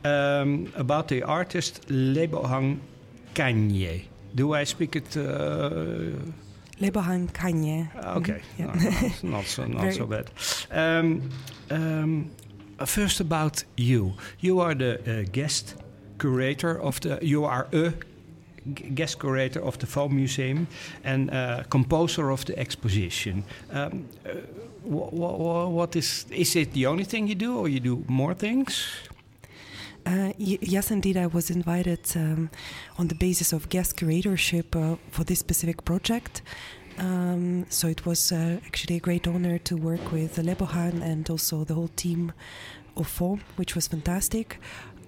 um, 0.05 0.71
about 0.75 1.07
the 1.07 1.23
artist 1.23 1.87
Lebohang 1.89 2.79
Kanye. 3.35 4.05
Do 4.35 4.53
I 4.53 4.63
speak 4.63 4.95
it? 4.95 5.15
Uh, 6.87 7.27
Kanye. 7.33 7.87
okay, 8.17 8.41
Yeah. 8.59 8.65
no, 8.65 8.73
no, 9.29 9.37
not 9.37 9.45
so 9.45 9.65
not 9.65 9.93
so 9.93 10.05
bad. 10.05 10.29
Um, 10.71 11.21
um, 11.71 12.29
first 12.85 13.19
about 13.21 13.63
you. 13.77 14.13
You 14.39 14.59
are 14.61 14.75
the 14.75 14.99
uh, 14.99 15.29
guest 15.31 15.75
curator 16.19 16.79
of 16.81 16.99
the. 16.99 17.17
You 17.21 17.45
are 17.45 17.67
a 17.73 17.93
guest 18.95 19.19
curator 19.19 19.61
of 19.61 19.77
the 19.77 19.85
Foam 19.85 20.15
Museum 20.15 20.67
and 21.03 21.29
uh, 21.31 21.63
composer 21.69 22.31
of 22.31 22.43
the 22.45 22.57
exposition. 22.57 23.43
Um, 23.71 24.05
uh, 24.25 24.29
wha- 24.85 25.09
wha- 25.11 25.37
wha- 25.37 25.67
what 25.69 25.95
is 25.95 26.25
is 26.29 26.55
it 26.55 26.73
the 26.73 26.85
only 26.87 27.03
thing 27.05 27.27
you 27.29 27.35
do, 27.35 27.57
or 27.59 27.67
you 27.69 27.79
do 27.79 28.03
more 28.07 28.33
things? 28.35 28.87
Uh, 30.05 30.33
yes, 30.37 30.91
indeed, 30.91 31.17
I 31.17 31.27
was 31.27 31.49
invited 31.49 32.01
um, 32.15 32.49
on 32.97 33.07
the 33.07 33.15
basis 33.15 33.53
of 33.53 33.69
guest 33.69 33.95
curatorship 33.95 34.75
uh, 34.75 34.97
for 35.11 35.23
this 35.23 35.39
specific 35.39 35.85
project. 35.85 36.41
Um, 36.97 37.65
so 37.69 37.87
it 37.87 38.05
was 38.05 38.31
uh, 38.31 38.59
actually 38.65 38.97
a 38.97 38.99
great 38.99 39.27
honor 39.27 39.57
to 39.59 39.77
work 39.77 40.11
with 40.11 40.35
Lebohan 40.37 41.01
and 41.01 41.27
also 41.29 41.63
the 41.63 41.73
whole 41.73 41.89
team 41.95 42.33
of 42.97 43.07
FOAM, 43.07 43.41
which 43.55 43.75
was 43.75 43.87
fantastic. 43.87 44.59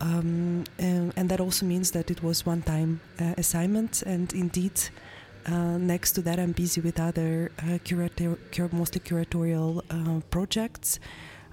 Um, 0.01 0.63
and, 0.79 1.13
and 1.15 1.29
that 1.29 1.39
also 1.39 1.65
means 1.65 1.91
that 1.91 2.09
it 2.09 2.23
was 2.23 2.45
one-time 2.45 3.01
uh, 3.19 3.33
assignment, 3.37 4.01
and 4.01 4.33
indeed, 4.33 4.81
uh, 5.45 5.77
next 5.77 6.13
to 6.13 6.21
that, 6.21 6.39
I'm 6.39 6.53
busy 6.53 6.81
with 6.81 6.99
other 6.99 7.51
uh, 7.59 7.77
curator, 7.83 8.37
cur- 8.51 8.69
mostly 8.71 9.01
curatorial 9.01 9.83
projects. 10.31 10.99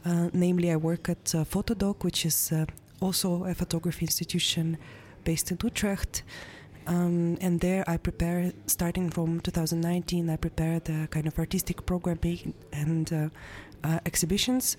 Uh, 0.04 0.30
namely, 0.32 0.70
I 0.72 0.76
work 0.76 1.08
at 1.08 1.34
uh, 1.34 1.44
Fotodoc, 1.44 2.02
which 2.02 2.26
is 2.26 2.50
uh, 2.50 2.66
also 3.02 3.44
a 3.44 3.54
photography 3.54 4.04
institution 4.04 4.78
based 5.24 5.50
in 5.50 5.58
Utrecht. 5.62 6.22
Um, 6.86 7.38
and 7.40 7.60
there 7.60 7.84
I 7.86 7.96
prepare, 7.96 8.52
starting 8.66 9.10
from 9.10 9.40
2019, 9.40 10.28
I 10.28 10.36
prepare 10.36 10.80
the 10.80 11.08
kind 11.10 11.26
of 11.26 11.38
artistic 11.38 11.86
programming 11.86 12.54
and 12.72 13.12
uh, 13.12 13.28
uh, 13.84 14.00
exhibitions. 14.04 14.76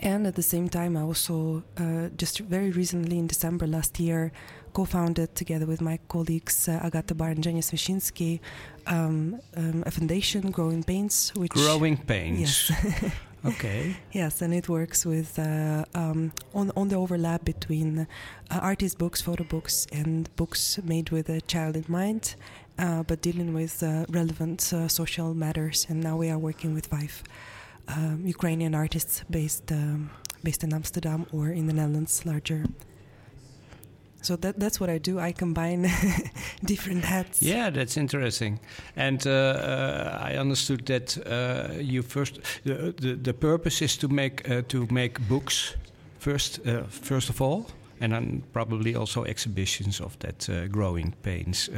And 0.00 0.26
at 0.26 0.34
the 0.34 0.42
same 0.42 0.68
time, 0.68 0.96
I 0.96 1.02
also 1.02 1.62
uh, 1.76 2.08
just 2.16 2.38
very 2.40 2.70
recently 2.70 3.18
in 3.18 3.26
December 3.26 3.66
last 3.66 4.00
year 4.00 4.32
co-founded 4.72 5.34
together 5.34 5.66
with 5.66 5.80
my 5.80 5.98
colleagues 6.08 6.68
uh, 6.68 6.80
Agata 6.82 7.14
Bar 7.14 7.28
and 7.28 7.42
Jenny 7.44 7.60
Swishinsky 7.60 8.40
um, 8.86 9.40
um, 9.56 9.84
a 9.86 9.90
foundation, 9.90 10.50
Growing 10.50 10.82
Pains, 10.82 11.32
which 11.36 11.52
Growing 11.52 11.96
pains. 11.96 12.70
Yes. 12.70 13.12
okay. 13.44 13.96
Yes, 14.12 14.42
and 14.42 14.54
it 14.54 14.68
works 14.68 15.04
with 15.06 15.38
uh, 15.38 15.84
um, 15.94 16.32
on 16.54 16.70
on 16.76 16.88
the 16.88 16.96
overlap 16.96 17.44
between 17.44 17.98
uh, 17.98 18.06
artist 18.60 18.98
books, 18.98 19.20
photo 19.20 19.44
books, 19.44 19.86
and 19.92 20.28
books 20.36 20.78
made 20.82 21.10
with 21.10 21.28
a 21.28 21.40
child 21.42 21.76
in 21.76 21.84
mind, 21.88 22.36
uh, 22.78 23.02
but 23.02 23.22
dealing 23.22 23.54
with 23.54 23.82
uh, 23.82 24.06
relevant 24.08 24.72
uh, 24.72 24.88
social 24.88 25.34
matters. 25.34 25.86
And 25.88 26.02
now 26.02 26.16
we 26.16 26.30
are 26.30 26.38
working 26.38 26.74
with 26.74 26.86
five 26.86 27.22
um, 27.88 28.22
Ukrainian 28.26 28.74
artists 28.74 29.24
based 29.28 29.70
um, 29.72 30.10
based 30.42 30.62
in 30.64 30.72
Amsterdam 30.72 31.26
or 31.32 31.48
in 31.48 31.66
the 31.66 31.72
Netherlands, 31.72 32.24
larger. 32.26 32.64
So 34.24 34.36
that 34.36 34.58
that's 34.58 34.80
what 34.80 34.88
I 34.88 34.98
do. 34.98 35.18
I 35.20 35.32
combine 35.32 35.82
different 36.64 37.04
hats. 37.04 37.42
Yeah, 37.42 37.70
that's 37.70 37.96
interesting. 37.96 38.58
And 38.96 39.26
uh, 39.26 39.30
uh, 39.30 40.18
I 40.32 40.38
understood 40.38 40.86
that 40.86 41.18
uh, 41.26 41.74
you 41.78 42.02
first 42.02 42.40
the, 42.64 42.94
the 42.96 43.16
the 43.16 43.34
purpose 43.34 43.84
is 43.84 43.96
to 43.98 44.08
make 44.08 44.48
uh, 44.48 44.62
to 44.68 44.86
make 44.90 45.20
books 45.28 45.76
first 46.18 46.66
uh, 46.66 46.84
first 46.88 47.30
of 47.30 47.42
all, 47.42 47.66
and 48.00 48.12
then 48.12 48.42
probably 48.52 48.96
also 48.96 49.24
exhibitions 49.24 50.00
of 50.00 50.18
that 50.18 50.48
uh, 50.48 50.68
growing 50.68 51.14
pains 51.22 51.68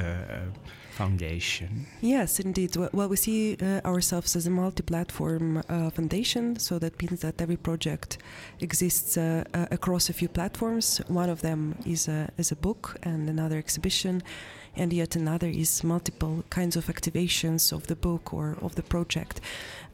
foundation. 0.96 1.87
Yes, 2.00 2.40
indeed. 2.40 2.74
Well, 2.76 3.09
we 3.09 3.16
see 3.16 3.56
uh, 3.61 3.80
ourselves 3.85 4.35
as 4.37 4.46
a 4.46 4.50
multi-platform 4.50 5.59
uh, 5.59 5.90
foundation, 5.90 6.59
so 6.59 6.78
that 6.78 7.00
means 7.02 7.20
that 7.20 7.40
every 7.40 7.59
project 7.59 8.18
exists 8.61 9.18
uh, 9.18 9.44
uh, 9.52 9.66
across 9.70 10.09
a 10.09 10.12
few 10.12 10.28
platforms. 10.28 11.00
One 11.09 11.30
of 11.30 11.40
them 11.40 11.74
is 11.85 12.09
a 12.09 12.28
is 12.38 12.52
a 12.52 12.56
book, 12.56 12.96
and 13.02 13.28
another 13.28 13.59
exhibition, 13.59 14.22
and 14.76 14.92
yet 14.92 15.16
another 15.16 15.48
is 15.48 15.82
multiple 15.82 16.44
kinds 16.50 16.76
of 16.76 16.86
activations 16.86 17.72
of 17.72 17.86
the 17.86 17.96
book 17.96 18.32
or 18.32 18.56
of 18.60 18.74
the 18.74 18.82
project, 18.82 19.40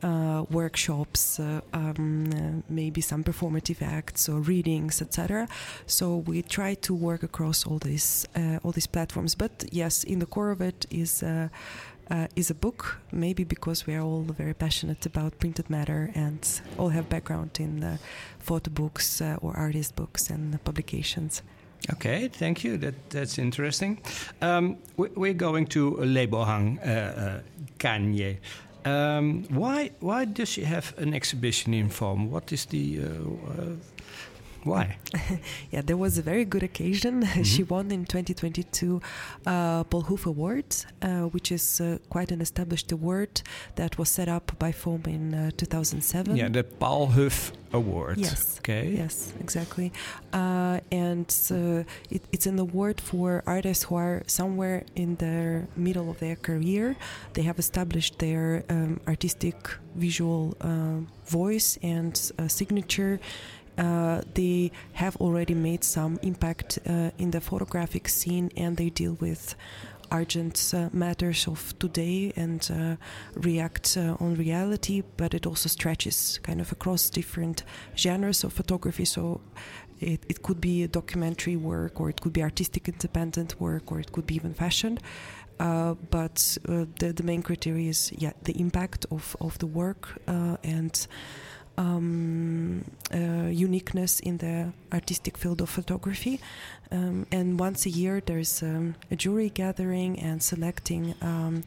uh, 0.03 0.45
workshops, 0.51 1.39
uh, 1.39 1.61
um, 1.73 2.31
uh, 2.33 2.63
maybe 2.69 3.01
some 3.01 3.23
performative 3.23 3.81
acts 3.83 4.29
or 4.29 4.41
readings, 4.41 5.01
etc. 5.01 5.49
So 5.87 6.17
we 6.17 6.43
try 6.43 6.75
to 6.75 6.95
work 6.95 7.23
across 7.23 7.67
all 7.67 7.79
these 7.79 8.27
uh, 8.35 8.59
all 8.63 8.73
these 8.73 8.89
platforms. 8.89 9.35
But 9.35 9.65
yes, 9.71 10.05
in 10.05 10.19
the 10.19 10.27
core 10.27 10.51
of 10.51 10.61
it 10.61 10.87
is. 10.91 11.23
Uh, 11.23 11.49
uh, 12.11 12.27
is 12.37 12.51
a 12.51 12.55
book, 12.55 12.99
maybe 13.11 13.45
because 13.45 13.87
we 13.87 13.95
are 13.95 14.03
all 14.03 14.23
very 14.23 14.53
passionate 14.53 15.07
about 15.07 15.39
printed 15.39 15.71
matter 15.71 16.11
and 16.15 16.61
all 16.77 16.91
have 16.91 17.09
background 17.09 17.51
in 17.59 17.99
photo 18.39 18.71
books 18.71 19.23
uh, 19.23 19.37
or 19.41 19.57
artist 19.57 19.97
books 19.97 20.29
and 20.29 20.63
publications. 20.65 21.43
Okay, 21.91 22.29
thank 22.29 22.63
you. 22.65 22.77
That 22.79 22.95
that's 23.11 23.39
interesting. 23.39 24.01
Um, 24.41 24.77
we, 24.97 25.09
we're 25.17 25.35
going 25.35 25.67
to 25.69 25.97
Lebohang 26.01 26.79
uh, 26.79 26.91
uh, 26.91 27.41
Kanye. 27.79 28.39
Um, 28.85 29.45
why 29.49 29.91
why 30.01 30.25
does 30.25 30.49
she 30.49 30.65
have 30.65 30.95
an 30.99 31.15
exhibition 31.15 31.75
in 31.75 31.89
foam? 31.89 32.31
What 32.31 32.53
is 32.53 32.67
the 32.67 33.01
uh, 33.01 33.63
uh, 33.63 33.77
why? 34.65 34.97
Yeah, 35.71 35.83
there 35.83 35.97
was 35.97 36.19
a 36.19 36.23
very 36.23 36.45
good 36.45 36.63
occasion. 36.63 37.27
she 37.45 37.63
won 37.63 37.91
in 37.91 38.05
2022 38.05 39.01
uh, 39.47 39.85
Paul 39.85 40.03
Hoof 40.03 40.27
Award, 40.27 40.77
uh, 41.01 41.23
which 41.31 41.51
is 41.51 41.81
uh, 41.81 41.99
quite 42.11 42.31
an 42.31 42.41
established 42.41 42.93
award 42.93 43.43
that 43.75 43.99
was 43.99 44.09
set 44.09 44.29
up 44.29 44.53
by 44.59 44.71
FOAM 44.71 45.07
in 45.07 45.35
uh, 45.35 45.51
2007. 45.57 46.37
Yeah, 46.37 46.49
the 46.49 46.63
Paul 46.63 47.07
Huff 47.07 47.53
award. 47.73 48.19
Yes. 48.19 48.59
Okay. 48.59 48.95
Yes, 48.97 49.33
exactly. 49.41 49.93
Uh, 50.33 50.81
and 50.91 51.27
uh, 51.51 51.83
it, 52.11 52.23
it's 52.33 52.47
an 52.47 52.59
award 52.59 53.01
for 53.01 53.43
artists 53.47 53.85
who 53.85 53.97
are 53.97 54.23
somewhere 54.27 54.85
in 54.95 55.17
the 55.17 55.67
middle 55.77 56.11
of 56.11 56.19
their 56.19 56.37
career. 56.37 56.97
They 57.35 57.43
have 57.43 57.59
established 57.59 58.19
their 58.19 58.65
um, 58.69 59.01
artistic 59.07 59.57
visual 59.95 60.57
uh, 60.61 61.01
voice 61.27 61.79
and 61.83 62.15
uh, 62.39 62.49
signature. 62.49 63.21
Uh, 63.79 64.21
they 64.35 64.71
have 64.93 65.17
already 65.17 65.55
made 65.55 65.83
some 65.83 66.19
impact 66.23 66.79
uh, 66.87 67.11
in 67.19 67.31
the 67.31 67.41
photographic 67.41 68.07
scene 68.07 68.51
and 68.55 68.77
they 68.77 68.91
deal 68.91 69.17
with 69.19 69.55
urgent 70.13 70.73
uh, 70.75 70.89
matters 70.93 71.49
of 71.49 71.77
today 71.79 72.33
and 72.37 72.71
uh, 72.71 72.97
react 73.35 73.97
uh, 73.97 74.17
on 74.21 74.35
reality, 74.35 75.03
but 75.17 75.35
it 75.35 75.47
also 75.47 75.69
stretches 75.69 76.39
kind 76.43 76.61
of 76.61 76.71
across 76.71 77.11
different 77.11 77.65
genres 77.97 78.45
of 78.45 78.53
photography. 78.53 79.05
So 79.05 79.41
it, 80.01 80.25
it 80.29 80.43
could 80.43 80.61
be 80.61 80.83
a 80.83 80.89
documentary 80.89 81.57
work, 81.57 82.01
or 82.01 82.11
it 82.11 82.21
could 82.21 82.33
be 82.33 82.43
artistic 82.43 82.89
independent 82.89 83.61
work, 83.61 83.91
or 83.91 84.01
it 84.01 84.13
could 84.13 84.27
be 84.27 84.35
even 84.35 84.55
fashion. 84.55 84.99
Uh, 85.61 85.95
but 86.11 86.59
uh, 86.69 86.87
the, 86.99 87.13
the 87.13 87.23
main 87.23 87.43
criteria 87.43 87.89
is 87.91 88.11
yeah 88.19 88.33
the 88.43 88.59
impact 88.59 89.07
of, 89.11 89.37
of 89.41 89.59
the 89.59 89.67
work 89.67 90.09
uh, 90.27 90.57
and 90.65 91.07
um, 91.79 92.85
uh, 93.15 93.49
uniqueness 93.51 94.21
in 94.21 94.39
the 94.39 94.73
artistic 94.93 95.37
field 95.39 95.61
of 95.61 95.71
photography. 95.71 96.41
Um, 96.91 97.27
and 97.33 97.59
once 97.59 97.87
a 97.87 97.91
year, 97.91 98.21
there's 98.25 98.63
um, 98.63 98.95
a 99.11 99.17
jury 99.17 99.49
gathering 99.51 100.19
and 100.19 100.43
selecting 100.43 101.15
um, 101.23 101.65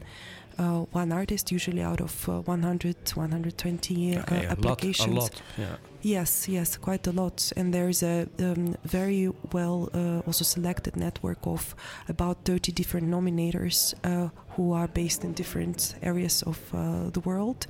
uh, 0.58 0.80
one 0.92 1.12
artist, 1.12 1.52
usually 1.52 1.82
out 1.82 2.00
of 2.00 2.28
uh, 2.28 2.40
100, 2.40 2.96
120 3.14 4.18
Okay, 4.18 4.36
a 4.36 4.48
lot, 4.48 4.58
applications. 4.58 5.08
a 5.08 5.20
lot. 5.20 5.42
Yeah. 5.58 5.76
Yes, 6.06 6.48
yes, 6.48 6.76
quite 6.76 7.04
a 7.08 7.10
lot. 7.10 7.52
And 7.56 7.74
there's 7.74 8.00
a 8.04 8.28
um, 8.38 8.76
very 8.84 9.28
well 9.50 9.90
uh, 9.92 10.20
also 10.24 10.44
selected 10.44 10.96
network 10.96 11.44
of 11.44 11.74
about 12.08 12.44
30 12.44 12.70
different 12.70 13.08
nominators 13.08 13.92
uh, 14.04 14.28
who 14.50 14.72
are 14.72 14.86
based 14.86 15.24
in 15.24 15.32
different 15.32 15.96
areas 16.02 16.42
of 16.42 16.60
uh, 16.72 17.10
the 17.10 17.18
world 17.18 17.66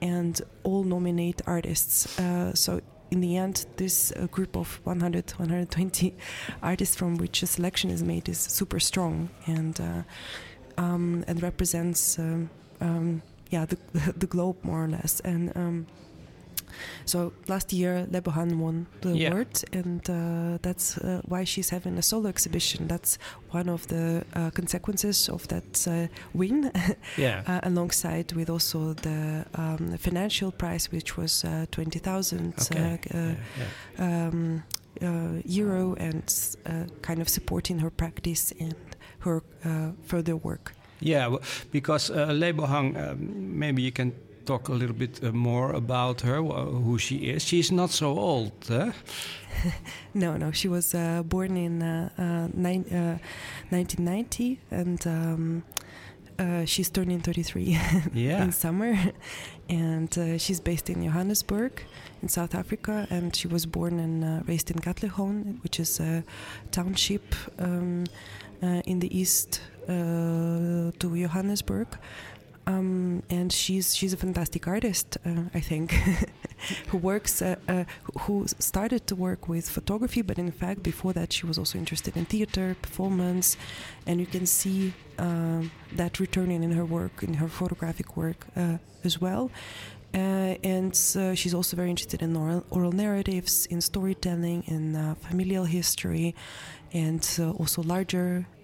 and 0.00 0.40
all 0.62 0.84
nominate 0.84 1.42
artists. 1.48 2.16
Uh, 2.20 2.54
so 2.54 2.80
in 3.10 3.20
the 3.22 3.36
end, 3.36 3.66
this 3.74 4.12
uh, 4.12 4.28
group 4.28 4.56
of 4.56 4.78
100, 4.84 5.32
120 5.32 6.14
artists 6.62 6.94
from 6.94 7.16
which 7.16 7.42
a 7.42 7.46
selection 7.48 7.90
is 7.90 8.04
made 8.04 8.28
is 8.28 8.38
super 8.38 8.78
strong 8.78 9.30
and 9.46 9.80
uh, 9.80 10.02
um, 10.80 11.24
and 11.26 11.42
represents 11.42 12.20
um, 12.20 12.50
um, 12.80 13.20
yeah 13.50 13.66
the, 13.66 13.76
the 14.16 14.28
globe 14.28 14.58
more 14.62 14.84
or 14.84 14.88
less 14.88 15.18
and. 15.24 15.86
So 17.04 17.32
last 17.48 17.72
year, 17.72 18.06
Lebohan 18.10 18.58
won 18.58 18.86
the 19.00 19.10
Yeah. 19.16 19.30
award, 19.30 19.64
and 19.72 20.08
uh, 20.10 20.58
that's 20.62 20.98
uh, 20.98 21.20
why 21.28 21.44
she's 21.44 21.70
having 21.70 21.98
a 21.98 22.02
solo 22.02 22.28
exhibition. 22.28 22.86
That's 22.88 23.18
one 23.52 23.68
of 23.68 23.86
the 23.86 24.24
uh, 24.36 24.50
consequences 24.50 25.28
of 25.28 25.46
that 25.48 25.86
uh, 25.88 26.06
win, 26.32 26.70
Yeah. 27.18 27.42
uh, 27.46 27.60
alongside 27.62 28.32
with 28.32 28.50
also 28.50 28.94
the 28.94 29.44
um, 29.54 29.96
financial 29.98 30.52
prize, 30.52 30.90
which 30.92 31.16
was 31.16 31.44
uh, 31.44 31.66
twenty 31.70 31.98
thousand 31.98 32.54
okay. 32.72 32.98
uh, 33.10 33.14
yeah, 33.14 33.34
yeah. 33.98 34.28
um, 34.28 34.62
uh, 35.02 35.40
euro, 35.44 35.94
and 35.98 36.56
uh, 36.66 36.84
kind 37.02 37.20
of 37.20 37.28
supporting 37.28 37.78
her 37.80 37.90
practice 37.90 38.52
and 38.60 38.74
her 39.20 39.42
uh, 39.64 39.92
further 40.04 40.36
work. 40.36 40.72
Yeah, 41.02 41.36
because 41.72 42.10
uh, 42.10 42.28
Lebohang, 42.28 42.96
um, 42.96 43.58
maybe 43.58 43.80
you 43.82 43.92
can 43.92 44.12
talk 44.44 44.68
a 44.68 44.72
little 44.72 44.94
bit 44.96 45.20
uh, 45.22 45.32
more 45.32 45.72
about 45.72 46.20
her, 46.22 46.42
who 46.42 46.98
she 46.98 47.16
is. 47.16 47.44
She's 47.44 47.70
not 47.72 47.90
so 47.90 48.18
old, 48.18 48.52
huh? 48.68 48.92
No, 50.14 50.36
no, 50.36 50.52
she 50.52 50.68
was 50.68 50.94
uh, 50.94 51.22
born 51.24 51.56
in 51.56 51.82
uh, 51.82 52.08
uh, 52.18 52.48
nine, 52.54 52.84
uh, 52.90 53.18
1990, 53.70 54.58
and 54.70 55.06
um, 55.06 55.62
uh, 56.38 56.64
she's 56.64 56.88
turning 56.90 57.20
33 57.20 57.78
Yeah. 58.14 58.42
in 58.42 58.52
summer. 58.52 58.96
And 59.68 60.18
uh, 60.18 60.36
she's 60.38 60.58
based 60.58 60.90
in 60.90 61.04
Johannesburg, 61.04 61.84
in 62.22 62.28
South 62.28 62.56
Africa, 62.56 63.06
and 63.08 63.36
she 63.36 63.46
was 63.46 63.66
born 63.66 64.00
and 64.00 64.24
uh, 64.24 64.42
raised 64.48 64.68
in 64.72 64.78
Katlehon, 64.78 65.62
which 65.62 65.78
is 65.78 66.00
a 66.00 66.24
township 66.72 67.36
um, 67.60 68.04
uh, 68.64 68.82
in 68.84 68.98
the 68.98 69.16
east 69.16 69.60
uh, 69.88 70.90
to 70.98 71.16
Johannesburg. 71.16 71.86
Um, 72.70 73.22
and 73.30 73.52
she's 73.52 73.96
she's 73.96 74.12
a 74.12 74.16
fantastic 74.16 74.68
artist, 74.68 75.18
uh, 75.24 75.44
I 75.54 75.60
think, 75.60 75.92
who 76.88 76.98
works 76.98 77.42
uh, 77.42 77.56
uh, 77.68 77.84
who 78.22 78.46
started 78.58 79.06
to 79.06 79.14
work 79.16 79.48
with 79.48 79.68
photography, 79.68 80.22
but 80.22 80.38
in 80.38 80.50
fact 80.52 80.82
before 80.82 81.12
that 81.14 81.32
she 81.32 81.46
was 81.46 81.58
also 81.58 81.78
interested 81.78 82.16
in 82.16 82.24
theater, 82.24 82.76
performance, 82.82 83.56
and 84.06 84.20
you 84.20 84.26
can 84.26 84.46
see 84.46 84.92
um 85.18 85.70
that 85.96 86.20
returning 86.20 86.62
in 86.62 86.72
her 86.72 86.84
work, 86.84 87.22
in 87.22 87.34
her 87.34 87.48
photographic 87.48 88.16
work 88.16 88.40
uh, 88.56 88.76
as 89.04 89.20
well. 89.20 89.50
Uh, 90.12 90.56
and 90.64 90.92
uh, 91.16 91.34
she's 91.34 91.54
also 91.54 91.76
very 91.76 91.88
interested 91.88 92.20
in 92.20 92.34
oral, 92.36 92.64
oral 92.70 92.92
narratives, 92.92 93.66
in 93.66 93.80
storytelling, 93.80 94.64
in 94.66 94.96
uh, 94.96 95.14
familial 95.14 95.64
history, 95.64 96.34
and 96.92 97.22
uh, 97.38 97.50
also 97.50 97.80
larger, 97.82 98.44
uh, 98.44 98.59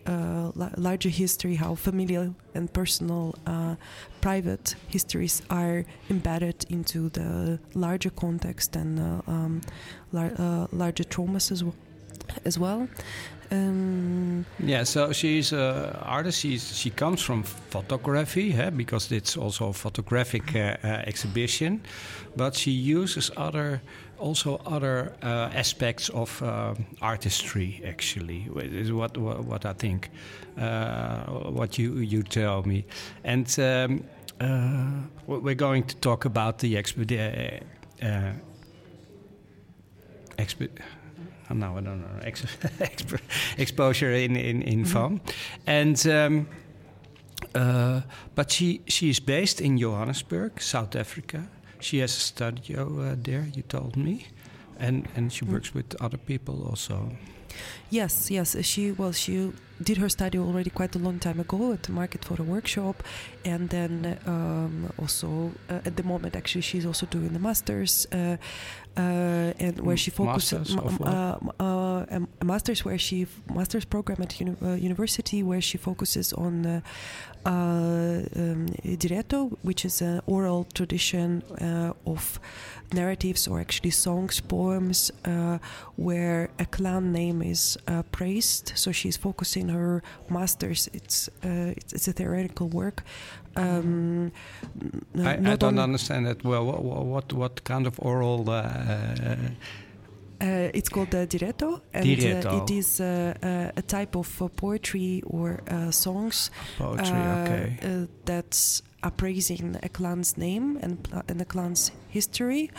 la- 0.54 0.70
larger 0.76 1.08
history, 1.08 1.56
how 1.56 1.74
familial 1.74 2.34
and 2.54 2.72
personal, 2.72 3.34
uh, 3.46 3.76
private 4.20 4.74
histories 4.88 5.42
are 5.50 5.84
embedded 6.10 6.64
into 6.68 7.08
the 7.10 7.58
larger 7.74 8.10
context 8.10 8.76
and 8.76 8.98
uh, 8.98 9.30
um, 9.30 9.60
lar- 10.12 10.34
uh, 10.38 10.66
larger 10.72 11.04
traumas 11.04 11.50
as 11.52 11.62
well. 11.64 11.74
As 12.44 12.58
well. 12.58 12.88
Um, 13.52 14.44
Yeah, 14.58 14.84
so 14.84 15.12
she's 15.12 15.52
an 15.52 15.94
artist. 16.02 16.40
She's, 16.40 16.76
she 16.76 16.90
comes 16.90 17.22
from 17.22 17.42
photography, 17.42 18.52
because 18.76 19.12
it's 19.12 19.36
also 19.36 19.68
a 19.68 19.72
photographic 19.72 20.54
uh, 20.54 20.76
uh, 20.82 21.02
exhibition. 21.06 21.80
But 22.36 22.56
she 22.56 22.70
uses 22.70 23.30
other, 23.36 23.80
also 24.18 24.60
other 24.66 25.12
uh, 25.22 25.50
aspects 25.54 26.08
of 26.10 26.42
uh, 26.42 26.74
artistry. 27.00 27.82
Actually, 27.86 28.48
is 28.56 28.90
what 28.90 29.16
what, 29.16 29.44
what 29.44 29.64
I 29.64 29.72
think, 29.74 30.10
uh, 30.58 31.24
what 31.50 31.78
you 31.78 31.98
you 31.98 32.22
tell 32.22 32.62
me, 32.62 32.84
and 33.24 33.58
um, 33.58 34.04
uh, 34.40 35.02
we're 35.26 35.54
going 35.54 35.84
to 35.84 35.96
talk 35.96 36.24
about 36.24 36.58
the 36.58 36.76
expedition. 36.76 37.64
Oh, 41.50 41.76
I 41.76 41.80
don't 41.80 42.00
know. 42.00 42.20
Ex- 42.22 42.42
exp- 42.80 43.20
exposure 43.58 44.12
in 44.12 44.36
in 44.36 44.62
in 44.62 44.84
FAM, 44.84 45.20
and 45.66 46.06
um, 46.06 46.46
uh, 47.54 48.00
but 48.34 48.50
she 48.50 48.80
she 48.86 49.08
is 49.08 49.20
based 49.20 49.60
in 49.60 49.78
Johannesburg, 49.78 50.60
South 50.60 50.96
Africa. 50.96 51.48
She 51.80 52.00
has 52.00 52.16
a 52.16 52.20
studio 52.20 53.00
uh, 53.00 53.16
there. 53.22 53.46
You 53.54 53.62
told 53.62 53.96
me, 53.96 54.26
and 54.78 55.08
and 55.16 55.32
she 55.32 55.44
works 55.44 55.74
with 55.74 55.94
other 56.00 56.18
people 56.18 56.64
also. 56.68 57.10
Yes, 57.90 58.30
yes. 58.30 58.56
She 58.64 58.92
well, 58.92 59.12
she 59.12 59.52
did 59.82 59.98
her 59.98 60.08
study 60.08 60.38
already 60.38 60.70
quite 60.70 60.96
a 60.96 60.98
long 60.98 61.18
time 61.18 61.38
ago 61.38 61.72
at 61.72 61.82
the 61.82 61.92
Market 61.92 62.24
Photo 62.24 62.42
Workshop, 62.44 63.02
and 63.44 63.68
then 63.68 64.18
um, 64.26 64.90
also 64.98 65.52
uh, 65.68 65.80
at 65.84 65.96
the 65.96 66.02
moment, 66.02 66.34
actually, 66.34 66.62
she's 66.62 66.86
also 66.86 67.04
doing 67.06 67.32
the 67.34 67.38
masters, 67.38 68.06
uh, 68.12 68.36
uh, 68.96 69.52
and 69.58 69.78
where 69.80 69.96
she 69.96 70.10
focuses 70.10 70.74
Masters 70.74 70.76
of 70.76 70.98
what? 71.00 71.08
uh, 71.08 71.38
uh, 71.60 72.06
a- 72.10 72.26
a 72.40 72.44
masters 72.44 72.84
where 72.86 72.98
she 72.98 73.26
masters 73.54 73.84
program 73.84 74.22
at 74.22 74.40
uni- 74.40 74.56
uh, 74.62 74.72
university 74.74 75.42
where 75.42 75.60
she 75.60 75.78
focuses 75.78 76.32
on. 76.32 76.66
Uh, 76.66 76.80
uh, 77.44 78.22
um, 78.34 78.66
direto, 78.98 79.56
which 79.62 79.84
is 79.84 80.02
an 80.02 80.20
oral 80.26 80.66
tradition 80.74 81.42
uh, 81.60 81.92
of 82.04 82.40
narratives 82.92 83.48
or 83.48 83.60
actually 83.60 83.90
songs, 83.90 84.40
poems, 84.40 85.10
uh, 85.24 85.58
where 85.96 86.48
a 86.58 86.64
clan 86.66 87.12
name 87.12 87.42
is 87.42 87.78
uh, 87.88 88.02
praised. 88.12 88.72
So 88.74 88.92
she's 88.92 89.16
focusing 89.16 89.68
her 89.68 90.02
masters. 90.28 90.88
It's 90.92 91.28
uh, 91.44 91.74
it's, 91.76 91.92
it's 91.92 92.08
a 92.08 92.12
theoretical 92.12 92.68
work. 92.68 93.02
Um, 93.56 94.32
n- 95.14 95.26
I, 95.26 95.52
I 95.52 95.56
don't 95.56 95.78
understand 95.78 96.26
that 96.26 96.44
well. 96.44 96.64
What 96.64 97.06
what, 97.06 97.32
what 97.32 97.64
kind 97.64 97.86
of 97.86 97.98
oral? 97.98 98.44
Uh, 100.40 100.44
Uh, 100.46 100.70
it's 100.74 100.88
called 100.88 101.14
uh, 101.14 101.24
diretto, 101.26 101.80
and 101.94 102.04
Direto. 102.04 102.50
Uh, 102.50 102.62
it 102.64 102.70
is 102.70 103.00
uh, 103.00 103.32
uh, 103.42 103.70
a 103.76 103.82
type 103.82 104.16
of 104.18 104.42
uh, 104.42 104.48
poetry 104.48 105.22
or 105.26 105.60
uh, 105.70 105.90
songs 105.90 106.50
poetry? 106.78 107.16
uh, 107.16 107.42
okay. 107.42 107.78
uh, 107.82 108.06
that's 108.24 108.82
appraising 109.02 109.76
a 109.82 109.88
clan's 109.88 110.36
name 110.36 110.78
and, 110.82 111.02
pl- 111.02 111.22
and 111.28 111.40
a 111.40 111.44
clan's 111.44 111.90
history. 112.08 112.70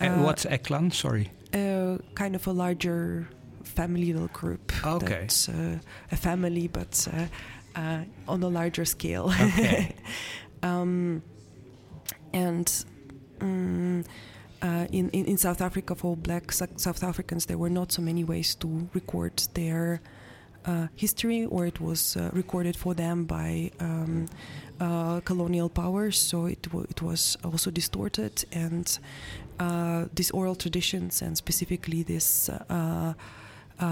and 0.00 0.20
uh, 0.20 0.24
what's 0.24 0.44
Eklan? 0.46 0.90
Sorry. 0.92 1.30
uh, 1.54 1.98
kind 2.14 2.34
of 2.36 2.46
a 2.46 2.52
larger 2.52 3.26
familial 3.64 4.28
group. 4.32 4.72
Okay. 4.84 5.06
That's 5.20 5.48
uh, 5.48 5.78
a 6.12 6.16
family, 6.16 6.68
but 6.68 7.08
uh, 7.12 7.26
uh, 7.80 8.04
on 8.28 8.42
a 8.42 8.48
larger 8.48 8.84
scale. 8.84 9.32
Okay. 9.40 9.94
um, 10.62 11.22
and 12.32 12.84
mm, 13.40 14.04
uh, 14.62 14.86
in, 14.92 15.08
in, 15.10 15.24
in 15.26 15.38
South 15.38 15.60
Africa 15.60 15.94
for 15.94 16.16
black 16.16 16.52
South 16.52 17.02
Africans, 17.02 17.46
there 17.46 17.58
were 17.58 17.70
not 17.70 17.92
so 17.92 18.02
many 18.02 18.24
ways 18.24 18.54
to 18.56 18.88
record 18.94 19.42
their 19.54 20.00
uh, 20.66 20.88
history, 20.94 21.46
or 21.46 21.66
it 21.66 21.80
was 21.80 22.16
uh, 22.16 22.30
recorded 22.32 22.76
for 22.76 22.94
them 22.94 23.24
by 23.24 23.70
um, 23.80 24.26
uh, 24.78 25.20
colonial 25.20 25.68
powers. 25.68 26.18
So 26.18 26.46
it 26.46 26.62
w- 26.62 26.86
it 26.90 27.00
was 27.00 27.36
also 27.42 27.70
distorted, 27.70 28.44
and 28.52 28.98
uh, 29.58 30.06
these 30.14 30.30
oral 30.30 30.54
traditions, 30.54 31.22
and 31.22 31.36
specifically 31.36 32.02
these 32.02 32.50
uh, 32.68 33.14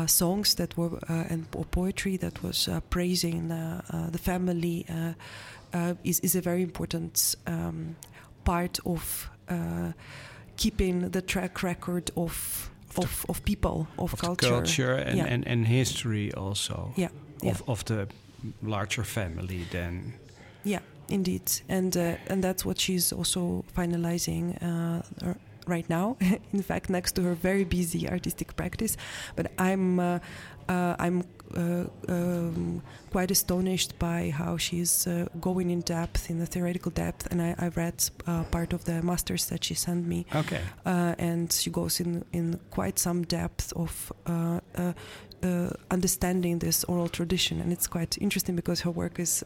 songs 0.07 0.55
that 0.57 0.77
were 0.77 0.99
and 1.09 1.47
or 1.55 1.65
poetry 1.65 2.19
that 2.19 2.43
was 2.43 2.69
praising 2.91 3.49
the 3.49 4.19
family, 4.19 4.85
is 6.05 6.21
is 6.21 6.37
a 6.37 6.43
very 6.43 6.63
important 6.63 7.37
um, 7.47 7.97
part 8.45 8.79
of 8.85 9.31
keeping 10.59 11.11
the 11.11 11.23
track 11.23 11.63
record 11.63 12.11
of 12.17 12.71
of, 12.97 13.25
of 13.29 13.43
people 13.45 13.87
of, 13.97 14.13
of 14.13 14.21
culture, 14.21 14.49
culture 14.49 14.95
and, 14.95 15.17
yeah. 15.17 15.33
and, 15.33 15.47
and 15.47 15.67
history 15.67 16.33
also. 16.35 16.93
Yeah, 16.97 17.09
yeah. 17.43 17.53
Of, 17.53 17.63
of 17.69 17.85
the 17.85 18.09
larger 18.63 19.05
family 19.05 19.65
then. 19.71 20.15
Yeah 20.65 20.81
indeed. 21.09 21.51
And 21.69 21.97
uh, 21.97 22.17
and 22.29 22.43
that's 22.43 22.65
what 22.65 22.79
she's 22.79 23.13
also 23.13 23.65
finalizing 23.77 24.57
uh, 24.63 25.35
right 25.67 25.89
now. 25.89 26.17
In 26.53 26.63
fact 26.63 26.91
next 26.91 27.13
to 27.17 27.23
her 27.23 27.35
very 27.35 27.65
busy 27.65 28.09
artistic 28.09 28.57
practice. 28.57 28.97
But 29.37 29.51
i'm 29.59 30.01
uh, 30.01 30.19
uh 30.69 30.97
i'm 30.99 31.23
uh, 31.57 31.85
um, 32.09 32.83
quite 33.11 33.31
astonished 33.31 33.99
by 33.99 34.31
how 34.31 34.57
she's 34.57 35.07
uh, 35.07 35.27
going 35.41 35.71
in 35.71 35.81
depth, 35.81 36.31
in 36.31 36.39
the 36.39 36.47
theoretical 36.47 36.91
depth. 36.91 37.27
And 37.31 37.41
I, 37.41 37.55
I 37.59 37.69
read 37.69 38.05
uh, 38.27 38.45
part 38.45 38.73
of 38.73 38.85
the 38.85 39.03
masters 39.03 39.47
that 39.47 39.65
she 39.65 39.75
sent 39.75 40.07
me. 40.07 40.27
Okay. 40.35 40.61
Uh, 40.85 41.15
and 41.19 41.53
she 41.53 41.71
goes 41.71 42.01
in 42.01 42.25
in 42.33 42.61
quite 42.71 42.99
some 42.99 43.23
depth 43.25 43.73
of. 43.75 44.13
Uh, 44.27 44.61
uh, 45.41 45.71
understanding 45.93 46.59
this 46.59 46.83
oral 46.85 47.09
tradition, 47.09 47.61
and 47.61 47.73
it's 47.73 47.87
quite 47.87 48.19
interesting 48.19 48.57
because 48.57 48.81
her 48.81 48.91
work 48.91 49.21
is 49.21 49.45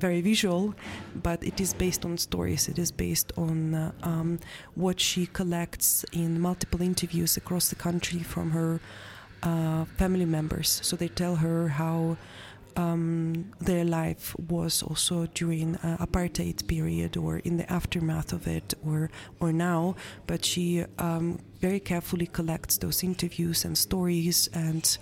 very 0.00 0.22
visual, 0.22 0.74
but 1.22 1.42
it 1.44 1.60
is 1.60 1.74
based 1.74 2.06
on 2.06 2.16
stories. 2.16 2.66
It 2.66 2.78
is 2.78 2.90
based 2.90 3.32
on 3.36 3.74
uh, 3.74 3.92
um, 4.02 4.38
what 4.74 4.98
she 4.98 5.26
collects 5.26 6.02
in 6.12 6.40
multiple 6.40 6.80
interviews 6.80 7.36
across 7.36 7.68
the 7.68 7.74
country 7.74 8.20
from 8.20 8.52
her 8.52 8.80
uh, 9.42 9.84
family 9.96 10.24
members. 10.24 10.80
So 10.82 10.96
they 10.96 11.08
tell 11.08 11.36
her 11.36 11.68
how 11.68 12.16
um, 12.78 13.50
their 13.60 13.84
life 13.84 14.36
was 14.38 14.82
also 14.82 15.26
during 15.34 15.76
uh, 15.76 15.96
apartheid 16.00 16.66
period 16.68 17.16
or 17.16 17.38
in 17.38 17.56
the 17.56 17.70
aftermath 17.70 18.32
of 18.32 18.46
it 18.46 18.74
or 18.86 19.10
or 19.40 19.52
now. 19.52 19.96
But 20.26 20.44
she 20.44 20.84
um, 20.98 21.40
very 21.60 21.80
carefully 21.80 22.26
collects 22.26 22.78
those 22.78 23.02
interviews 23.02 23.64
and 23.64 23.76
stories 23.76 24.48
and 24.54 24.98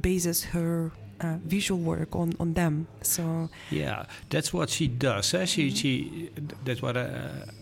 bases 0.00 0.44
her 0.44 0.92
uh, 1.20 1.36
visual 1.44 1.80
work 1.80 2.16
on, 2.16 2.34
on 2.40 2.54
them. 2.54 2.88
So 3.02 3.50
yeah, 3.70 4.06
that's 4.30 4.52
what 4.52 4.70
she 4.70 4.88
does. 4.88 5.34
Eh? 5.34 5.44
She 5.44 5.62
mm 5.62 5.68
-hmm. 5.68 5.76
she 5.76 6.30
that's 6.64 6.80
what. 6.80 6.96
Uh, 6.96 7.52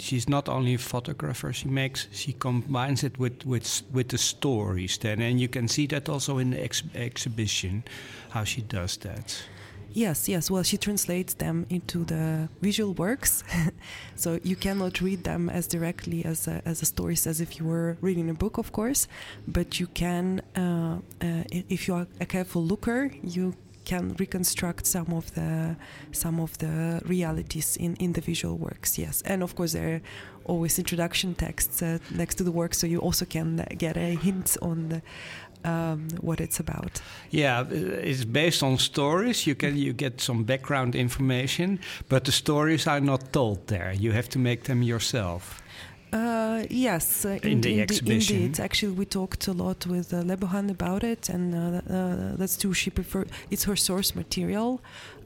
she's 0.00 0.28
not 0.28 0.48
only 0.48 0.74
a 0.74 0.78
photographer 0.78 1.52
she 1.52 1.68
makes 1.68 2.08
she 2.12 2.32
combines 2.32 3.04
it 3.04 3.18
with 3.18 3.44
with 3.44 3.82
with 3.92 4.08
the 4.08 4.18
stories 4.18 4.98
then. 4.98 5.20
And 5.20 5.40
you 5.40 5.48
can 5.48 5.68
see 5.68 5.86
that 5.88 6.08
also 6.08 6.38
in 6.38 6.50
the 6.50 6.62
ex 6.62 6.82
exhibition 6.94 7.84
how 8.30 8.44
she 8.44 8.62
does 8.62 8.96
that. 8.98 9.42
Yes 9.92 10.28
yes. 10.28 10.50
Well 10.50 10.62
she 10.62 10.76
translates 10.76 11.34
them 11.34 11.66
into 11.70 12.04
the 12.04 12.48
visual 12.60 12.94
works. 12.94 13.44
So 14.16 14.40
you 14.42 14.56
cannot 14.56 15.00
read 15.00 15.22
them 15.22 15.48
as 15.48 15.68
directly 15.68 16.24
as 16.24 16.48
a, 16.48 16.60
as 16.64 16.82
a 16.82 16.86
stories 16.86 17.24
as 17.26 17.40
if 17.40 17.60
you 17.60 17.64
were 17.66 17.96
reading 18.00 18.30
a 18.30 18.34
book 18.34 18.58
of 18.58 18.72
course. 18.72 19.06
But 19.46 19.78
you 19.80 19.86
can 19.86 20.42
uh, 20.56 20.98
uh, 21.22 21.44
if 21.68 21.86
you 21.86 21.94
are 21.94 22.06
a 22.20 22.26
careful 22.26 22.64
looker 22.64 23.10
you 23.22 23.54
can 23.88 24.14
reconstruct 24.18 24.86
some 24.86 25.10
of 25.12 25.24
the 25.34 25.76
some 26.12 26.42
of 26.42 26.50
the 26.58 27.00
realities 27.04 27.76
in 27.76 27.96
in 27.96 28.12
the 28.12 28.20
visual 28.20 28.56
works 28.56 28.98
yes 28.98 29.22
and 29.22 29.42
of 29.42 29.54
course 29.54 29.72
there 29.72 29.94
are 29.94 30.00
always 30.44 30.78
introduction 30.78 31.34
texts 31.34 31.82
uh, 31.82 31.98
next 32.10 32.36
to 32.36 32.44
the 32.44 32.52
work 32.52 32.74
so 32.74 32.86
you 32.86 32.98
also 33.06 33.24
can 33.24 33.64
get 33.78 33.96
a 33.96 34.16
hint 34.16 34.56
on 34.62 34.88
the, 34.88 35.02
um, 35.64 36.08
what 36.20 36.40
it's 36.40 36.60
about. 36.60 37.00
Yeah, 37.30 37.64
it's 37.70 38.24
based 38.24 38.62
on 38.62 38.78
stories. 38.78 39.46
You 39.46 39.54
can 39.54 39.76
you 39.76 39.92
get 39.92 40.20
some 40.20 40.44
background 40.44 40.94
information, 40.94 41.80
but 42.08 42.24
the 42.24 42.32
stories 42.32 42.86
are 42.86 43.00
not 43.00 43.32
told 43.32 43.66
there. 43.66 43.92
You 43.92 44.12
have 44.12 44.28
to 44.30 44.38
make 44.38 44.64
them 44.64 44.82
yourself. 44.82 45.62
Uh, 46.12 46.64
yes, 46.70 47.24
uh, 47.24 47.38
in, 47.42 47.52
in 47.52 47.60
the 47.60 47.82
exhibition. 47.82 48.36
Indeed, 48.36 48.60
actually, 48.60 48.92
we 48.92 49.04
talked 49.04 49.46
a 49.46 49.52
lot 49.52 49.86
with 49.86 50.12
uh, 50.12 50.22
Lebohan 50.22 50.70
about 50.70 51.04
it, 51.04 51.28
and 51.28 51.54
uh, 51.54 51.92
uh, 51.92 52.36
that's 52.36 52.56
true. 52.56 52.72
She 52.72 52.90
prefer 52.90 53.26
it's 53.50 53.64
her 53.64 53.76
source 53.76 54.14
material, 54.14 54.80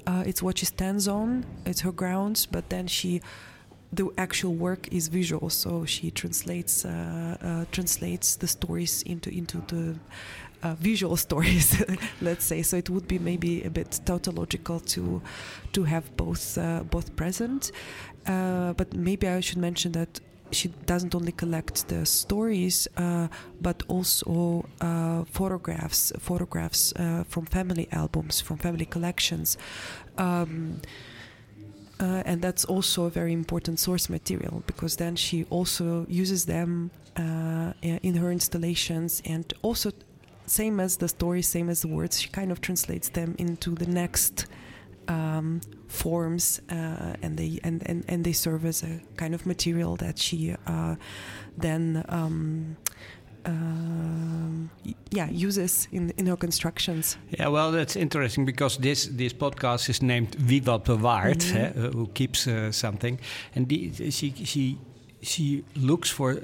uh, 0.07 0.25
it's 0.27 0.43
what 0.43 0.59
she 0.59 0.67
stands 0.67 1.07
on, 1.07 1.45
it's 1.67 1.81
her 1.83 1.93
grounds, 1.93 2.47
but 2.47 2.69
then 2.69 2.87
she. 2.87 3.21
The 3.95 4.09
actual 4.17 4.55
work 4.55 4.89
is 4.91 5.09
visual, 5.09 5.51
so 5.51 5.85
she 5.85 6.11
translates 6.11 6.87
translates 7.73 8.37
the 8.37 8.49
stories 8.49 9.03
into 9.03 9.29
into 9.29 9.59
the 9.67 9.97
uh, 10.63 10.75
visual 10.77 11.17
stories, 11.27 11.83
let's 12.21 12.45
say. 12.45 12.63
So 12.63 12.77
it 12.77 12.89
would 12.89 13.07
be 13.07 13.19
maybe 13.19 13.63
a 13.65 13.71
bit 13.71 14.01
tautological 14.05 14.81
to 14.81 15.21
to 15.73 15.85
have 15.85 16.17
both 16.17 16.57
uh, 16.59 16.85
both 16.91 17.15
present. 17.17 17.73
Uh, 18.27 18.73
but 18.75 18.95
maybe 18.95 19.29
I 19.29 19.41
should 19.41 19.59
mention 19.59 19.93
that 19.93 20.21
she 20.53 20.69
doesn't 20.87 21.15
only 21.15 21.33
collect 21.33 21.89
the 21.89 22.07
stories, 22.07 22.89
uh, 22.97 23.29
but 23.61 23.83
also 23.89 24.67
uh, 24.81 25.25
photographs, 25.25 26.13
photographs 26.19 26.93
uh, 26.97 27.25
from 27.29 27.47
family 27.47 27.89
albums, 27.93 28.41
from 28.41 28.59
family 28.59 28.85
collections. 28.85 29.57
Um, 30.19 30.81
uh, 32.01 32.23
and 32.27 32.43
that's 32.43 32.65
also 32.65 33.05
a 33.05 33.11
very 33.11 33.33
important 33.33 33.79
source 33.79 34.09
material 34.11 34.63
because 34.67 34.97
then 34.97 35.15
she 35.15 35.45
also 35.51 36.05
uses 36.09 36.47
them 36.47 36.91
uh, 37.17 37.73
in 37.83 38.15
her 38.17 38.33
installations 38.33 39.23
and 39.25 39.53
also 39.63 39.93
same 40.47 40.81
as 40.81 40.97
the 40.97 41.09
stories 41.09 41.47
same 41.47 41.69
as 41.71 41.83
the 41.83 41.89
words 41.89 42.21
she 42.21 42.29
kind 42.29 42.51
of 42.51 42.61
translates 42.61 43.09
them 43.11 43.37
into 43.39 43.71
the 43.77 43.87
next 43.87 44.47
um, 45.09 45.61
forms 45.89 46.61
uh, 46.71 47.15
and 47.23 47.37
they 47.37 47.59
and, 47.63 47.83
and, 47.89 48.05
and 48.09 48.25
they 48.25 48.33
serve 48.33 48.65
as 48.65 48.83
a 48.83 49.01
kind 49.17 49.35
of 49.35 49.47
material 49.47 49.97
that 49.97 50.19
she 50.19 50.55
uh, 50.67 50.97
then 51.57 52.05
um, 52.09 52.77
uh, 53.45 53.51
yeah 55.11 55.29
uses 55.31 55.89
in 55.91 56.13
in 56.17 56.27
her 56.27 56.37
constructions. 56.37 57.17
Yeah, 57.39 57.49
well, 57.49 57.73
that's 57.73 57.97
interesting 57.97 58.47
because 58.47 58.79
this 58.81 59.09
this 59.17 59.35
podcast 59.35 59.89
is 59.89 60.01
named 60.01 60.37
Wie 60.39 60.63
wat 60.65 60.85
bewaart, 60.85 61.45
mm 61.45 61.57
-hmm. 61.57 61.95
who 61.95 62.09
keeps 62.13 62.47
uh, 62.47 62.71
something, 62.71 63.21
and 63.55 63.69
die, 63.69 63.91
she 64.11 64.33
she 64.45 64.79
she 65.21 65.65
looks 65.73 66.11
for 66.11 66.39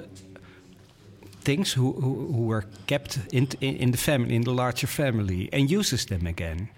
things 1.43 1.73
who, 1.73 1.93
who, 1.93 2.33
who 2.33 2.45
were 2.45 2.65
kept 2.85 3.19
in, 3.31 3.47
in 3.59 3.75
in 3.75 3.91
the 3.91 3.97
family 3.97 4.35
in 4.35 4.43
the 4.43 4.53
larger 4.53 4.87
family 4.87 5.49
and 5.53 5.71
uses 5.71 6.05
them 6.05 6.27
again. 6.27 6.69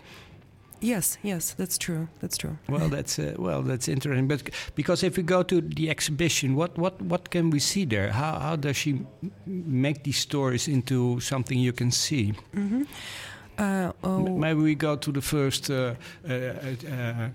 Yes, 0.82 1.18
yes, 1.22 1.54
that's 1.54 1.78
true. 1.78 2.08
That's 2.20 2.38
true. 2.38 2.58
Well, 2.68 2.90
that's 2.90 3.20
uh, 3.20 3.36
well, 3.38 3.62
that's 3.62 3.88
interesting. 3.88 4.28
But 4.28 4.50
because 4.76 5.04
if 5.04 5.16
we 5.16 5.24
go 5.24 5.44
to 5.44 5.62
the 5.62 5.90
exhibition, 5.90 6.56
what 6.56 6.78
what 6.78 7.00
what 7.02 7.30
can 7.30 7.52
we 7.52 7.60
see 7.60 7.86
there? 7.86 8.12
How 8.12 8.40
how 8.40 8.56
does 8.56 8.78
she 8.78 9.06
make 9.46 10.04
these 10.04 10.18
stories 10.18 10.68
into 10.68 11.20
something 11.20 11.60
you 11.60 11.74
can 11.74 11.92
see? 11.92 12.34
Mm 12.54 12.70
-hmm. 12.70 12.86
uh, 13.60 13.92
oh. 14.02 14.38
Maybe 14.38 14.62
we 14.62 14.76
go 14.76 14.98
to 14.98 15.12
the 15.12 15.22
first. 15.22 15.70
Uh, 15.70 15.76
uh, 15.76 16.34
uh 16.86 17.30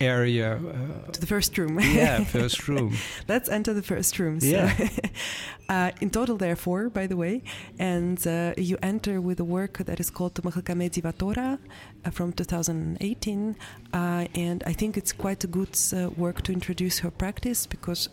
area. 0.00 0.56
Uh, 0.56 1.10
to 1.12 1.20
the 1.20 1.26
first 1.26 1.56
room. 1.58 1.78
yeah, 1.80 2.24
first 2.38 2.68
room. 2.68 2.96
Let's 3.26 3.48
enter 3.48 3.74
the 3.74 3.82
first 3.82 4.18
room. 4.18 4.40
So. 4.40 4.46
Yeah. 4.46 4.88
uh, 5.68 5.90
in 6.00 6.10
total, 6.10 6.36
there 6.36 6.52
are 6.52 6.56
four, 6.56 6.88
by 6.90 7.06
the 7.06 7.16
way. 7.16 7.42
And 7.78 8.24
uh, 8.26 8.54
you 8.56 8.78
enter 8.82 9.20
with 9.20 9.40
a 9.40 9.44
work 9.44 9.78
that 9.78 10.00
is 10.00 10.10
called 10.10 10.34
Mahaka 10.34 10.74
Medivatora 10.74 11.54
uh, 11.54 11.56
from 12.12 12.32
2018. 12.32 13.56
Uh, 13.92 14.26
and 14.34 14.62
I 14.66 14.72
think 14.72 14.96
it's 14.96 15.12
quite 15.12 15.44
a 15.44 15.46
good 15.46 15.76
uh, 15.92 16.10
work 16.16 16.42
to 16.42 16.52
introduce 16.52 17.00
her 17.00 17.10
practice 17.10 17.66
because. 17.66 18.08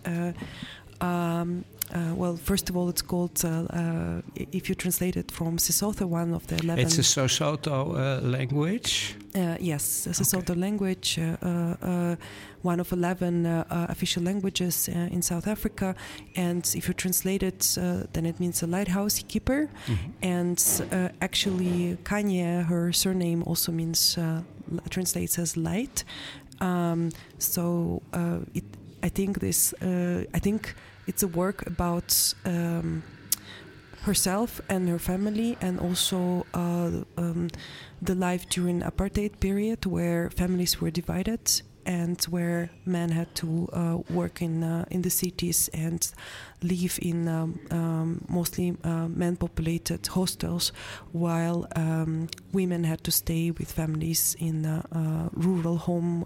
Um, 1.02 1.66
uh, 1.94 2.14
well, 2.16 2.36
first 2.36 2.70
of 2.70 2.76
all, 2.76 2.90
it's 2.90 3.02
called, 3.02 3.44
uh, 3.44 3.50
uh, 3.70 4.22
if 4.36 4.68
you 4.70 4.76
translate 4.76 5.16
it 5.16 5.32
from 5.32 5.58
Sesotho, 5.58 6.06
one 6.08 6.34
of 6.34 6.46
the 6.48 6.58
11. 6.58 6.84
It's 6.84 6.98
a 6.98 7.02
Sesotho 7.02 7.96
uh, 7.96 8.22
language? 8.22 9.16
Uh, 9.36 9.58
yes, 9.60 10.08
a 10.08 10.10
Sesotho 10.10 10.52
okay. 10.52 10.60
language, 10.60 11.20
uh, 11.20 12.16
one 12.64 12.80
of 12.80 12.92
11 12.92 13.46
official 13.70 14.24
languages 14.24 14.88
in 14.88 15.22
South 15.22 15.48
Africa. 15.48 15.96
And 16.36 16.70
if 16.76 16.88
you 16.88 16.94
translate 16.94 17.44
it, 17.44 17.78
then 18.14 18.26
it 18.26 18.40
means 18.40 18.64
a 18.64 18.68
lighthouse 18.68 19.22
keeper. 19.28 19.70
Mm 19.88 19.96
-hmm. 19.96 20.40
And 20.40 20.60
actually, 21.20 21.98
Kanye, 22.04 22.64
her 22.64 22.94
surname 22.94 23.44
also 23.46 23.72
means, 23.72 24.18
translates 24.90 25.40
as 25.40 25.56
light. 25.56 26.06
Um, 26.62 27.10
so 27.38 28.02
it 28.54 28.64
I 29.06 29.10
think 29.10 29.40
this 29.40 29.74
uh, 29.82 30.24
I 30.34 30.40
think 30.40 30.74
it's 31.08 31.24
a 31.24 31.28
work 31.28 31.66
about 31.68 32.34
um, 32.46 33.04
herself 34.02 34.62
and 34.70 34.88
her 34.90 35.00
family, 35.00 35.58
and 35.62 35.80
also 35.80 36.46
uh, 36.54 36.92
um, 37.18 37.50
the 38.02 38.16
life 38.16 38.48
during 38.50 38.82
apartheid 38.82 39.40
period, 39.40 39.86
where 39.86 40.30
families 40.30 40.80
were 40.82 40.92
divided 40.92 41.62
and 41.86 42.22
where 42.26 42.70
men 42.86 43.10
had 43.10 43.34
to 43.36 43.70
uh, 43.74 43.98
work 44.10 44.42
in 44.42 44.64
uh, 44.64 44.86
in 44.90 45.02
the 45.02 45.10
cities 45.10 45.70
and 45.74 46.12
live 46.62 47.00
in 47.02 47.28
um, 47.28 47.60
um, 47.72 48.26
mostly 48.28 48.76
uh, 48.84 49.08
men-populated 49.08 50.08
hostels, 50.08 50.72
while 51.12 51.68
um, 51.76 52.28
women 52.54 52.84
had 52.84 53.04
to 53.04 53.12
stay 53.12 53.52
with 53.52 53.72
families 53.72 54.36
in 54.40 54.66
uh, 54.66 54.82
uh, 54.92 55.30
rural 55.34 55.78
home 55.78 56.26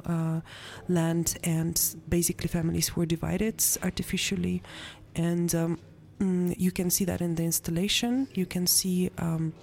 land, 0.88 1.38
and 1.44 1.96
basically 2.08 2.48
families 2.48 2.96
were 2.96 3.06
divided 3.06 3.64
artificially, 3.84 4.62
and 5.16 5.54
um, 5.56 5.80
mm, 6.20 6.56
you 6.58 6.72
can 6.72 6.90
see 6.90 7.06
that 7.06 7.22
in 7.22 7.36
the 7.36 7.44
installation. 7.44 8.28
You 8.34 8.46
can 8.46 8.68
see 8.68 9.10
um, 9.18 9.54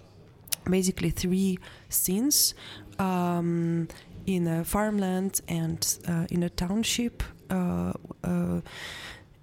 basically 0.71 1.11
three 1.11 1.59
scenes. 1.89 2.55
Um, 2.99 3.89
in 4.27 4.47
a 4.47 4.65
farmland 4.65 5.41
and 5.49 5.99
uh, 6.09 6.27
in 6.31 6.43
a 6.43 6.51
township. 6.51 7.23
Uh, 7.49 7.93
uh, 8.25 8.61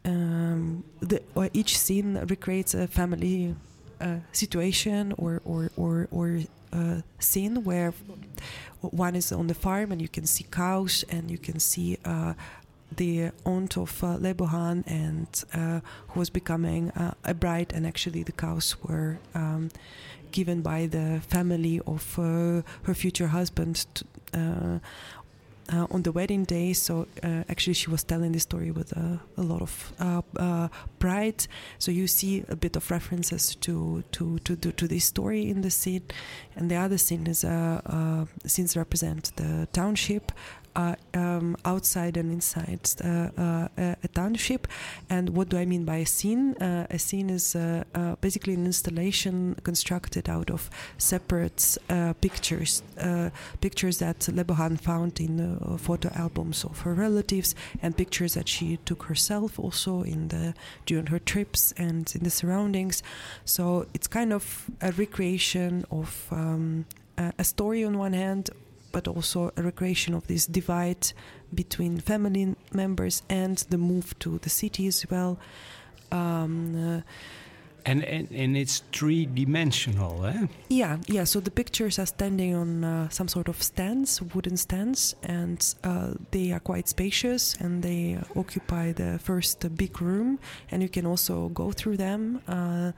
um, 0.06 0.84
the, 1.00 1.22
each 1.54 1.78
scene 1.78 2.20
recreates 2.28 2.74
a 2.74 2.88
family 2.88 3.56
uh, 4.02 4.18
situation 4.34 5.14
or 5.18 5.42
or 5.46 5.72
or, 5.78 6.08
or 6.12 6.42
scene 7.20 7.64
where 7.64 7.94
one 8.82 9.16
is 9.16 9.32
on 9.32 9.48
the 9.48 9.54
farm 9.54 9.92
and 9.92 10.02
you 10.02 10.10
can 10.10 10.26
see 10.26 10.44
cows 10.52 11.06
and 11.10 11.30
you 11.30 11.38
can 11.38 11.60
see 11.60 11.98
the 12.98 13.32
aunt 13.46 13.78
of 13.78 14.04
uh, 14.04 14.18
Lebohan 14.18 14.84
and 14.88 15.28
uh, 15.54 15.80
who 16.10 16.20
was 16.20 16.30
becoming 16.30 16.92
uh, 16.92 17.14
a 17.24 17.34
bride 17.34 17.72
and 17.74 17.86
actually 17.86 18.24
the 18.24 18.32
cows 18.32 18.76
were 18.84 19.20
um, 19.34 19.70
given 20.32 20.62
by 20.62 20.88
the 20.88 21.22
family 21.28 21.80
of 21.86 22.16
her 22.16 22.94
future 22.94 23.28
husband 23.28 23.86
to, 23.96 24.06
uh, 24.34 24.80
uh, 25.72 25.88
on 25.92 26.04
the 26.04 26.12
wedding 26.12 26.44
day. 26.44 26.74
So 26.74 27.08
uh, 27.24 27.44
actually, 27.50 27.74
she 27.74 27.90
was 27.90 28.04
telling 28.04 28.32
the 28.32 28.40
story 28.40 28.72
with 28.72 28.92
a, 28.94 29.20
a 29.38 29.42
lot 29.42 29.62
of 29.62 29.94
uh, 30.00 30.22
uh, 30.38 30.68
pride. 31.00 31.48
So 31.80 31.92
you 31.92 32.08
see 32.08 32.44
a 32.50 32.56
bit 32.56 32.76
of 32.76 32.90
references 32.92 33.56
to 33.56 34.04
to 34.12 34.40
to 34.40 34.56
to, 34.56 34.72
to 34.72 34.88
this 34.88 35.06
story 35.06 35.50
in 35.50 35.62
the 35.62 35.72
scene, 35.72 36.04
and 36.56 36.70
the 36.70 36.76
other 36.76 36.98
scene 36.98 37.28
is 37.28 37.44
uh, 37.44 38.26
scenes 38.46 38.76
represent 38.76 39.36
the 39.36 39.68
township 39.72 40.32
uh, 40.76 40.96
um, 41.14 41.56
outside 41.66 42.18
and 42.18 42.32
inside 42.32 42.80
uh, 43.04 43.30
uh, 43.38 43.68
a 43.78 44.08
township. 44.14 44.68
And 45.10 45.30
what 45.30 45.50
do 45.50 45.58
I 45.58 45.66
mean 45.66 45.86
by 45.86 45.98
a 45.98 46.06
scene? 46.06 46.56
Uh, 46.56 46.88
a 46.90 46.98
scene 46.98 47.30
is 47.30 47.56
basically 48.22 48.56
an 48.56 48.66
installation 48.66 49.56
constructed 49.64 50.30
out 50.30 50.50
of 50.50 50.70
separate 50.98 51.78
pictures, 52.22 52.82
pictures 53.62 54.00
that 54.00 54.20
Lebohan 54.20 54.80
found 54.80 55.20
in 55.20 55.60
photo 55.78 56.10
albums 56.16 56.64
of 56.64 56.82
her 56.82 56.94
relatives, 56.94 57.56
and 57.82 57.96
pictures 57.96 58.34
that 58.34 58.48
she 58.48 58.78
took 58.78 59.04
herself 59.04 59.60
also 59.60 60.02
in 60.02 60.30
the 60.30 60.54
during 60.86 61.08
her 61.08 61.20
trips 61.20 61.74
and 61.78 62.12
in 62.16 62.24
the 62.24 62.30
surroundings. 62.30 63.04
So 63.46 63.86
it's 63.94 64.08
kind 64.08 64.34
of 64.34 64.70
a 64.82 64.92
recreation 64.92 65.86
of. 65.92 66.28
Um, 66.32 66.86
a 67.16 67.44
story 67.44 67.84
on 67.84 68.00
one 68.00 68.14
hand 68.14 68.50
but 68.94 69.08
also 69.08 69.52
a 69.58 69.62
recreation 69.62 70.14
of 70.14 70.26
this 70.28 70.46
divide 70.46 71.12
between 71.54 72.00
family 72.00 72.56
members 72.72 73.24
and 73.30 73.58
the 73.70 73.78
move 73.78 74.18
to 74.20 74.38
the 74.38 74.50
city 74.50 74.88
as 74.88 75.06
well. 75.12 75.38
Um, 76.12 76.76
uh, 76.76 77.02
and, 77.86 78.04
and, 78.06 78.32
and 78.32 78.56
it's 78.56 78.82
three 78.94 79.26
dimensional, 79.26 80.26
eh? 80.26 80.48
Yeah, 80.70 81.00
yeah. 81.08 81.26
So 81.26 81.42
the 81.42 81.52
pictures 81.52 82.00
are 82.00 82.06
standing 82.06 82.56
on 82.56 82.84
uh, 82.84 83.10
some 83.10 83.28
sort 83.28 83.50
of 83.50 83.62
stands, 83.62 84.22
wooden 84.22 84.56
stands, 84.56 85.16
and 85.24 85.76
uh, 85.84 86.14
they 86.32 86.54
are 86.54 86.62
quite 86.62 86.88
spacious 86.88 87.56
and 87.56 87.84
they 87.84 88.20
occupy 88.38 88.94
the 88.94 89.20
first 89.20 89.76
big 89.76 90.02
room. 90.02 90.40
And 90.72 90.82
you 90.82 90.88
can 90.88 91.06
also 91.06 91.50
go 91.50 91.72
through 91.72 91.98
them. 91.98 92.42
Uh, 92.48 92.94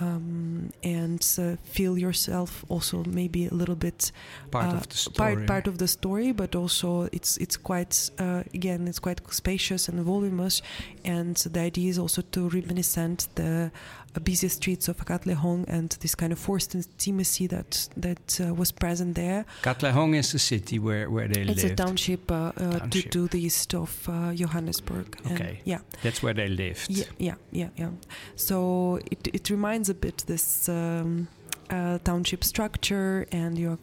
um, 0.00 0.70
and 0.82 1.26
uh, 1.38 1.56
feel 1.64 1.96
yourself 1.98 2.64
also 2.68 3.04
maybe 3.04 3.46
a 3.46 3.54
little 3.54 3.76
bit 3.76 4.12
part 4.50 4.72
uh, 4.72 4.76
of 4.76 4.88
the 4.88 4.96
story. 4.96 5.34
Part, 5.36 5.46
part 5.46 5.66
of 5.66 5.78
the 5.78 5.88
story, 5.88 6.32
but 6.32 6.54
also 6.54 7.08
it's 7.12 7.36
it's 7.38 7.56
quite 7.56 8.10
uh, 8.18 8.42
again 8.52 8.88
it's 8.88 8.98
quite 8.98 9.20
spacious 9.32 9.88
and 9.88 10.00
voluminous, 10.00 10.62
and 11.04 11.36
the 11.36 11.60
idea 11.60 11.90
is 11.90 11.98
also 11.98 12.22
to 12.32 12.48
reminiscent 12.48 13.28
the 13.34 13.70
busy 14.20 14.48
streets 14.48 14.88
of 14.88 14.96
Katlehong 15.04 15.64
and 15.68 15.90
this 16.00 16.14
kind 16.14 16.32
of 16.32 16.38
forced 16.38 16.74
intimacy 16.74 17.46
that 17.48 17.88
that 17.96 18.40
uh, 18.40 18.54
was 18.54 18.72
present 18.72 19.14
there. 19.14 19.44
Katlehong 19.62 20.14
is 20.16 20.34
a 20.34 20.38
city 20.38 20.78
where, 20.78 21.10
where 21.10 21.28
they 21.28 21.40
it's 21.40 21.62
lived. 21.62 21.64
It's 21.64 21.80
a 21.80 21.84
township, 21.84 22.30
uh, 22.30 22.34
uh, 22.34 22.78
township. 22.78 22.90
To, 22.90 23.10
to, 23.10 23.28
the 23.28 23.40
east 23.44 23.74
of 23.74 24.08
uh, 24.08 24.32
Johannesburg. 24.32 25.18
Okay. 25.32 25.60
yeah. 25.64 25.80
That's 26.02 26.22
where 26.22 26.34
they 26.34 26.48
lived. 26.48 26.90
Yeah, 26.90 27.04
yeah, 27.18 27.34
yeah. 27.50 27.68
yeah. 27.76 27.90
So 28.36 29.00
it, 29.10 29.28
it 29.32 29.50
reminds 29.50 29.88
a 29.88 29.94
bit 29.94 30.24
this 30.26 30.68
um, 30.68 31.28
uh, 31.70 31.98
township 32.04 32.44
structure, 32.44 33.26
and 33.32 33.58
you're 33.58 33.78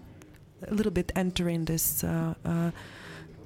a 0.68 0.74
little 0.74 0.92
bit 0.92 1.12
entering 1.16 1.66
this. 1.66 2.04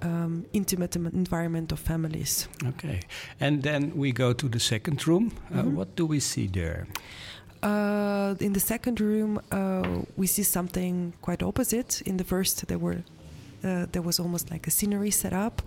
Uh, 0.06 0.16
um, 0.26 0.46
intimate 0.54 0.96
environment 0.96 1.72
of 1.72 1.80
families. 1.80 2.48
Okay, 2.66 3.00
and 3.40 3.64
then 3.64 3.92
we 3.96 4.12
go 4.12 4.34
to 4.34 4.50
the 4.50 4.60
second 4.60 5.08
room. 5.08 5.32
Uh, 5.32 5.58
mm-hmm. 5.58 5.76
What 5.76 5.96
do 5.96 6.06
we 6.06 6.20
see 6.20 6.48
there? 6.48 6.88
Uh, 7.64 8.36
in 8.40 8.54
the 8.54 8.60
second 8.60 9.00
room, 9.00 9.40
uh, 9.52 10.02
we 10.18 10.28
see 10.28 10.44
something 10.44 11.14
quite 11.22 11.42
opposite. 11.44 12.02
In 12.06 12.18
the 12.18 12.24
first, 12.24 12.68
there 12.68 12.80
were 12.80 13.04
uh, 13.64 13.86
there 13.92 14.02
was 14.02 14.20
almost 14.20 14.52
like 14.52 14.68
a 14.68 14.72
scenery 14.72 15.12
set 15.12 15.34
up, 15.34 15.62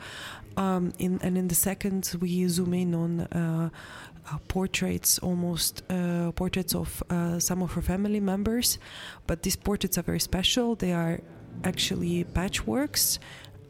um, 0.57 0.93
in, 0.99 1.19
and 1.23 1.37
in 1.37 1.49
the 1.49 1.55
second, 1.55 2.15
we 2.21 2.49
zoom 2.49 2.75
in 2.75 2.95
on. 2.95 3.21
Uh, 3.21 3.71
uh, 4.31 4.37
portraits, 4.47 5.19
almost 5.21 5.83
portraits 6.35 6.75
of 6.75 7.03
some 7.39 7.63
of 7.63 7.73
her 7.73 7.81
family 7.81 8.21
members, 8.21 8.79
but 9.27 9.43
these 9.43 9.57
portraits 9.57 9.97
are 9.97 10.03
very 10.03 10.21
special. 10.21 10.75
They 10.75 10.93
are 10.93 11.21
actually 11.65 12.25
patchworks 12.25 13.19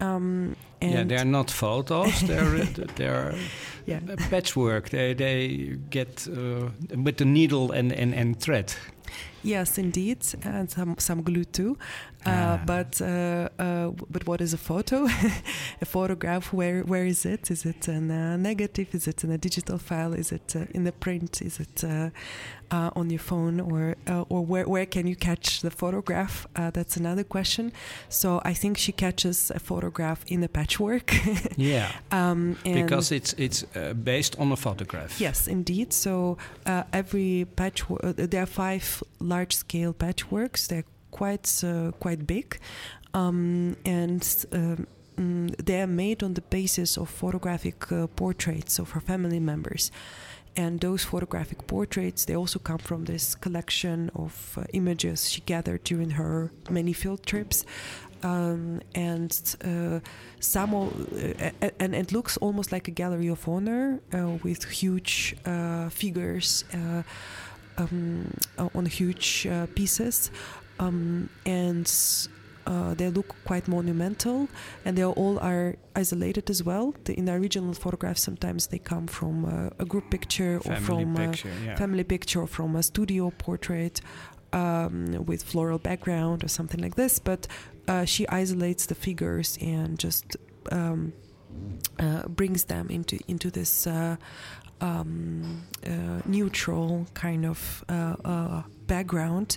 um, 0.01 0.57
yeah, 0.80 1.05
they're 1.05 1.24
not 1.24 1.51
photos. 1.51 2.20
they're 2.20 2.64
they're 2.96 3.34
yeah. 3.86 4.01
patchwork. 4.30 4.90
They 4.90 5.14
they 5.14 5.76
get 5.90 6.28
uh, 6.28 6.70
with 7.05 7.16
the 7.16 7.24
needle 7.24 7.72
and, 7.72 7.92
and, 7.92 8.14
and 8.14 8.38
thread. 8.38 8.74
Yes, 9.42 9.78
indeed, 9.78 10.18
and 10.42 10.70
some 10.70 10.96
some 10.99 11.22
glue 11.22 11.44
too. 11.44 11.76
Uh, 12.27 12.31
ah. 12.31 12.62
But 12.66 13.01
uh, 13.01 13.49
uh, 13.59 13.91
but 14.11 14.27
what 14.27 14.41
is 14.41 14.53
a 14.53 14.59
photo? 14.59 15.05
a 15.81 15.85
photograph. 15.85 16.53
Where 16.53 16.83
where 16.83 17.07
is 17.07 17.25
it? 17.25 17.51
Is 17.51 17.64
it 17.64 17.89
in 17.89 18.11
a 18.11 18.37
negative? 18.37 18.93
Is 18.93 19.07
it 19.07 19.23
in 19.23 19.31
a 19.31 19.39
digital 19.39 19.79
file? 19.79 20.14
Is 20.14 20.33
it 20.33 20.57
uh, 20.57 20.66
in 20.75 20.85
the 20.85 20.93
print? 20.93 21.41
Is 21.43 21.61
it 21.61 21.85
uh, 21.85 22.11
uh, 22.71 22.91
on 22.97 23.09
your 23.11 23.21
phone 23.21 23.61
or 23.61 23.95
or 24.29 24.45
where 24.45 24.66
where 24.69 24.85
can 24.87 25.07
you 25.07 25.14
catch 25.14 25.61
the 25.61 25.71
photograph? 25.71 26.47
that's 26.55 26.97
another 26.97 27.25
question. 27.25 27.73
So 28.09 28.41
I 28.45 28.53
think 28.53 28.79
she 28.79 28.93
catches 28.93 29.53
a 29.55 29.61
photograph 29.61 30.25
in 30.27 30.41
the 30.41 30.49
patchwork. 30.49 31.14
yeah. 31.57 31.93
Um, 32.11 32.57
because 32.64 33.12
it's 33.12 33.33
it's 33.39 33.62
based 34.05 34.37
on 34.41 34.51
a 34.51 34.57
photograph. 34.57 35.21
Yes, 35.21 35.47
indeed. 35.47 35.93
So 35.93 36.37
every 36.93 37.47
patchwork 37.55 38.16
there 38.16 38.43
are 38.43 38.47
five 38.47 39.05
large 39.21 39.55
scale 39.55 39.95
patchworks. 39.95 40.66
They're 40.66 40.85
quite 41.11 41.64
uh, 41.64 41.92
quite 42.00 42.26
big, 42.26 42.59
um, 43.14 43.76
and 43.84 44.46
um, 44.52 44.86
they 45.64 45.80
are 45.80 45.86
made 45.86 46.22
on 46.22 46.34
the 46.34 46.40
basis 46.42 46.96
of 46.96 47.09
photographic 47.11 47.90
uh, 47.90 48.06
portraits 48.06 48.78
of 48.78 48.90
her 48.92 49.00
family 49.00 49.40
members. 49.40 49.90
And 50.56 50.80
those 50.80 51.04
photographic 51.04 51.66
portraits, 51.66 52.24
they 52.24 52.34
also 52.34 52.59
come 52.59 52.78
from 52.78 53.04
this 53.04 53.36
collection 53.36 54.11
of 54.14 54.59
uh, 54.59 54.64
images 54.72 55.30
she 55.30 55.40
gathered 55.42 55.84
during 55.84 56.11
her 56.11 56.50
many 56.68 56.92
field 56.92 57.24
trips. 57.24 57.64
Um, 58.24 58.80
and 58.96 59.30
uh, 59.64 60.00
some 60.40 60.74
uh, 60.74 61.70
and 61.78 61.94
it 61.94 62.11
looks 62.11 62.36
almost 62.38 62.72
like 62.72 62.88
a 62.88 62.90
gallery 62.90 63.28
of 63.28 63.48
honor 63.48 64.00
uh, 64.12 64.30
with 64.42 64.64
huge 64.64 65.36
figures 65.90 66.64
um, 67.78 68.34
on 68.74 68.86
huge 68.86 69.46
pieces 69.76 70.32
um, 70.79 71.29
and 71.47 71.87
uh, 72.68 72.93
they 72.95 73.09
look 73.09 73.35
quite 73.45 73.66
monumental 73.66 74.49
and 74.85 74.97
they 74.99 75.05
all 75.05 75.39
are 75.39 75.76
isolated 75.97 76.51
as 76.51 76.62
well 76.62 76.95
the, 77.05 77.14
in 77.14 77.24
the 77.24 77.33
original 77.33 77.72
photographs 77.72 78.22
sometimes 78.22 78.66
they 78.66 78.79
come 78.79 79.07
from 79.07 79.45
uh, 79.45 79.70
a 79.79 79.87
group 79.87 80.11
picture 80.11 80.61
family 80.61 80.76
or 80.76 80.85
from 80.85 81.16
picture, 81.16 81.49
a 81.49 81.64
yeah. 81.64 81.76
family 81.76 82.05
picture 82.05 82.43
or 82.43 82.47
from 82.47 82.76
a 82.76 82.83
studio 82.83 83.31
portrait 83.39 84.01
um, 84.53 85.24
with 85.24 85.43
floral 85.43 85.79
background 85.79 86.45
or 86.45 86.49
something 86.49 86.81
like 86.81 86.95
this 86.95 87.18
but 87.18 87.47
uh, 87.89 88.05
she 88.05 88.29
isolates 88.29 88.87
the 88.87 88.95
figures 88.95 89.57
and 89.62 89.99
just 89.99 90.37
um, 90.70 91.12
uh, 91.99 92.29
brings 92.29 92.64
them 92.64 92.89
into 92.91 93.18
into 93.29 93.51
this 93.51 93.87
uh, 93.87 94.16
um, 94.81 95.66
uh, 95.87 96.20
neutral 96.26 97.07
kind 97.14 97.47
of 97.47 97.85
uh, 97.89 98.16
uh, 98.24 98.62
background. 98.87 99.57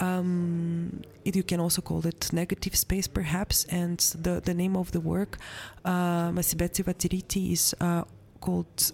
Um, 0.00 1.02
it, 1.24 1.36
you 1.36 1.42
can 1.42 1.60
also 1.60 1.82
call 1.82 2.06
it 2.06 2.32
negative 2.32 2.76
space, 2.76 3.06
perhaps. 3.06 3.64
And 3.64 3.98
the, 3.98 4.40
the 4.40 4.54
name 4.54 4.76
of 4.76 4.92
the 4.92 5.00
work, 5.00 5.38
uh, 5.84 6.30
Masibetsi 6.30 6.84
Vatiriti, 6.84 7.52
is 7.52 7.74
uh, 7.80 8.04
called. 8.40 8.92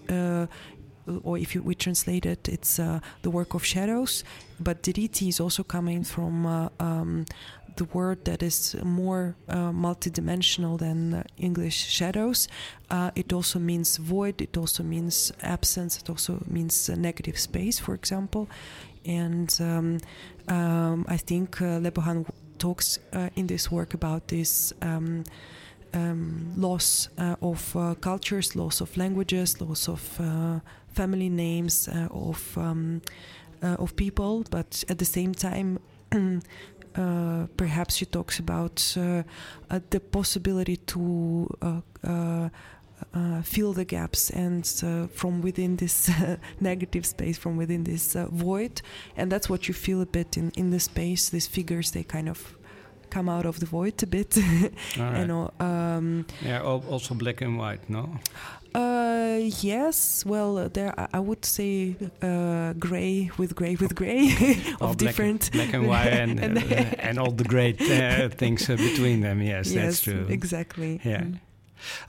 Or 1.23 1.39
if 1.39 1.55
you, 1.55 1.63
we 1.63 1.75
translate 1.75 2.27
it, 2.27 2.49
it's 2.51 2.79
uh, 2.79 3.01
the 3.23 3.31
work 3.31 3.55
of 3.55 3.65
shadows. 3.65 4.25
But 4.61 4.83
diriti 4.83 5.29
is 5.29 5.41
also 5.41 5.63
coming 5.63 6.05
from 6.05 6.45
uh, 6.45 6.69
um, 6.81 7.25
the 7.79 7.85
word 7.85 8.25
that 8.25 8.43
is 8.43 8.77
more 8.85 9.35
uh, 9.49 9.73
multidimensional 9.73 10.79
than 10.79 11.15
uh, 11.15 11.23
English 11.39 11.87
shadows. 11.87 12.49
Uh, 12.91 13.11
it 13.15 13.33
also 13.33 13.59
means 13.59 13.97
void, 13.97 14.43
it 14.43 14.57
also 14.57 14.83
means 14.83 15.33
absence, 15.43 15.97
it 15.97 16.11
also 16.11 16.43
means 16.47 16.89
negative 16.89 17.39
space, 17.39 17.79
for 17.79 17.95
example. 17.95 18.49
And 19.07 19.57
um, 19.61 19.99
um, 20.49 21.07
I 21.09 21.17
think 21.17 21.63
uh, 21.63 21.81
talks 22.59 22.99
uh, 23.13 23.31
in 23.37 23.47
this 23.47 23.71
work 23.71 23.95
about 23.95 24.29
this. 24.29 24.73
Um, 24.83 25.25
um, 25.95 26.53
loss 26.55 27.09
uh, 27.17 27.37
of 27.41 27.75
uh, 27.75 27.95
cultures, 27.95 28.55
loss 28.55 28.83
of 28.83 28.95
languages, 28.99 29.59
loss 29.59 29.89
of 29.89 30.01
family 30.93 31.31
names, 31.31 31.89
of 32.11 32.59
um, 32.59 33.01
of 33.63 33.97
people, 33.97 34.45
but 34.51 34.85
at 34.91 34.99
the 34.99 35.07
same 35.07 35.33
time, 35.33 35.79
uh, 36.99 37.47
perhaps 37.57 37.97
she 37.97 38.07
talks 38.07 38.39
about 38.39 38.97
uh, 38.99 39.23
uh, 39.71 39.81
the 39.91 40.01
possibility 40.01 40.77
to 40.77 41.49
uh, 41.63 41.81
uh, 42.07 42.49
uh, 43.15 43.43
fill 43.43 43.73
the 43.73 43.85
gaps 43.85 44.31
and 44.31 44.65
uh, 44.85 45.07
from 45.09 45.41
within 45.41 45.77
this 45.77 46.11
negative 46.61 47.07
space, 47.07 47.39
from 47.39 47.57
within 47.57 47.85
this 47.85 48.17
uh, 48.17 48.27
void, 48.31 48.83
and 49.17 49.31
that's 49.31 49.49
what 49.49 49.69
you 49.69 49.75
feel 49.75 50.01
a 50.01 50.07
bit 50.07 50.37
in 50.37 50.51
in 50.57 50.71
the 50.71 50.81
space. 50.81 51.29
These 51.31 51.47
figures, 51.47 51.93
they 51.93 52.03
kind 52.03 52.29
of 52.29 52.57
come 53.11 53.29
out 53.29 53.47
of 53.47 53.61
the 53.61 53.67
void 53.67 54.03
a 54.03 54.07
bit, 54.07 54.37
right. 54.99 55.21
and 55.21 55.31
uh, 55.33 55.65
um, 55.65 56.27
yeah, 56.43 56.63
also 56.63 57.15
black 57.15 57.41
and 57.41 57.59
white, 57.59 57.89
no? 57.89 58.19
Uh, 58.75 59.39
yes, 59.63 60.25
well, 60.27 60.59
uh, 60.59 60.69
there 60.69 60.93
I- 61.13 61.19
would 61.21 61.45
say 61.45 61.97
uh, 62.23 62.73
gray 62.79 63.31
with 63.39 63.55
gray 63.55 63.77
with 63.77 63.95
gray 63.95 64.31
of 64.81 64.97
black 64.97 64.99
different. 64.99 65.45
and, 65.45 65.53
black 65.53 65.75
and 65.75 65.87
white 65.89 66.13
and, 66.13 66.41
And- 66.45 66.59
uh, 66.59 67.09
and 67.09 67.19
all 67.19 67.31
the 67.33 67.45
great 67.45 67.79
things 68.39 68.67
between 68.67 69.21
them. 69.21 69.41
Yes, 69.43 69.73
yes, 69.73 69.75
that's 69.85 70.01
true. 70.03 70.27
exactly. 70.29 71.01
Yeah. 71.05 71.23
Mm. 71.23 71.39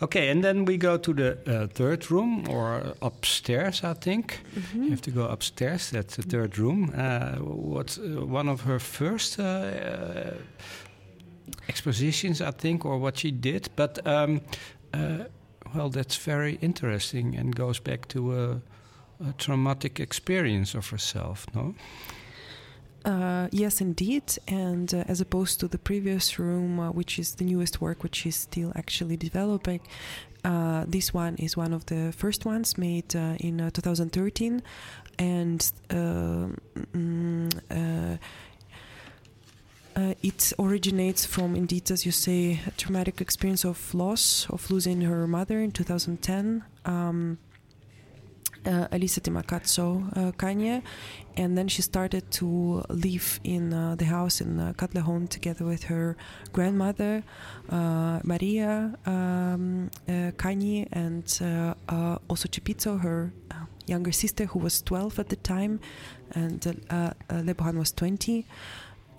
Okay, 0.01 0.29
and 0.31 0.43
then 0.43 0.65
we 0.65 0.77
go 0.77 0.97
to 0.97 1.13
the 1.13 1.37
uh, 1.45 1.67
third 1.67 2.09
room 2.09 2.47
or 2.49 2.95
upstairs, 3.01 3.83
I 3.83 3.93
think. 3.93 4.39
Mhm. 4.55 4.83
You 4.83 4.89
have 4.89 5.01
to 5.01 5.11
go 5.11 5.25
upstairs. 5.27 5.91
That's 5.91 6.15
the 6.15 6.23
third 6.23 6.57
room. 6.57 6.91
Uh, 6.97 7.35
what's 7.43 7.97
uh, 7.99 8.25
one 8.25 8.49
of 8.51 8.61
her 8.61 8.79
first 8.79 9.37
expositions, 11.67 12.41
I 12.41 12.51
think, 12.51 12.85
or 12.85 12.97
what 12.97 13.17
she 13.19 13.31
did. 13.31 13.69
But 13.75 13.99
um, 14.07 14.41
uh, 14.93 15.25
well, 15.73 15.89
that's 15.89 16.17
very 16.17 16.57
interesting 16.61 17.35
and 17.35 17.55
goes 17.55 17.79
back 17.79 18.07
to 18.09 18.33
a, 18.33 18.61
a 19.27 19.33
traumatic 19.37 19.99
experience 19.99 20.73
of 20.75 20.89
herself. 20.89 21.45
No. 21.53 21.75
Uh, 23.05 23.47
yes, 23.51 23.81
indeed. 23.81 24.23
And 24.47 24.93
uh, 24.93 25.03
as 25.07 25.21
opposed 25.21 25.59
to 25.61 25.67
the 25.67 25.77
previous 25.77 26.37
room, 26.37 26.79
uh, 26.79 26.91
which 26.91 27.17
is 27.19 27.35
the 27.35 27.45
newest 27.45 27.81
work, 27.81 28.03
which 28.03 28.25
is 28.25 28.35
still 28.35 28.71
actually 28.75 29.17
developing, 29.17 29.79
uh, 30.43 30.85
this 30.87 31.13
one 31.13 31.35
is 31.35 31.55
one 31.55 31.73
of 31.73 31.85
the 31.85 32.13
first 32.15 32.45
ones 32.45 32.77
made 32.77 33.15
uh, 33.15 33.35
in 33.39 33.61
uh, 33.61 33.69
2013. 33.71 34.61
And 35.17 35.71
um, 35.89 36.57
mm, 36.93 38.19
uh, 39.99 40.13
it 40.23 40.53
originates 40.59 41.25
from, 41.25 41.55
indeed, 41.55 41.91
as 41.91 42.05
you 42.05 42.11
say, 42.11 42.59
a 42.67 42.71
traumatic 42.71 43.21
experience 43.21 43.65
of 43.65 43.93
loss, 43.93 44.47
of 44.49 44.69
losing 44.71 45.01
her 45.01 45.27
mother 45.27 45.59
in 45.59 45.71
2010. 45.71 46.63
Um, 46.85 47.37
uh, 48.65 48.87
Elisa 48.91 49.21
Timakatso 49.21 50.17
uh, 50.17 50.31
Kanye, 50.33 50.81
and 51.37 51.57
then 51.57 51.69
she 51.69 51.81
started 51.81 52.29
to 52.31 52.83
live 52.89 53.39
in 53.45 53.73
uh, 53.73 53.95
the 53.95 54.03
house 54.03 54.41
in 54.41 54.59
uh, 54.59 54.73
together 55.29 55.63
with 55.63 55.83
her 55.83 56.17
grandmother 56.51 57.23
uh, 57.69 58.19
Maria 58.23 58.93
um, 59.05 59.89
uh, 60.09 60.31
Kanye 60.35 60.89
and 60.91 61.39
uh, 61.41 61.73
uh, 61.87 62.17
also 62.27 62.49
Chipito, 62.49 62.99
her 62.99 63.31
younger 63.85 64.11
sister, 64.11 64.45
who 64.45 64.59
was 64.59 64.81
12 64.81 65.19
at 65.19 65.29
the 65.29 65.37
time, 65.37 65.79
and 66.33 66.83
uh, 66.89 67.11
was 67.77 67.91
20. 67.93 68.45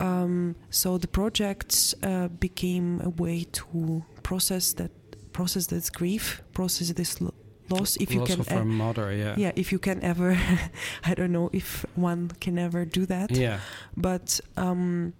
Um, 0.00 0.56
so 0.70 0.98
the 0.98 1.08
project 1.08 1.94
uh, 2.02 2.28
became 2.28 3.00
a 3.04 3.10
way 3.10 3.44
to 3.52 4.04
process 4.22 4.72
that 4.74 4.90
process 5.32 5.66
this 5.66 5.90
grief, 5.90 6.42
process 6.52 6.88
this 6.92 7.20
lo- 7.20 7.34
loss. 7.68 7.96
If 7.96 8.12
you 8.12 8.20
Loss 8.20 8.28
can, 8.30 8.40
of 8.40 8.50
e- 8.52 8.64
mother. 8.64 9.12
Yeah. 9.14 9.34
yeah, 9.36 9.52
if 9.56 9.70
you 9.72 9.78
can 9.78 10.02
ever, 10.02 10.36
I 11.04 11.14
don't 11.14 11.32
know 11.32 11.50
if 11.52 11.84
one 11.94 12.30
can 12.40 12.58
ever 12.58 12.84
do 12.84 13.06
that, 13.06 13.30
Yeah. 13.30 13.60
but 13.96 14.40
um, 14.56 15.12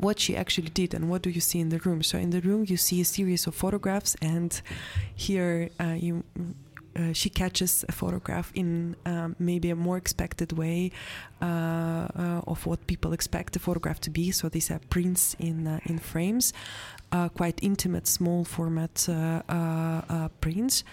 what 0.00 0.18
she 0.18 0.34
actually 0.36 0.70
did 0.70 0.94
and 0.94 1.08
what 1.10 1.22
do 1.22 1.30
you 1.30 1.40
see 1.40 1.60
in 1.60 1.68
the 1.68 1.78
room? 1.78 2.02
So 2.02 2.18
in 2.18 2.30
the 2.30 2.40
room 2.40 2.64
you 2.68 2.76
see 2.76 3.00
a 3.00 3.04
series 3.04 3.46
of 3.46 3.54
photographs, 3.54 4.16
and 4.22 4.60
here 5.14 5.70
uh, 5.80 5.96
you. 5.98 6.24
Uh, 6.96 7.12
she 7.12 7.28
catches 7.28 7.84
a 7.88 7.92
photograph 7.92 8.50
in 8.54 8.96
um, 9.04 9.36
maybe 9.38 9.70
a 9.70 9.76
more 9.76 9.96
expected 9.96 10.52
way 10.52 10.90
uh, 11.42 11.44
uh, 11.44 12.40
of 12.46 12.64
what 12.66 12.86
people 12.86 13.12
expect 13.12 13.54
a 13.56 13.58
photograph 13.58 14.00
to 14.00 14.10
be. 14.10 14.30
So 14.30 14.48
these 14.48 14.70
are 14.70 14.80
prints 14.90 15.36
in 15.38 15.80
in 15.84 15.98
frames, 15.98 16.52
quite 17.34 17.58
intimate, 17.62 18.06
small 18.06 18.44
format 18.44 19.08
prints. 20.40 20.84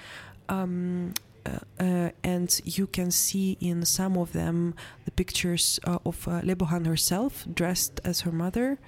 Um, 0.49 1.13
uh, 1.45 1.59
uh, 1.79 2.09
and 2.23 2.61
you 2.63 2.87
can 2.87 3.11
see 3.11 3.57
in 3.59 3.85
some 3.85 4.17
of 4.17 4.31
them 4.31 4.73
the 5.05 5.11
pictures 5.11 5.79
uh, 5.83 5.99
of 6.05 6.27
uh, 6.27 6.41
Lebohan 6.41 6.85
herself 6.85 7.45
dressed 7.53 7.99
as 8.05 8.21
her 8.21 8.31
mother 8.31 8.79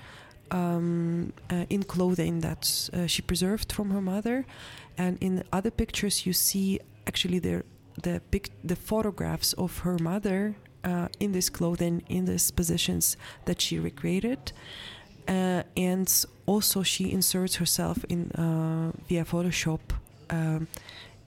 um, 0.52 1.34
in 1.70 1.84
clothing 1.84 2.42
that 2.42 2.90
she 3.08 3.22
preserved 3.22 3.74
from 3.74 3.90
her 3.90 4.02
mother 4.02 4.46
and 4.98 5.18
in 5.20 5.44
other 5.52 5.72
pictures 5.72 6.26
you 6.26 6.34
see 6.34 6.80
actually 7.08 7.40
the 7.40 7.64
the 8.02 8.20
pic- 8.32 8.52
the 8.68 8.76
photographs 8.76 9.54
of 9.54 9.80
her 9.80 9.98
mother 10.02 10.56
uh, 10.84 11.08
in 11.20 11.32
this 11.32 11.50
clothing 11.50 12.04
in 12.10 12.26
these 12.26 12.52
positions 12.52 13.18
that 13.46 13.62
she 13.62 13.80
recreated 13.80 14.52
uh, 15.28 15.64
and 15.78 16.26
also 16.46 16.84
she 16.84 17.12
inserts 17.12 17.56
herself 17.56 18.04
in 18.10 18.32
uh, 18.32 18.92
via 19.08 19.24
Photoshop 19.26 19.80
um, 20.30 20.68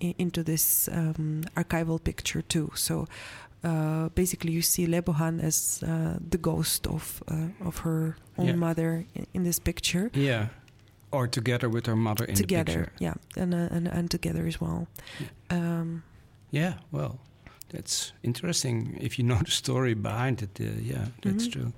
into 0.01 0.43
this 0.45 0.89
um, 0.93 1.43
archival 1.57 1.99
picture 2.03 2.43
too. 2.43 2.71
So 2.75 3.07
uh, 3.65 4.09
basically, 4.15 4.53
you 4.53 4.63
see 4.63 4.87
Lebohan 4.87 5.43
as 5.43 5.83
uh, 5.83 6.17
the 6.31 6.39
ghost 6.39 6.87
of 6.87 7.23
uh, 7.29 7.67
of 7.69 7.79
her 7.79 8.17
own 8.37 8.47
Yeah. 8.47 8.55
mother 8.57 9.05
in, 9.15 9.27
in 9.35 9.43
this 9.45 9.59
picture. 9.59 10.11
Yeah. 10.15 10.47
Or 11.11 11.27
together 11.29 11.69
with 11.71 11.87
her 11.87 11.97
mother 11.97 12.25
in 12.25 12.35
the 12.35 12.43
together, 12.43 12.65
picture. 12.65 12.93
yeah, 13.01 13.15
and, 13.43 13.55
uh, 13.55 13.69
and 13.77 13.89
and 13.89 14.11
together 14.11 14.47
as 14.47 14.61
well. 14.61 14.87
Um, 15.51 16.03
Yeah, 16.53 16.73
well, 16.93 17.19
that's 17.73 18.13
interesting. 18.23 18.97
If 19.01 19.19
you 19.19 19.25
know 19.29 19.43
the 19.45 19.51
story 19.51 19.95
behind 19.95 20.43
it, 20.43 20.61
uh, 20.61 20.65
yeah, 20.83 21.07
that's 21.23 21.47
Mhm. 21.49 21.53
true. 21.53 21.73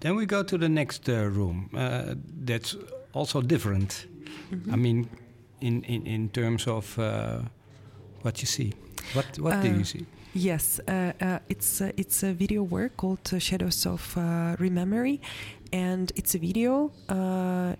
Then 0.00 0.16
we 0.16 0.26
go 0.26 0.42
to 0.44 0.58
the 0.58 0.68
next 0.68 1.08
uh, 1.08 1.12
room. 1.36 1.68
Uh, 1.72 2.14
that's 2.46 2.76
also 3.12 3.40
different. 3.42 4.06
mhm. 4.50 4.72
I 4.72 4.76
mean, 4.76 5.08
in, 5.60 5.82
in, 5.84 6.06
in 6.06 6.28
terms 6.30 6.66
of 6.66 6.98
uh, 6.98 7.04
what 8.22 8.38
you 8.40 8.46
see. 8.46 8.72
What 9.14 9.26
what 9.38 9.62
do 9.62 9.68
Uh, 9.68 9.76
you 9.78 9.84
see? 9.84 10.04
Yes, 10.36 10.80
uh, 10.88 11.12
uh, 11.20 11.38
it's 11.48 11.80
uh, 11.80 11.92
it's 11.96 12.24
a 12.24 12.32
video 12.32 12.64
work 12.64 12.96
called 12.96 13.20
Shadows 13.38 13.86
of 13.86 14.14
Rememory, 14.58 15.20
and 15.72 16.10
it's 16.16 16.34
a 16.34 16.38
video. 16.38 16.90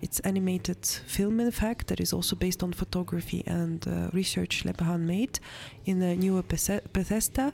It's 0.01 0.21
animated 0.21 0.87
film, 0.87 1.41
in 1.41 1.51
fact, 1.51 1.89
that 1.89 1.99
is 1.99 2.13
also 2.13 2.37
based 2.37 2.63
on 2.63 2.73
photography 2.73 3.43
and 3.45 3.85
research 4.13 4.63
Lebahan 4.65 5.01
made 5.01 5.41
in 5.85 5.99
the 5.99 6.15
New 6.15 6.41
Bethe- 6.45 6.85
Bethesda, 6.93 7.53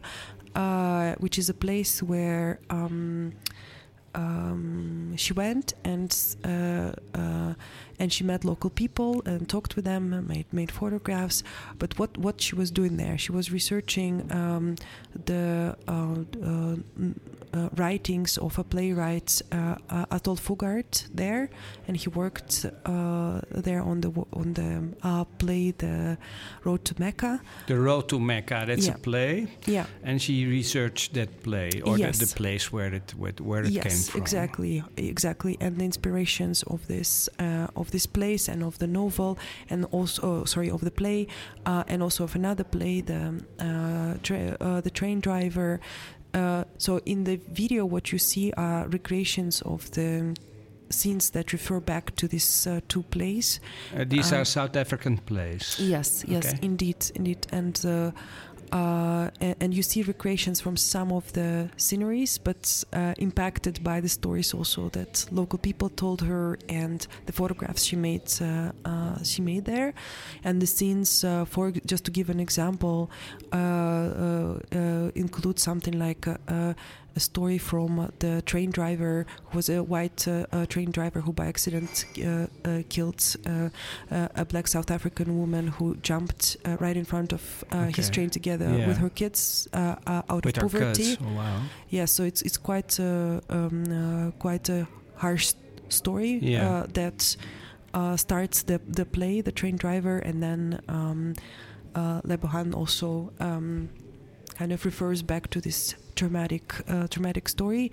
which 1.18 1.38
is 1.38 1.48
a 1.48 1.54
place 1.54 2.02
where. 2.02 2.60
Um, 2.68 3.32
um, 4.14 5.16
she 5.16 5.32
went 5.32 5.74
and 5.84 6.16
uh, 6.44 6.92
uh, 7.14 7.54
and 7.98 8.12
she 8.12 8.24
met 8.24 8.44
local 8.44 8.70
people 8.70 9.22
and 9.26 9.48
talked 9.48 9.76
with 9.76 9.84
them, 9.84 10.26
made 10.26 10.46
made 10.52 10.70
photographs. 10.70 11.42
But 11.78 11.98
what 11.98 12.16
what 12.18 12.40
she 12.40 12.54
was 12.54 12.70
doing 12.70 12.96
there? 12.96 13.18
She 13.18 13.32
was 13.32 13.52
researching 13.52 14.30
um, 14.32 14.76
the 15.26 15.76
uh, 15.86 16.16
uh, 16.44 16.76
Uh, 17.52 17.68
writings 17.74 18.38
of 18.38 18.56
a 18.60 18.62
playwright 18.62 19.42
uh, 19.50 19.74
uh, 19.90 20.06
Athol 20.12 20.36
Fugard 20.36 21.08
there, 21.12 21.50
and 21.88 21.96
he 21.96 22.08
worked 22.08 22.64
uh, 22.84 23.40
there 23.50 23.82
on 23.82 24.00
the 24.00 24.10
on 24.32 24.54
the 24.54 24.88
uh, 25.02 25.24
play 25.24 25.72
The 25.72 26.16
Road 26.62 26.84
to 26.84 26.94
Mecca. 27.00 27.40
The 27.66 27.76
Road 27.76 28.08
to 28.10 28.20
Mecca. 28.20 28.66
That's 28.68 28.86
yeah. 28.86 28.94
a 28.94 28.98
play. 28.98 29.48
Yeah. 29.66 29.86
And 30.04 30.22
she 30.22 30.46
researched 30.46 31.14
that 31.14 31.42
play 31.42 31.82
or 31.84 31.98
yes. 31.98 32.20
the, 32.20 32.26
the, 32.26 32.34
place 32.36 32.70
where 32.70 32.94
it 32.94 33.14
where, 33.16 33.32
where 33.40 33.64
it 33.64 33.70
yes, 33.70 33.82
came 33.82 34.12
from. 34.12 34.20
exactly, 34.22 34.84
exactly, 34.96 35.56
and 35.60 35.76
the 35.76 35.84
inspirations 35.84 36.62
of 36.62 36.86
this 36.86 37.28
of 37.74 37.90
this 37.90 38.06
place 38.06 38.46
and 38.46 38.62
of 38.62 38.78
the 38.78 38.86
novel, 38.86 39.40
and 39.68 39.86
also 39.90 40.22
oh, 40.22 40.44
sorry 40.44 40.70
of 40.70 40.82
the 40.82 40.92
play, 40.92 41.26
and 41.66 42.00
also 42.00 42.22
of 42.22 42.36
another 42.36 42.62
play, 42.62 43.00
the 43.00 43.42
um, 43.58 44.20
tra- 44.22 44.80
the 44.84 44.90
train 44.90 45.18
driver. 45.18 45.80
Uh, 46.34 46.64
so 46.78 47.00
in 47.06 47.24
the 47.24 47.36
video, 47.50 47.84
what 47.84 48.12
you 48.12 48.18
see 48.18 48.52
are 48.52 48.86
recreations 48.88 49.62
of 49.62 49.90
the 49.92 50.36
scenes 50.90 51.30
that 51.30 51.52
refer 51.52 51.78
back 51.80 52.14
to 52.16 52.26
these 52.26 52.66
uh, 52.66 52.80
two 52.88 53.02
plays. 53.04 53.60
Uh, 53.96 54.04
these 54.06 54.32
are 54.32 54.44
South 54.44 54.76
African 54.76 55.18
plays. 55.18 55.76
Yes, 55.78 56.24
yes, 56.26 56.46
okay. 56.46 56.58
indeed, 56.62 57.10
indeed, 57.14 57.46
and. 57.52 58.14
Uh, 58.72 59.30
and, 59.40 59.56
and, 59.60 59.74
you 59.74 59.82
see 59.82 60.02
recreations 60.02 60.60
from 60.60 60.76
some 60.76 61.10
of 61.12 61.32
the 61.32 61.68
sceneries, 61.76 62.38
but 62.38 62.84
uh, 62.92 63.14
impacted 63.18 63.82
by 63.82 64.00
the 64.00 64.08
stories 64.08 64.54
also 64.54 64.88
that 64.90 65.26
local 65.32 65.58
people 65.58 65.88
told 65.88 66.20
her 66.22 66.56
and 66.68 67.06
the 67.26 67.32
photographs 67.32 67.82
she 67.84 67.96
made. 67.96 68.22
Uh, 68.40 68.70
uh 68.84 69.22
she 69.24 69.42
made 69.42 69.64
there, 69.64 69.92
and 70.44 70.62
the 70.62 70.66
scenes. 70.66 71.24
Uh, 71.24 71.44
for 71.44 71.72
just 71.84 72.04
to 72.04 72.10
give 72.10 72.30
an 72.30 72.38
example, 72.38 73.10
include 75.14 75.58
something 75.58 75.98
like 75.98 76.26
a 77.16 77.20
story 77.20 77.58
from 77.58 78.12
the 78.20 78.42
train 78.42 78.70
driver 78.70 79.26
who 79.46 79.58
was 79.58 79.68
a 79.68 79.82
white 79.82 80.26
uh, 80.28 80.66
train 80.66 80.90
driver 80.90 81.20
who 81.20 81.32
by 81.32 81.46
accident 81.46 82.04
uh, 82.24 82.46
uh, 82.64 82.82
killed 82.88 83.36
a 84.10 84.44
black 84.44 84.68
South 84.68 84.90
African 84.90 85.38
woman 85.38 85.68
who 85.68 85.96
jumped 85.96 86.56
right 86.78 86.96
in 86.96 87.04
front 87.04 87.32
of 87.32 87.64
okay. 87.72 87.92
his 87.92 88.10
train 88.10 88.30
together 88.30 88.70
yeah. 88.70 88.86
with 88.86 88.98
her 88.98 89.10
kids 89.10 89.68
out 89.72 90.44
with 90.44 90.56
of 90.56 90.62
poverty. 90.62 91.16
Oh, 91.20 91.34
wow. 91.34 91.62
Yeah, 91.88 92.04
so 92.04 92.24
it's 92.24 92.42
it's 92.42 92.56
quite 92.56 92.98
um, 93.00 94.32
quite 94.38 94.68
a 94.68 94.86
harsh 95.16 95.54
story 95.88 96.38
yeah. 96.42 96.86
that 96.92 97.36
starts 98.16 98.62
the 98.62 98.80
the 98.86 99.04
play, 99.04 99.40
the 99.40 99.52
train 99.52 99.76
driver, 99.76 100.18
and 100.18 100.42
then 100.42 100.80
um, 100.88 101.34
Lebohan 101.94 102.74
also. 102.74 103.32
Um, 103.40 103.88
kind 104.60 104.72
of 104.72 104.84
refers 104.84 105.22
back 105.22 105.48
to 105.48 105.58
this 105.60 105.94
traumatic 106.14 106.74
uh, 106.86 107.06
traumatic 107.08 107.48
story 107.48 107.90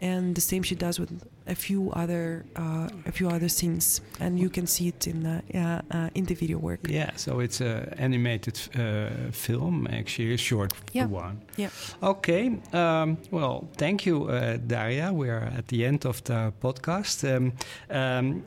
and 0.00 0.34
the 0.34 0.40
same 0.40 0.62
she 0.64 0.74
does 0.74 0.98
with 0.98 1.10
a 1.46 1.54
few 1.54 1.92
other 1.92 2.44
uh, 2.56 2.88
a 3.06 3.12
few 3.12 3.28
other 3.28 3.48
scenes 3.48 4.00
and 4.20 4.38
you 4.38 4.50
can 4.50 4.66
see 4.66 4.88
it 4.88 5.06
in 5.06 5.22
the 5.22 5.36
uh, 5.54 6.10
in 6.14 6.24
the 6.24 6.34
video 6.34 6.58
work. 6.58 6.80
Yeah 6.88 7.10
so 7.16 7.40
it's 7.40 7.60
an 7.60 7.94
animated 7.98 8.58
uh, 8.74 9.30
film 9.30 9.86
actually 9.86 10.34
a 10.34 10.36
short 10.38 10.72
yeah. 10.92 11.06
one. 11.06 11.36
Yeah. 11.56 11.70
Okay 12.00 12.58
um, 12.72 13.16
well 13.30 13.68
thank 13.76 14.04
you 14.04 14.28
uh, 14.28 14.58
Daria. 14.66 15.12
We're 15.12 15.52
at 15.58 15.66
the 15.68 15.84
end 15.86 16.04
of 16.04 16.22
the 16.22 16.52
podcast. 16.58 17.22
Um, 17.24 17.52
um, 17.90 18.44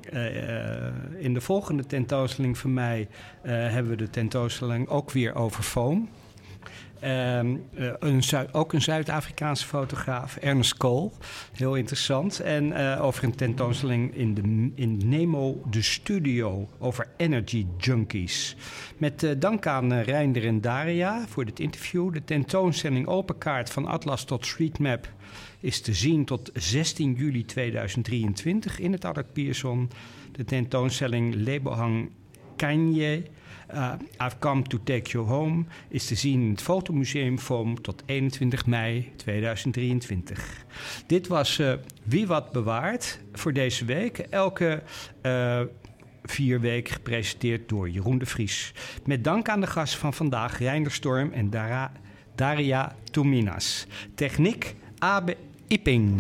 in 1.20 1.34
de 1.34 1.42
volgende 1.42 1.86
tentoonstelling 1.86 2.58
van 2.58 2.74
mij 2.74 3.08
hebben 3.44 3.92
we 3.92 3.98
de 3.98 4.10
tentoonstelling 4.10 4.88
ook 4.88 5.12
weer 5.12 5.36
over 5.36 5.64
foam 5.64 6.10
Um, 7.04 7.64
uh, 7.74 7.92
een 8.00 8.24
ook 8.52 8.74
een 8.74 8.82
Zuid-Afrikaanse 8.82 9.66
fotograaf, 9.66 10.36
Ernest 10.36 10.78
Cole. 10.78 11.12
Heel 11.54 11.76
interessant. 11.76 12.40
En 12.40 12.66
uh, 12.66 13.04
over 13.04 13.24
een 13.24 13.36
tentoonstelling 13.36 14.16
in, 14.16 14.34
de, 14.34 14.72
in 14.82 15.10
Nemo 15.10 15.62
de 15.70 15.82
Studio 15.82 16.70
over 16.80 17.08
energy 17.18 17.66
junkies. 17.78 18.56
Met 18.98 19.24
uh, 19.24 19.32
dank 19.40 19.66
aan 19.68 19.94
Reinder 19.94 20.46
en 20.46 20.62
Daria 20.62 21.28
voor 21.28 21.46
dit 21.46 21.60
interview. 21.60 22.14
De 22.14 22.24
tentoonstelling 22.24 23.08
Open 23.08 23.38
Kaart 23.38 23.70
van 23.70 23.88
Atlas 23.88 24.24
tot 24.24 24.46
Streetmap 24.46 25.10
is 25.60 25.82
te 25.82 25.94
zien 25.94 26.26
tot 26.26 26.52
16 26.54 27.14
juli 27.14 27.46
2023 27.46 28.80
in 28.80 28.92
het 28.92 29.06
Albert 29.06 29.34
Pierson. 29.34 29.90
De 30.32 30.44
tentoonstelling 30.44 31.36
Lebohang 31.36 32.10
Kanye 32.56 33.24
uh, 33.74 33.94
I've 34.26 34.36
Come 34.40 34.62
to 34.62 34.78
Take 34.84 35.10
You 35.12 35.28
Home 35.28 35.66
is 35.90 36.06
te 36.06 36.16
zien 36.16 36.42
in 36.42 36.50
het 36.50 36.62
Fotomuseum 36.62 37.38
tot 37.82 38.04
21 38.06 38.66
mei 38.66 39.12
2023. 39.16 40.66
Dit 41.08 41.28
was 41.28 41.60
uh, 41.60 41.74
Wie 42.04 42.28
Wat 42.28 42.52
Bewaart 42.52 43.20
voor 43.34 43.54
deze 43.54 43.86
week. 43.86 44.18
Elke 44.18 44.84
uh, 45.22 45.62
vier 46.24 46.60
weken 46.60 46.94
gepresenteerd 46.94 47.70
door 47.70 47.90
Jeroen 47.90 48.18
de 48.18 48.26
Vries. 48.26 48.74
Met 49.06 49.24
dank 49.24 49.50
aan 49.50 49.62
de 49.62 49.68
gasten 49.68 50.00
van 50.00 50.14
vandaag, 50.14 50.60
Reinder 50.60 50.92
Storm 50.92 51.32
en 51.32 51.50
Daria 52.36 52.96
Tuminas. 53.12 53.88
Techniek 54.16 54.76
Abe 55.00 55.38
Ipping. 55.68 56.20